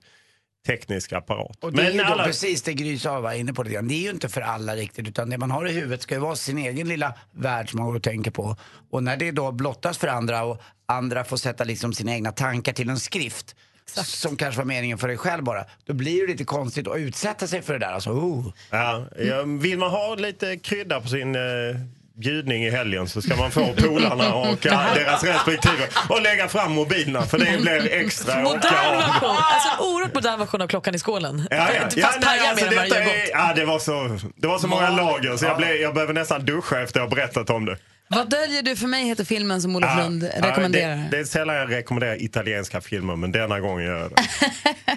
teknisk 0.66 1.12
apparat. 1.12 1.64
Och 1.64 1.72
det 1.72 1.82
är 1.86 1.90
ju 1.90 2.00
alla- 2.00 2.24
precis 2.24 2.62
det 2.62 2.74
Gry 2.74 2.98
sa, 2.98 3.20
var 3.20 3.32
inne 3.32 3.52
på 3.52 3.62
det 3.62 3.70
grann. 3.70 3.88
Det 3.88 3.94
är 3.94 4.02
ju 4.02 4.10
inte 4.10 4.28
för 4.28 4.40
alla 4.40 4.76
riktigt 4.76 5.08
utan 5.08 5.30
det 5.30 5.38
man 5.38 5.50
har 5.50 5.68
i 5.68 5.72
huvudet 5.72 6.02
ska 6.02 6.14
ju 6.14 6.20
vara 6.20 6.36
sin 6.36 6.58
egen 6.58 6.88
lilla 6.88 7.14
värld 7.32 7.70
som 7.70 7.78
man 7.78 7.86
går 7.88 7.96
och 7.96 8.02
tänker 8.02 8.30
på. 8.30 8.56
Och 8.90 9.02
när 9.02 9.16
det 9.16 9.30
då 9.30 9.52
blottas 9.52 9.98
för 9.98 10.08
andra 10.08 10.44
och 10.44 10.60
andra 10.86 11.24
får 11.24 11.36
sätta 11.36 11.64
liksom 11.64 11.92
sina 11.92 12.12
egna 12.12 12.32
tankar 12.32 12.72
till 12.72 12.88
en 12.90 12.98
skrift 13.00 13.56
som 14.04 14.36
kanske 14.36 14.58
var 14.58 14.64
meningen 14.66 14.98
för 14.98 15.08
dig 15.08 15.16
själv 15.16 15.44
bara, 15.44 15.64
då 15.84 15.92
blir 15.94 16.20
det 16.20 16.32
lite 16.32 16.44
konstigt 16.44 16.88
att 16.88 16.96
utsätta 16.96 17.46
sig 17.46 17.62
för 17.62 17.72
det 17.72 17.78
där. 17.78 17.92
Alltså, 17.92 18.10
oh. 18.10 18.52
Ja, 18.70 19.06
ja, 19.18 19.42
vill 19.42 19.78
man 19.78 19.90
ha 19.90 20.14
lite 20.14 20.56
krydda 20.56 21.00
på 21.00 21.08
sin 21.08 21.34
eh, 21.34 21.40
bjudning 22.18 22.64
i 22.64 22.70
helgen 22.70 23.08
så 23.08 23.22
ska 23.22 23.36
man 23.36 23.50
få 23.50 23.72
polarna 23.72 24.34
och 24.34 24.66
eh, 24.66 24.94
deras 24.94 25.24
respektive 25.24 25.86
och 26.08 26.22
lägga 26.22 26.48
fram 26.48 26.72
mobilerna 26.72 27.22
för 27.22 27.38
det 27.38 27.58
blir 27.60 27.92
extra 27.92 28.42
Modern 28.42 28.60
version, 28.96 29.30
alltså 29.30 29.68
en 29.78 29.88
oerhört 29.88 30.14
modern 30.14 30.38
version 30.38 30.62
av 30.62 30.68
Klockan 30.68 30.94
i 30.94 30.98
skålen. 30.98 31.48
Ja, 31.50 31.56
ja. 31.74 31.80
Fast 31.82 31.96
Ja, 31.96 32.08
nej, 32.20 32.48
alltså, 32.48 32.64
detta 32.66 32.86
gör 32.86 32.96
är, 32.96 33.30
ja, 33.32 33.52
det, 33.56 33.64
var 33.64 33.78
så, 33.78 34.18
det 34.36 34.46
var 34.46 34.58
så 34.58 34.66
många 34.68 34.90
lager 34.90 35.36
så 35.36 35.44
jag, 35.44 35.56
blev, 35.56 35.70
jag 35.76 35.94
behöver 35.94 36.14
nästan 36.14 36.44
duscha 36.44 36.80
efter 36.82 37.00
jag 37.00 37.06
har 37.06 37.16
berättat 37.16 37.50
om 37.50 37.64
det. 37.64 37.76
Vad 38.08 38.30
döljer 38.30 38.62
du 38.62 38.76
för 38.76 38.86
mig 38.86 39.04
heter 39.04 39.24
filmen 39.24 39.62
som 39.62 39.76
Olof 39.76 39.90
Ja, 39.96 40.02
Lund 40.02 40.30
rekommenderar. 40.36 40.96
det, 40.96 41.08
det 41.10 41.18
är 41.18 41.24
sällan 41.24 41.56
jag 41.56 41.70
rekommenderar 41.70 42.22
italienska 42.22 42.80
filmer 42.80 43.16
men 43.16 43.32
denna 43.32 43.60
gången 43.60 43.86
gör 43.86 43.98
jag 44.00 44.10
det. 44.10 44.16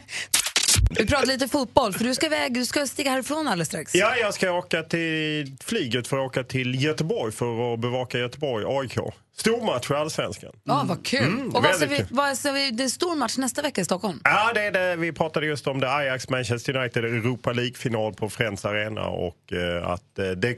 Vi 0.90 1.08
pratar 1.08 1.26
lite 1.26 1.48
fotboll, 1.48 1.94
för 1.94 2.04
du 2.04 2.16
ska, 2.16 2.26
iväg, 2.26 2.54
du 2.54 2.66
ska 2.66 2.88
stiga 2.88 3.12
härifrån 3.12 3.48
alldeles 3.48 3.68
strax. 3.68 3.96
Ja, 3.96 4.16
jag 4.16 4.34
ska 4.34 4.52
åka 4.52 4.84
till 4.84 5.58
flyget 5.62 6.08
för 6.08 6.18
att 6.18 6.26
åka 6.26 6.44
till 6.44 6.84
Göteborg 6.84 7.32
för 7.32 7.74
att 7.74 7.80
bevaka 7.80 8.20
Göteborg-AIK. 8.20 8.98
Stormatch 9.38 9.92
i 9.92 9.94
Allsvenskan. 9.94 10.52
Ja, 10.64 10.86
vad 10.88 11.06
kul. 11.06 11.24
Mm, 11.24 11.48
och 11.48 11.54
vad 11.54 11.64
väldigt 11.64 11.92
vi, 11.92 11.98
kul. 11.98 12.06
vad 12.10 12.38
ska 12.38 12.52
vi, 12.52 12.72
det 12.72 12.84
är 12.84 12.88
stor 12.88 13.16
match 13.16 13.38
nästa 13.38 13.62
vecka 13.62 13.82
i 13.82 13.86
Stockholm. 13.86 14.22
Ja, 14.24 14.52
det 14.54 14.62
är 14.62 14.72
det. 14.72 14.96
Vi 14.96 15.12
pratade 15.12 15.46
just 15.46 15.68
om 15.68 15.80
det. 15.80 15.88
Ajax-Manchester 15.88 16.76
United 16.76 17.06
Europa 17.06 17.52
League-final 17.54 18.14
på 18.14 18.30
Friends 18.30 18.66
Arena. 18.66 19.08
Och 19.08 19.54
eh, 19.54 19.90
att 19.90 20.20
eh, 20.20 20.26
det 20.26 20.58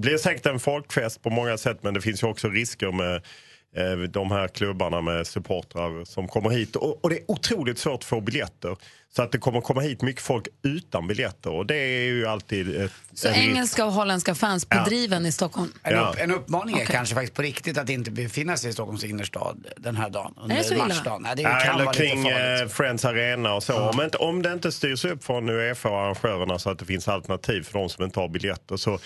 blir 0.00 0.18
säkert 0.18 0.46
en 0.46 0.60
folkfest 0.60 1.22
på 1.22 1.30
många 1.30 1.58
sätt 1.58 1.78
men 1.82 1.94
det 1.94 2.00
finns 2.00 2.22
ju 2.22 2.26
också 2.26 2.48
risker 2.48 2.92
med 2.92 3.14
eh, 3.76 3.98
de 3.98 4.30
här 4.30 4.48
klubbarna 4.48 5.00
med 5.00 5.26
supportrar 5.26 6.04
som 6.04 6.28
kommer 6.28 6.50
hit. 6.50 6.76
Och, 6.76 7.04
och 7.04 7.10
det 7.10 7.16
är 7.16 7.30
otroligt 7.30 7.78
svårt 7.78 7.94
att 7.94 8.04
få 8.04 8.20
biljetter. 8.20 8.76
Så 9.16 9.22
att 9.22 9.32
det 9.32 9.38
kommer 9.38 9.60
komma 9.60 9.80
hit 9.80 10.02
mycket 10.02 10.22
folk 10.22 10.48
utan 10.62 11.06
biljetter 11.06 11.50
och 11.52 11.66
det 11.66 11.74
är 11.76 12.02
ju 12.04 12.26
alltid 12.26 12.76
ett, 12.76 12.92
Så 13.14 13.28
en 13.28 13.34
risk. 13.34 13.46
engelska 13.46 13.84
och 13.86 13.92
holländska 13.92 14.34
fans 14.34 14.64
på 14.64 14.76
Ja. 14.76 14.84
driven 14.84 15.26
i 15.26 15.32
Stockholm? 15.32 15.72
En, 15.82 15.92
Ja. 15.94 16.00
upp, 16.10 16.20
en 16.20 16.30
uppmaning 16.30 16.78
är 16.78 16.84
kanske 16.84 17.14
faktiskt 17.14 17.34
på 17.34 17.42
riktigt 17.42 17.78
att 17.78 17.88
inte 17.88 18.10
befinna 18.10 18.56
sig 18.56 18.70
i 18.70 18.72
Stockholms 18.72 19.04
innerstad 19.04 19.66
den 19.76 19.96
här 19.96 20.10
dagen. 20.10 20.34
Under 20.42 20.56
det 20.56 20.64
så 20.64 20.74
illa? 20.74 20.86
matchdagen. 20.86 21.22
Nej, 21.22 21.36
det 21.36 21.42
Ja, 21.42 21.48
kan 21.64 21.74
eller 21.74 21.84
vara 21.84 21.92
lite 21.92 22.06
kring 22.06 22.26
eh, 22.28 22.66
Friends 22.68 23.04
Arena 23.04 23.54
och 23.54 23.62
så. 23.62 23.80
Om, 23.80 24.00
inte, 24.02 24.18
om 24.18 24.42
det 24.42 24.52
inte 24.52 24.72
styrs 24.72 25.04
upp 25.04 25.24
från 25.24 25.48
Uefa 25.50 25.88
och 25.88 25.98
arrangörerna 26.00 26.58
så 26.58 26.70
att 26.70 26.78
det 26.78 26.84
finns 26.84 27.08
alternativ 27.08 27.62
för 27.62 27.78
de 27.78 27.88
som 27.88 28.04
inte 28.04 28.20
har 28.20 28.28
biljetter 28.28 28.76
så 28.76 28.98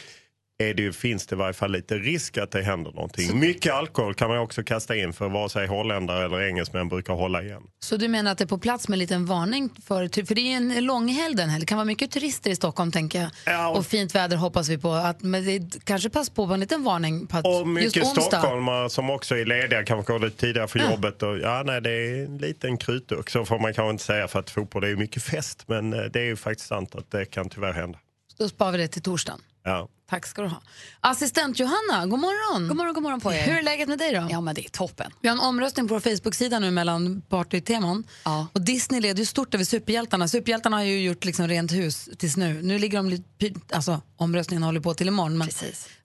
är 0.58 0.74
det, 0.74 0.92
finns 0.92 1.26
det 1.26 1.34
i 1.34 1.38
varje 1.38 1.52
fall 1.52 1.72
lite 1.72 1.94
risk 1.94 2.38
att 2.38 2.50
det 2.50 2.62
händer 2.62 2.92
någonting. 2.92 3.38
Mycket 3.40 3.72
alkohol 3.72 4.14
kan 4.14 4.28
man 4.28 4.38
också 4.38 4.62
kasta 4.62 4.96
in 4.96 5.12
för 5.12 5.28
vare 5.28 5.48
sig 5.48 5.66
holländare 5.66 6.24
eller 6.24 6.48
engelsmän 6.48 6.88
brukar 6.88 7.14
hålla 7.14 7.42
igen. 7.42 7.62
Så 7.80 7.96
du 7.96 8.08
menar 8.08 8.32
att 8.32 8.38
det 8.38 8.44
är 8.44 8.48
på 8.48 8.58
plats 8.58 8.88
med 8.88 8.94
en 8.96 8.98
liten 8.98 9.26
varning? 9.26 9.70
För, 9.86 10.26
för 10.26 10.34
det 10.34 10.40
är 10.40 10.56
en 10.56 10.84
långhelg 10.84 11.34
den 11.34 11.48
här. 11.48 11.60
Det 11.60 11.66
kan 11.66 11.78
vara 11.78 11.84
mycket 11.84 12.10
turister 12.10 12.50
i 12.50 12.56
Stockholm 12.56 12.92
tänker 12.92 13.30
jag. 13.44 13.76
Och 13.76 13.86
fint 13.86 14.14
väder 14.14 14.36
hoppas 14.36 14.68
vi 14.68 14.78
på. 14.78 14.92
Att, 14.92 15.22
men 15.22 15.44
det 15.44 15.84
kanske 15.84 16.10
pass 16.10 16.30
på 16.30 16.46
med 16.46 16.54
en 16.54 16.60
liten 16.60 16.84
varning 16.84 17.26
på 17.26 17.36
att 17.36 17.44
Och 17.46 17.52
just 17.52 17.66
mycket 17.66 18.04
onsdag. 18.04 18.20
stockholmare 18.22 18.90
som 18.90 19.10
också 19.10 19.36
är 19.36 19.44
lediga, 19.44 19.84
kanske 19.84 20.12
går 20.12 20.18
lite 20.18 20.36
tidigare 20.36 20.68
för 20.68 20.78
jobbet. 20.90 21.22
Och, 21.22 21.38
ja, 21.38 21.62
nej, 21.66 21.80
det 21.80 21.90
är 21.90 22.24
en 22.24 22.38
liten 22.38 22.76
krutdurk, 22.76 23.30
så 23.30 23.44
får 23.44 23.58
man 23.58 23.74
kanske 23.74 23.90
inte 23.90 24.04
säga 24.04 24.28
för 24.28 24.38
att 24.38 24.50
fotboll 24.50 24.84
är 24.84 24.96
mycket 24.96 25.22
fest. 25.22 25.64
Men 25.66 25.92
eh, 25.92 26.04
det 26.04 26.20
är 26.20 26.24
ju 26.24 26.36
faktiskt 26.36 26.68
sant 26.68 26.94
att 26.94 27.10
det 27.10 27.24
kan 27.24 27.48
tyvärr 27.48 27.72
hända. 27.72 27.98
Då 28.38 28.48
sparar 28.48 28.72
vi 28.72 28.78
det 28.78 28.88
till 28.88 29.02
torsdagen. 29.02 29.40
Ja. 29.66 29.88
Tack 30.10 30.26
ska 30.26 30.42
du 30.42 30.48
ha. 30.48 30.62
Assistent 31.00 31.58
Johanna, 31.58 32.06
god 32.06 32.18
morgon. 32.18 32.68
God 32.68 32.76
morgon, 32.76 32.94
god 32.94 33.02
morgon 33.02 33.20
på 33.20 33.32
er. 33.32 33.42
Hur 33.42 33.58
är 33.58 33.62
läget 33.62 33.88
med 33.88 33.98
dig 33.98 34.12
då? 34.14 34.28
Ja, 34.30 34.40
men 34.40 34.54
det 34.54 34.64
är 34.64 34.68
toppen. 34.68 35.10
Vi 35.20 35.28
har 35.28 35.36
en 35.36 35.40
omröstning 35.40 35.88
på 35.88 35.94
vår 35.94 36.00
Facebook-sida 36.00 36.58
nu 36.58 36.70
mellan 36.70 37.22
partyteman. 37.28 38.04
Och 38.52 38.60
Disney 38.60 39.00
leder 39.00 39.18
ju 39.18 39.26
stort 39.26 39.54
över 39.54 39.64
superhjältarna. 39.64 40.28
Superhjältarna 40.28 40.76
har 40.76 40.84
ju 40.84 41.00
gjort 41.02 41.24
liksom 41.24 41.48
rent 41.48 41.72
hus 41.72 42.08
tills 42.18 42.36
nu. 42.36 42.62
Nu 42.62 42.78
ligger 42.78 42.96
de 42.98 43.08
lite... 43.10 43.60
Alltså, 43.72 44.00
omröstningen 44.16 44.62
håller 44.62 44.80
på 44.80 44.94
till 44.94 45.08
imorgon. 45.08 45.38
Men 45.38 45.48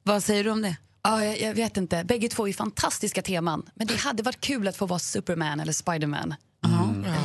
Vad 0.03 0.23
säger 0.23 0.43
du 0.43 0.49
om 0.49 0.61
det? 0.61 0.77
Ja, 1.03 1.25
jag, 1.25 1.41
jag 1.41 1.53
vet 1.55 1.77
inte. 1.77 2.03
Bägge 2.03 2.27
två 2.27 2.47
är 2.47 2.53
fantastiska 2.53 3.21
teman. 3.21 3.69
Men 3.75 3.87
det 3.87 3.95
hade 3.95 4.23
varit 4.23 4.41
kul 4.41 4.67
att 4.67 4.77
få 4.77 4.85
vara 4.85 4.99
Superman 4.99 5.59
eller 5.59 5.73
Spiderman. 5.73 6.35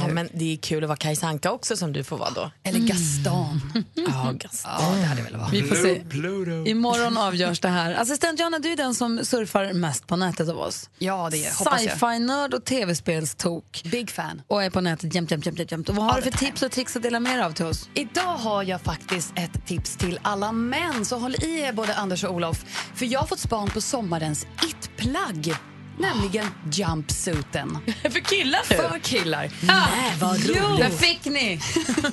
Ja, 0.00 0.08
men 0.08 0.28
det 0.32 0.52
är 0.52 0.56
kul 0.56 0.84
att 0.84 0.88
vara 0.88 0.96
Kajsa 0.96 1.26
Anka 1.26 1.50
också 1.52 1.76
som 1.76 1.92
du 1.92 2.04
får 2.04 2.18
vara 2.18 2.30
då. 2.30 2.50
Eller 2.62 2.78
Gaston. 2.80 3.60
Ja, 3.94 4.32
Gaston. 4.34 4.72
Ja, 4.80 4.94
det 4.94 5.02
hade 5.02 5.22
väl 5.22 5.36
varit. 5.36 5.52
Vi 5.52 5.62
får 5.62 5.76
se. 5.76 6.70
Imorgon 6.70 7.16
avgörs 7.18 7.60
det 7.60 7.68
här. 7.68 7.94
Assistent 7.94 8.40
Johanna, 8.40 8.58
du 8.58 8.72
är 8.72 8.76
den 8.76 8.94
som 8.94 9.24
surfar 9.24 9.72
mest 9.72 10.06
på 10.06 10.16
nätet 10.16 10.48
av 10.48 10.58
oss. 10.58 10.90
Ja, 10.98 11.28
det 11.30 11.46
är 11.46 11.58
hoppas 11.58 11.82
jag. 11.82 11.92
Sci-fi-nörd 11.92 12.54
och 12.54 12.64
tv-spelstok. 12.64 13.82
Big 13.84 14.10
fan. 14.10 14.42
Och 14.46 14.64
är 14.64 14.70
på 14.70 14.80
nätet 14.80 15.14
jämt, 15.14 15.30
jämt, 15.30 15.46
jämt, 15.46 15.58
jämt, 15.58 15.70
jämt. 15.70 15.88
Och 15.88 15.96
vad 15.96 16.04
har 16.06 16.16
du 16.16 16.22
för 16.22 16.38
tips 16.38 16.62
och 16.62 16.70
tricks 16.72 16.96
att 16.96 17.02
dela 17.02 17.20
med 17.20 17.38
dig 17.38 17.44
av 17.44 17.52
till 17.52 17.64
oss? 17.66 17.88
Idag 17.94 18.36
har 18.36 18.62
jag 18.62 18.80
faktiskt 18.80 19.32
ett 19.36 19.66
tips 19.66 19.96
till 19.96 20.18
alla 20.22 20.52
män, 20.52 21.04
så 21.04 21.18
håll 21.18 21.34
i 21.34 21.60
er 21.60 21.72
både 21.72 21.94
Anders 21.94 22.24
och 22.24 22.34
Olof. 22.34 22.64
För 22.94 23.06
jag 23.06 23.20
har 23.20 23.26
fått 23.26 23.40
span 23.40 23.70
på 23.70 23.80
sommarens 23.80 24.46
it-plagg. 24.68 25.54
Nämligen 25.98 26.46
jumpsuiten. 26.72 27.78
För 28.02 28.20
killar 28.24 28.60
nu? 28.70 28.76
För 28.76 28.98
killar. 28.98 29.50
Nej, 29.62 30.14
vad 30.20 30.36
roligt. 30.44 30.78
där 30.78 30.90
fick 30.90 31.24
ni! 31.24 31.60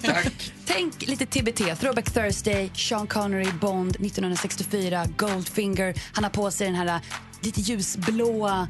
Tänk 0.66 1.02
lite 1.08 1.26
TBT, 1.26 1.80
Throwback 1.80 2.12
Thursday, 2.14 2.72
Sean 2.76 3.08
Connery, 3.08 3.52
Bond 3.62 3.96
1964, 3.96 5.06
Goldfinger. 5.18 5.94
Han 6.14 6.24
har 6.24 6.32
på 6.32 6.52
sig 6.52 6.68
den 6.68 6.76
här 6.76 6.88
äh, 6.88 6.96
lite 7.42 7.62
ljusblåa 7.62 8.68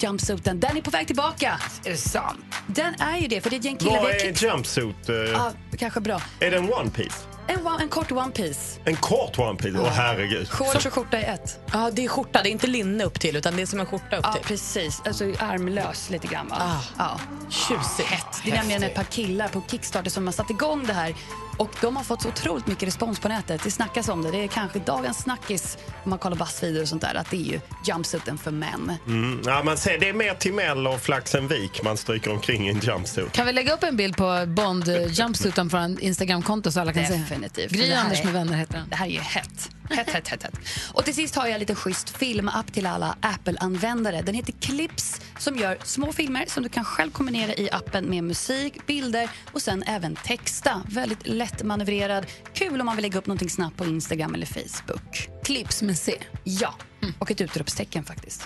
jumpsuiten. 0.00 0.60
Den 0.60 0.76
är 0.76 0.80
på 0.80 0.90
väg 0.90 1.06
tillbaka. 1.06 1.60
Är 1.84 1.90
det 1.90 1.96
sant? 1.96 2.38
Den 2.66 2.94
är 2.94 3.18
ju 3.18 3.28
det, 3.28 3.40
för 3.40 3.50
det 3.50 3.56
är 3.56 3.58
ett 3.58 3.64
gäng 3.64 3.76
killar. 3.76 4.02
Vad 4.02 4.10
är 4.10 4.18
klipp- 4.20 4.42
jumpsuit? 4.42 5.08
eh, 5.08 5.14
Ja, 5.14 5.52
kanske 5.78 6.00
bra. 6.00 6.20
Är 6.40 6.50
det 6.50 6.56
en 6.56 6.72
one 6.72 6.90
piece? 6.90 7.26
En, 7.48 7.66
one- 7.66 7.80
en 7.82 7.88
kort 7.88 8.12
one 8.12 8.30
piece. 8.32 8.80
En 8.84 8.96
kort 8.96 9.38
one 9.38 9.58
piece? 9.58 9.78
Åh 9.78 9.88
herregud. 9.88 10.48
Shorts 10.50 10.86
och 10.86 10.92
skjorta 10.92 11.20
i 11.20 11.24
ett. 11.24 11.60
Ja, 11.72 11.90
det 11.92 12.04
är 12.04 12.08
skjorta. 12.08 12.42
Det 12.42 12.48
är 12.48 12.50
inte 12.50 12.66
linne 12.66 13.04
upp 13.04 13.20
till, 13.20 13.36
utan 13.36 13.56
det 13.56 13.62
är 13.62 13.66
som 13.66 13.80
en 13.80 13.86
skjorta 13.86 14.16
upp 14.16 14.24
Ja, 14.24 14.32
till. 14.32 14.42
precis. 14.44 15.02
Alltså 15.06 15.24
armlös 15.24 16.10
lite 16.10 16.26
grann. 16.26 16.48
Va? 16.48 16.56
Ah. 16.60 16.80
Ja. 16.98 17.20
Tjusigt. 17.50 18.26
Det 18.44 18.50
är 18.50 18.54
nämligen 18.56 18.82
ett 18.82 18.94
par 18.94 19.04
killar 19.04 19.48
på 19.48 19.62
Kickstarter 19.70 20.10
som 20.10 20.26
har 20.26 20.32
satt 20.32 20.50
igång 20.50 20.86
det 20.86 20.92
här. 20.92 21.14
Och 21.58 21.70
de 21.80 21.96
har 21.96 22.04
fått 22.04 22.22
så 22.22 22.28
otroligt 22.28 22.66
mycket 22.66 22.88
respons 22.88 23.18
på 23.20 23.28
nätet. 23.28 23.62
Det 23.64 23.70
snackas 23.70 24.08
om 24.08 24.22
det. 24.22 24.30
Det 24.30 24.44
är 24.44 24.48
kanske 24.48 24.78
dagens 24.78 25.18
snackis 25.18 25.78
om 26.04 26.10
man 26.10 26.18
kollar 26.18 26.36
Buzzfeed 26.36 26.80
och 26.82 26.88
sånt 26.88 27.02
där. 27.02 27.14
Att 27.14 27.30
det 27.30 27.36
är 27.36 27.40
ju 27.52 27.60
jumpsuiten 27.86 28.38
för 28.38 28.50
män. 28.50 28.92
Mm. 29.06 29.40
Ja, 29.46 29.62
man 29.62 29.76
ser, 29.76 29.98
det 29.98 30.08
är 30.08 30.12
mer 30.12 30.34
Timell 30.34 30.86
och 30.86 31.00
Flaxenvik 31.00 31.82
man 31.84 31.96
stryker 31.96 32.30
omkring 32.32 32.66
i 32.66 32.70
en 32.70 32.80
jumpsuit. 32.80 33.32
Kan 33.32 33.46
vi 33.46 33.52
lägga 33.52 33.74
upp 33.74 33.82
en 33.82 33.96
bild 33.96 34.16
på 34.16 34.44
Bond 34.46 34.88
eh, 34.88 35.06
jumpsuiten 35.12 35.70
en 35.74 35.98
Instagramkonto 36.00 36.72
så 36.72 36.80
alla 36.80 36.92
kan 36.92 37.06
se? 37.06 37.12
Definitivt. 37.14 37.70
Gry 37.72 37.88
Det 37.88 37.94
här 37.94 38.04
Anders 38.04 38.20
är- 38.20 38.24
med 38.24 38.32
vänner 38.32 38.52
heter 38.56 38.74
den. 38.74 38.88
Det 38.88 38.96
här 38.96 39.06
är 39.06 39.10
ju 39.10 39.20
hett. 39.20 39.70
Hett, 39.90 40.10
hett, 40.10 40.28
hett, 40.28 40.42
hett. 40.42 40.54
Och 40.92 41.04
till 41.04 41.14
sist 41.14 41.34
har 41.34 41.46
jag 41.46 41.58
lite 41.60 41.74
schysst 41.74 42.10
filmapp 42.16 42.72
till 42.72 42.86
alla 42.86 43.16
Apple-användare. 43.20 44.22
Den 44.22 44.34
heter 44.34 44.52
Clips 44.52 45.20
som 45.38 45.56
gör 45.56 45.78
små 45.84 46.12
filmer 46.12 46.44
som 46.48 46.62
du 46.62 46.68
kan 46.68 46.84
själv 46.84 47.10
kombinera 47.10 47.54
i 47.54 47.68
appen 47.72 48.04
med 48.10 48.24
musik, 48.24 48.86
bilder 48.86 49.30
och 49.52 49.62
sen 49.62 49.82
även 49.82 50.16
texta. 50.16 50.82
Väldigt 50.88 51.26
lättmanövrerad. 51.26 52.26
Kul 52.54 52.80
om 52.80 52.86
man 52.86 52.96
vill 52.96 53.02
lägga 53.02 53.18
upp 53.18 53.26
någonting 53.26 53.50
snabbt 53.50 53.76
på 53.76 53.84
Instagram 53.84 54.34
eller 54.34 54.46
Facebook. 54.46 55.28
Clips 55.44 55.82
med 55.82 55.98
C. 55.98 56.14
Ja, 56.44 56.74
och 57.18 57.30
ett 57.30 57.40
utropstecken 57.40 58.04
faktiskt. 58.04 58.44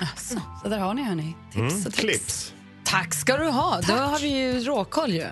Så 0.62 0.68
där 0.68 0.78
har 0.78 0.94
ni 0.94 1.02
hörni. 1.02 1.34
Tips 1.52 1.56
Mm. 1.56 1.86
och 1.86 1.92
tricks. 1.94 2.00
Clips. 2.00 2.52
Tack 2.84 3.14
ska 3.14 3.36
du 3.36 3.48
ha. 3.48 3.80
Då 3.80 3.94
har 3.94 4.18
vi 4.18 4.28
ju 4.28 4.60
råkoll 4.60 5.12
ju. 5.12 5.26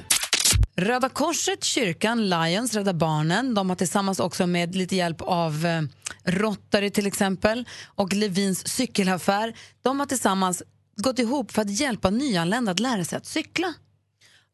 Röda 0.79 1.09
Korset, 1.09 1.65
kyrkan, 1.65 2.29
Lions, 2.29 2.75
Rädda 2.75 2.93
Barnen. 2.93 3.55
De 3.55 3.69
har 3.69 3.77
tillsammans 3.77 4.21
också 4.21 4.47
med 4.47 4.75
lite 4.75 4.97
hjälp 4.97 5.21
av 5.21 5.67
eh, 5.67 5.83
Rotary 6.25 6.91
till 6.91 7.07
exempel 7.07 7.69
och 7.87 8.13
Levins 8.13 8.69
cykelaffär. 8.69 9.55
De 9.83 10.01
har 10.01 10.07
tillsammans 10.07 10.63
gått 10.97 11.19
ihop 11.19 11.53
för 11.53 11.63
att 11.63 11.71
hjälpa 11.71 12.11
nyanlända 12.11 12.73
att 12.73 12.81
lära 12.81 13.05
sig 13.05 13.17
att 13.17 13.27
cykla. 13.27 13.75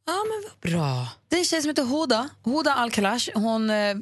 Ja, 0.07 0.25
men 0.29 0.51
vad 0.51 0.73
bra. 0.73 1.09
Det 1.29 1.37
är 1.37 1.41
en 1.41 1.45
tjej 1.45 1.63
som 1.63 1.69
heter 1.69 1.85
Hoda, 1.85 2.29
Hoda 2.43 2.75
Al-Kalash. 2.75 3.31
Hon 3.35 3.71
eh, 3.71 3.95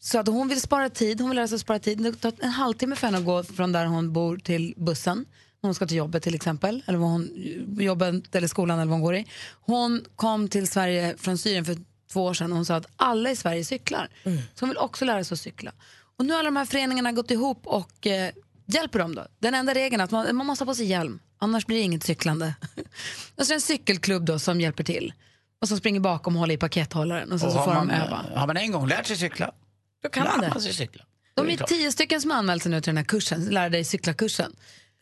sa 0.00 0.20
att 0.20 0.26
hon 0.26 0.48
vill 0.48 0.60
spara 0.60 0.90
tid, 0.90 1.20
hon 1.20 1.30
vill 1.30 1.36
lära 1.36 1.48
sig 1.48 1.54
att 1.54 1.60
spara 1.60 1.78
tid. 1.78 1.98
Det 1.98 2.12
tar 2.12 2.32
en 2.38 2.50
halvtimme 2.50 2.96
för 2.96 3.06
henne 3.06 3.18
att 3.18 3.24
gå 3.24 3.44
från 3.44 3.72
där 3.72 3.86
hon 3.86 4.12
bor 4.12 4.36
till 4.36 4.74
bussen. 4.76 5.26
Hon 5.64 5.74
ska 5.74 5.86
till 5.86 5.96
jobbet 5.96 6.22
till 6.22 6.34
exempel, 6.34 6.82
eller 6.86 6.98
vad 6.98 7.10
hon, 7.10 7.30
jobbet 7.78 8.34
eller 8.34 8.48
skolan 8.48 8.78
eller 8.78 8.86
vad 8.90 8.94
hon 8.94 9.02
går 9.02 9.14
i. 9.16 9.26
Hon 9.60 10.04
kom 10.16 10.48
till 10.48 10.68
Sverige 10.68 11.14
från 11.18 11.38
Syrien 11.38 11.64
för 11.64 11.76
två 12.12 12.24
år 12.24 12.34
sedan 12.34 12.50
och 12.52 12.56
hon 12.56 12.64
sa 12.66 12.76
att 12.76 12.86
alla 12.96 13.30
i 13.30 13.36
Sverige 13.36 13.64
cyklar. 13.64 14.08
Så 14.24 14.60
hon 14.60 14.68
vill 14.68 14.78
också 14.78 15.04
lära 15.04 15.24
sig 15.24 15.34
att 15.34 15.40
cykla. 15.40 15.72
Och 16.16 16.24
nu 16.26 16.32
har 16.32 16.38
alla 16.40 16.46
de 16.46 16.56
här 16.56 16.64
föreningarna 16.64 17.12
gått 17.12 17.30
ihop 17.30 17.66
och 17.66 18.06
eh, 18.06 18.30
hjälper 18.66 18.98
dem 18.98 19.14
då. 19.14 19.26
Den 19.38 19.54
enda 19.54 19.74
regeln 19.74 20.00
är 20.00 20.04
att 20.04 20.10
man, 20.10 20.36
man 20.36 20.46
måste 20.46 20.64
ha 20.64 20.66
på 20.66 20.74
sig 20.74 20.86
hjälm, 20.86 21.18
annars 21.38 21.66
blir 21.66 21.76
det 21.76 21.82
inget 21.82 22.02
cyklande. 22.02 22.54
och 23.36 23.46
så 23.46 23.52
är 23.52 23.54
en 23.54 23.60
cykelklubb 23.60 24.24
då 24.24 24.38
som 24.38 24.60
hjälper 24.60 24.84
till. 24.84 25.12
Och 25.60 25.68
som 25.68 25.76
springer 25.78 26.00
bakom 26.00 26.36
och 26.36 26.40
håller 26.40 26.54
i 26.54 26.58
pakethållaren 26.58 27.32
och 27.32 27.40
sen 27.40 27.48
Och 27.48 27.54
så 27.54 27.62
får 27.62 27.74
man, 27.74 27.88
de 27.88 27.94
öva. 27.94 28.24
har 28.34 28.46
man 28.46 28.56
en 28.56 28.72
gång 28.72 28.88
lärt 28.88 29.06
sig 29.06 29.16
cykla, 29.16 29.52
Då 30.02 30.08
kan 30.08 30.24
lär 30.24 30.30
man 30.30 30.40
det. 30.40 30.48
man 30.48 30.60
sig 30.60 30.72
cykla. 30.72 31.04
De 31.34 31.50
är 31.50 31.56
tio 31.56 31.92
stycken 31.92 32.20
som 32.20 32.30
har 32.30 32.38
anmält 32.38 32.62
sig 32.62 32.70
nu 32.72 32.80
till 32.80 32.88
den 32.90 32.96
här 32.96 33.04
kursen, 33.04 33.44
Lära 33.44 33.68
dig 33.68 33.84
cykla-kursen. 33.84 34.56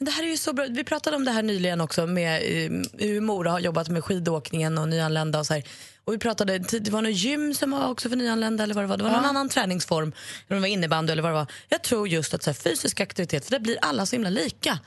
Det 0.04 0.10
här 0.10 0.22
är 0.22 0.28
ju 0.28 0.36
så 0.36 0.52
bra. 0.52 0.66
Vi 0.70 0.84
pratade 0.84 1.16
om 1.16 1.24
det 1.24 1.30
här 1.30 1.42
nyligen 1.42 1.80
också 1.80 2.06
med 2.06 2.42
eh, 2.42 2.70
hur 2.92 3.20
Mora 3.20 3.50
har 3.50 3.60
jobbat 3.60 3.88
med 3.88 4.04
skidåkningen 4.04 4.78
och 4.78 4.88
nyanlända 4.88 5.38
och 5.38 5.46
så 5.46 5.54
här. 5.54 5.64
Och 6.04 6.12
vi 6.12 6.18
pratade, 6.18 6.58
det 6.58 6.90
var 6.90 7.02
något 7.02 7.12
gym 7.12 7.54
som 7.54 7.70
var 7.70 7.88
också 7.88 8.08
för 8.08 8.16
nyanlända 8.16 8.64
eller 8.64 8.74
vad 8.74 8.84
det 8.84 8.88
var. 8.88 8.96
Det 8.96 9.04
var 9.04 9.10
någon 9.10 9.24
annan 9.24 9.48
träningsform, 9.48 10.12
om 10.48 10.56
det 10.56 10.60
var 10.60 10.66
innebandy 10.66 11.12
eller 11.12 11.22
vad 11.22 11.30
det 11.30 11.34
var. 11.34 11.46
Jag 11.68 11.82
tror 11.82 12.08
just 12.08 12.34
att 12.34 12.42
så 12.42 12.50
här, 12.50 12.54
fysisk 12.54 13.00
aktivitet, 13.00 13.44
för 13.44 13.50
det 13.50 13.60
blir 13.60 13.78
alla 13.82 14.06
så 14.06 14.16
himla 14.16 14.30
lika. 14.30 14.78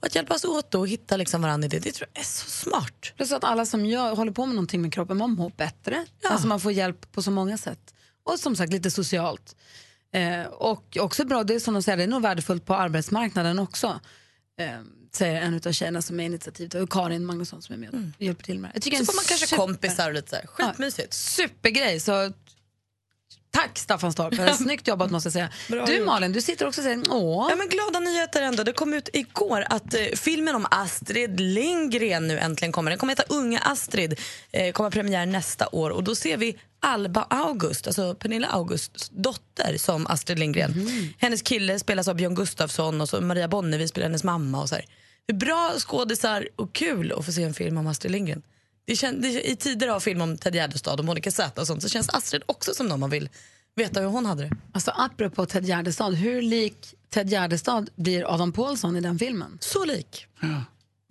Och 0.00 0.06
att 0.06 0.14
hjälpas 0.14 0.44
åt 0.44 0.70
då 0.70 0.80
och 0.80 0.88
hitta 0.88 1.16
liksom 1.16 1.42
varandra 1.42 1.66
i 1.66 1.68
det, 1.68 1.78
det 1.78 1.92
tror 1.92 2.08
jag 2.12 2.20
är 2.20 2.26
så 2.26 2.50
smart. 2.50 3.12
Plus 3.16 3.32
att 3.32 3.44
alla 3.44 3.66
som 3.66 3.86
gör, 3.86 4.16
håller 4.16 4.32
på 4.32 4.46
med 4.46 4.54
någonting 4.54 4.82
med 4.82 4.92
kroppen, 4.94 5.16
man 5.16 5.30
mår 5.30 5.52
bättre. 5.56 6.04
Alltså 6.24 6.46
man 6.46 6.60
får 6.60 6.72
hjälp 6.72 7.12
på 7.12 7.22
så 7.22 7.30
många 7.30 7.58
sätt. 7.58 7.94
Och 8.24 8.38
som 8.38 8.56
sagt 8.56 8.72
lite 8.72 8.90
socialt. 8.90 9.56
Eh, 10.14 10.46
och 10.46 10.96
också 11.00 11.24
bra, 11.24 11.44
det 11.44 11.54
är 11.54 11.60
som 11.60 11.74
de 11.74 11.82
säger, 11.82 11.98
det 11.98 12.04
är 12.04 12.08
nog 12.08 12.22
värdefullt 12.22 12.66
på 12.66 12.74
arbetsmarknaden 12.74 13.58
också. 13.58 14.00
Eh, 14.60 14.80
säger 15.12 15.42
en 15.42 15.60
av 15.66 15.72
tjejerna 15.72 16.02
som 16.02 16.20
är 16.20 16.24
initiativet, 16.24 16.74
och 16.74 16.90
Karin 16.90 17.26
Magnusson 17.26 17.62
som 17.62 17.72
är 17.74 17.78
med 17.78 17.88
och 17.90 18.22
hjälper 18.22 18.44
till 18.44 18.58
med 18.58 18.70
det. 18.70 18.74
Jag 18.76 18.82
tycker 18.82 18.98
Så 18.98 19.04
får 19.04 19.14
man 19.14 19.24
kanske 19.28 19.46
super- 19.46 19.56
kompisar 19.62 20.08
och 20.08 20.14
lite 20.14 20.30
så 20.30 20.36
här. 20.36 20.46
Skitmysigt. 20.46 21.12
Supergrej. 21.14 22.00
Så 22.00 22.32
tack 23.54 23.78
Staffan 23.78 24.12
Stark, 24.12 24.56
snyggt 24.56 24.88
jobbat 24.88 25.10
måste 25.10 25.26
jag 25.26 25.32
säga. 25.32 25.48
Bra 25.68 25.86
du. 25.86 26.04
Malin, 26.04 26.32
du 26.32 26.40
sitter 26.40 26.66
också 26.66 26.80
och 26.80 26.84
säger 26.84 27.02
åh. 27.10 27.46
Ja, 27.50 27.56
men 27.56 27.68
glada 27.68 28.00
nyheter 28.00 28.42
ändå. 28.42 28.62
Det 28.62 28.72
kom 28.72 28.94
ut 28.94 29.08
igår 29.12 29.64
att 29.70 29.94
eh, 29.94 30.00
filmen 30.16 30.54
om 30.54 30.66
Astrid 30.70 31.40
Lindgren 31.40 32.28
nu 32.28 32.38
äntligen 32.38 32.72
kommer. 32.72 32.90
Den 32.90 32.98
kommer 32.98 33.12
heta 33.12 33.34
Unga 33.34 33.58
Astrid. 33.58 34.20
Eh, 34.52 34.72
kommer 34.72 34.90
premiär 34.90 35.26
nästa 35.26 35.68
år. 35.72 35.90
Och 35.90 36.04
då 36.04 36.14
ser 36.14 36.36
vi 36.36 36.56
Alba 36.80 37.26
August, 37.30 37.86
alltså 37.86 38.14
Pernilla 38.14 38.48
Augusts 38.48 39.10
dotter 39.12 39.76
som 39.76 40.06
Astrid 40.06 40.38
Lindgren. 40.38 40.88
Hennes 41.18 41.42
kille 41.42 41.78
spelas 41.78 42.08
av 42.08 42.16
Björn 42.16 42.34
Gustafsson 42.34 43.00
och 43.00 43.08
så 43.08 43.20
Maria 43.20 43.48
Bonnevie 43.48 43.88
spelar 43.88 44.06
hennes 44.06 44.24
mamma. 44.24 44.62
Och 44.62 44.68
så 44.68 44.74
här. 44.74 44.84
hur 45.28 45.34
bra 45.34 45.74
skådisar 45.78 46.48
och 46.56 46.72
kul 46.72 47.12
att 47.12 47.26
få 47.26 47.32
se 47.32 47.42
en 47.42 47.54
film 47.54 47.78
om 47.78 47.86
Astrid 47.86 48.12
Lindgren. 48.12 48.42
Det 48.86 48.96
kän, 48.96 49.20
det, 49.20 49.48
I 49.48 49.56
tider 49.56 49.88
av 49.88 50.00
film 50.00 50.20
om 50.20 50.38
Ted 50.38 50.54
Gärdestad 50.54 50.98
och 50.98 51.04
Monica 51.04 51.30
Z 51.30 51.60
och 51.60 51.66
sånt 51.66 51.82
så 51.82 51.88
känns 51.88 52.08
Astrid 52.08 52.42
också 52.46 52.74
som 52.74 52.86
någon 52.86 53.00
man 53.00 53.10
vill 53.10 53.28
veta 53.76 54.00
hur 54.00 54.06
hon 54.08 54.26
hade 54.26 54.42
det. 54.42 54.50
Alltså 54.72 54.90
apropå 54.96 55.46
Ted 55.46 55.64
Gärdestad, 55.64 56.10
hur 56.14 56.42
lik 56.42 56.94
Ted 57.10 57.28
Gärdestad 57.28 57.90
blir 57.96 58.34
Adam 58.34 58.52
Pålsson 58.52 58.96
i 58.96 59.00
den 59.00 59.18
filmen? 59.18 59.58
Så 59.60 59.84
lik. 59.84 60.26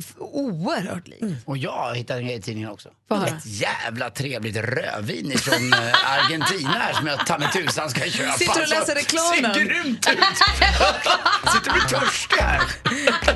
F- 0.03 0.13
Oerhört 0.17 1.07
lik. 1.07 1.23
Och 1.45 1.57
jag 1.57 1.95
hittade 1.95 2.19
en 2.19 2.25
grej 2.27 2.35
i 2.37 2.41
tidningen 2.41 2.69
också. 2.69 2.89
Höra. 3.09 3.27
Ett 3.27 3.45
jävla 3.45 4.09
trevligt 4.09 4.55
rödvin 4.57 5.37
från 5.37 5.73
eh, 5.73 5.79
Argentina 6.13 6.69
här 6.69 6.93
som 6.93 7.07
jag 7.07 7.25
ta 7.25 7.37
mig 7.37 7.47
tusan 7.51 7.89
ska 7.89 8.01
köpa. 8.01 8.33
Sitter 8.37 8.53
du 8.55 8.61
och 8.61 8.69
läser 8.69 8.95
reklamen? 8.95 9.53
Ser 9.53 9.65
grymt 9.65 10.07
ut! 10.09 10.17
Sitter 11.53 11.71
blir 11.73 11.81
törstig 11.99 12.35
här. 12.37 12.61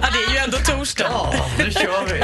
Ja, 0.02 0.10
det 0.14 0.24
är 0.24 0.32
ju 0.32 0.38
ändå 0.38 0.58
torsdag. 0.58 1.04
Ja, 1.12 1.50
nu 1.58 1.72
kör 1.72 2.06
vi. 2.14 2.24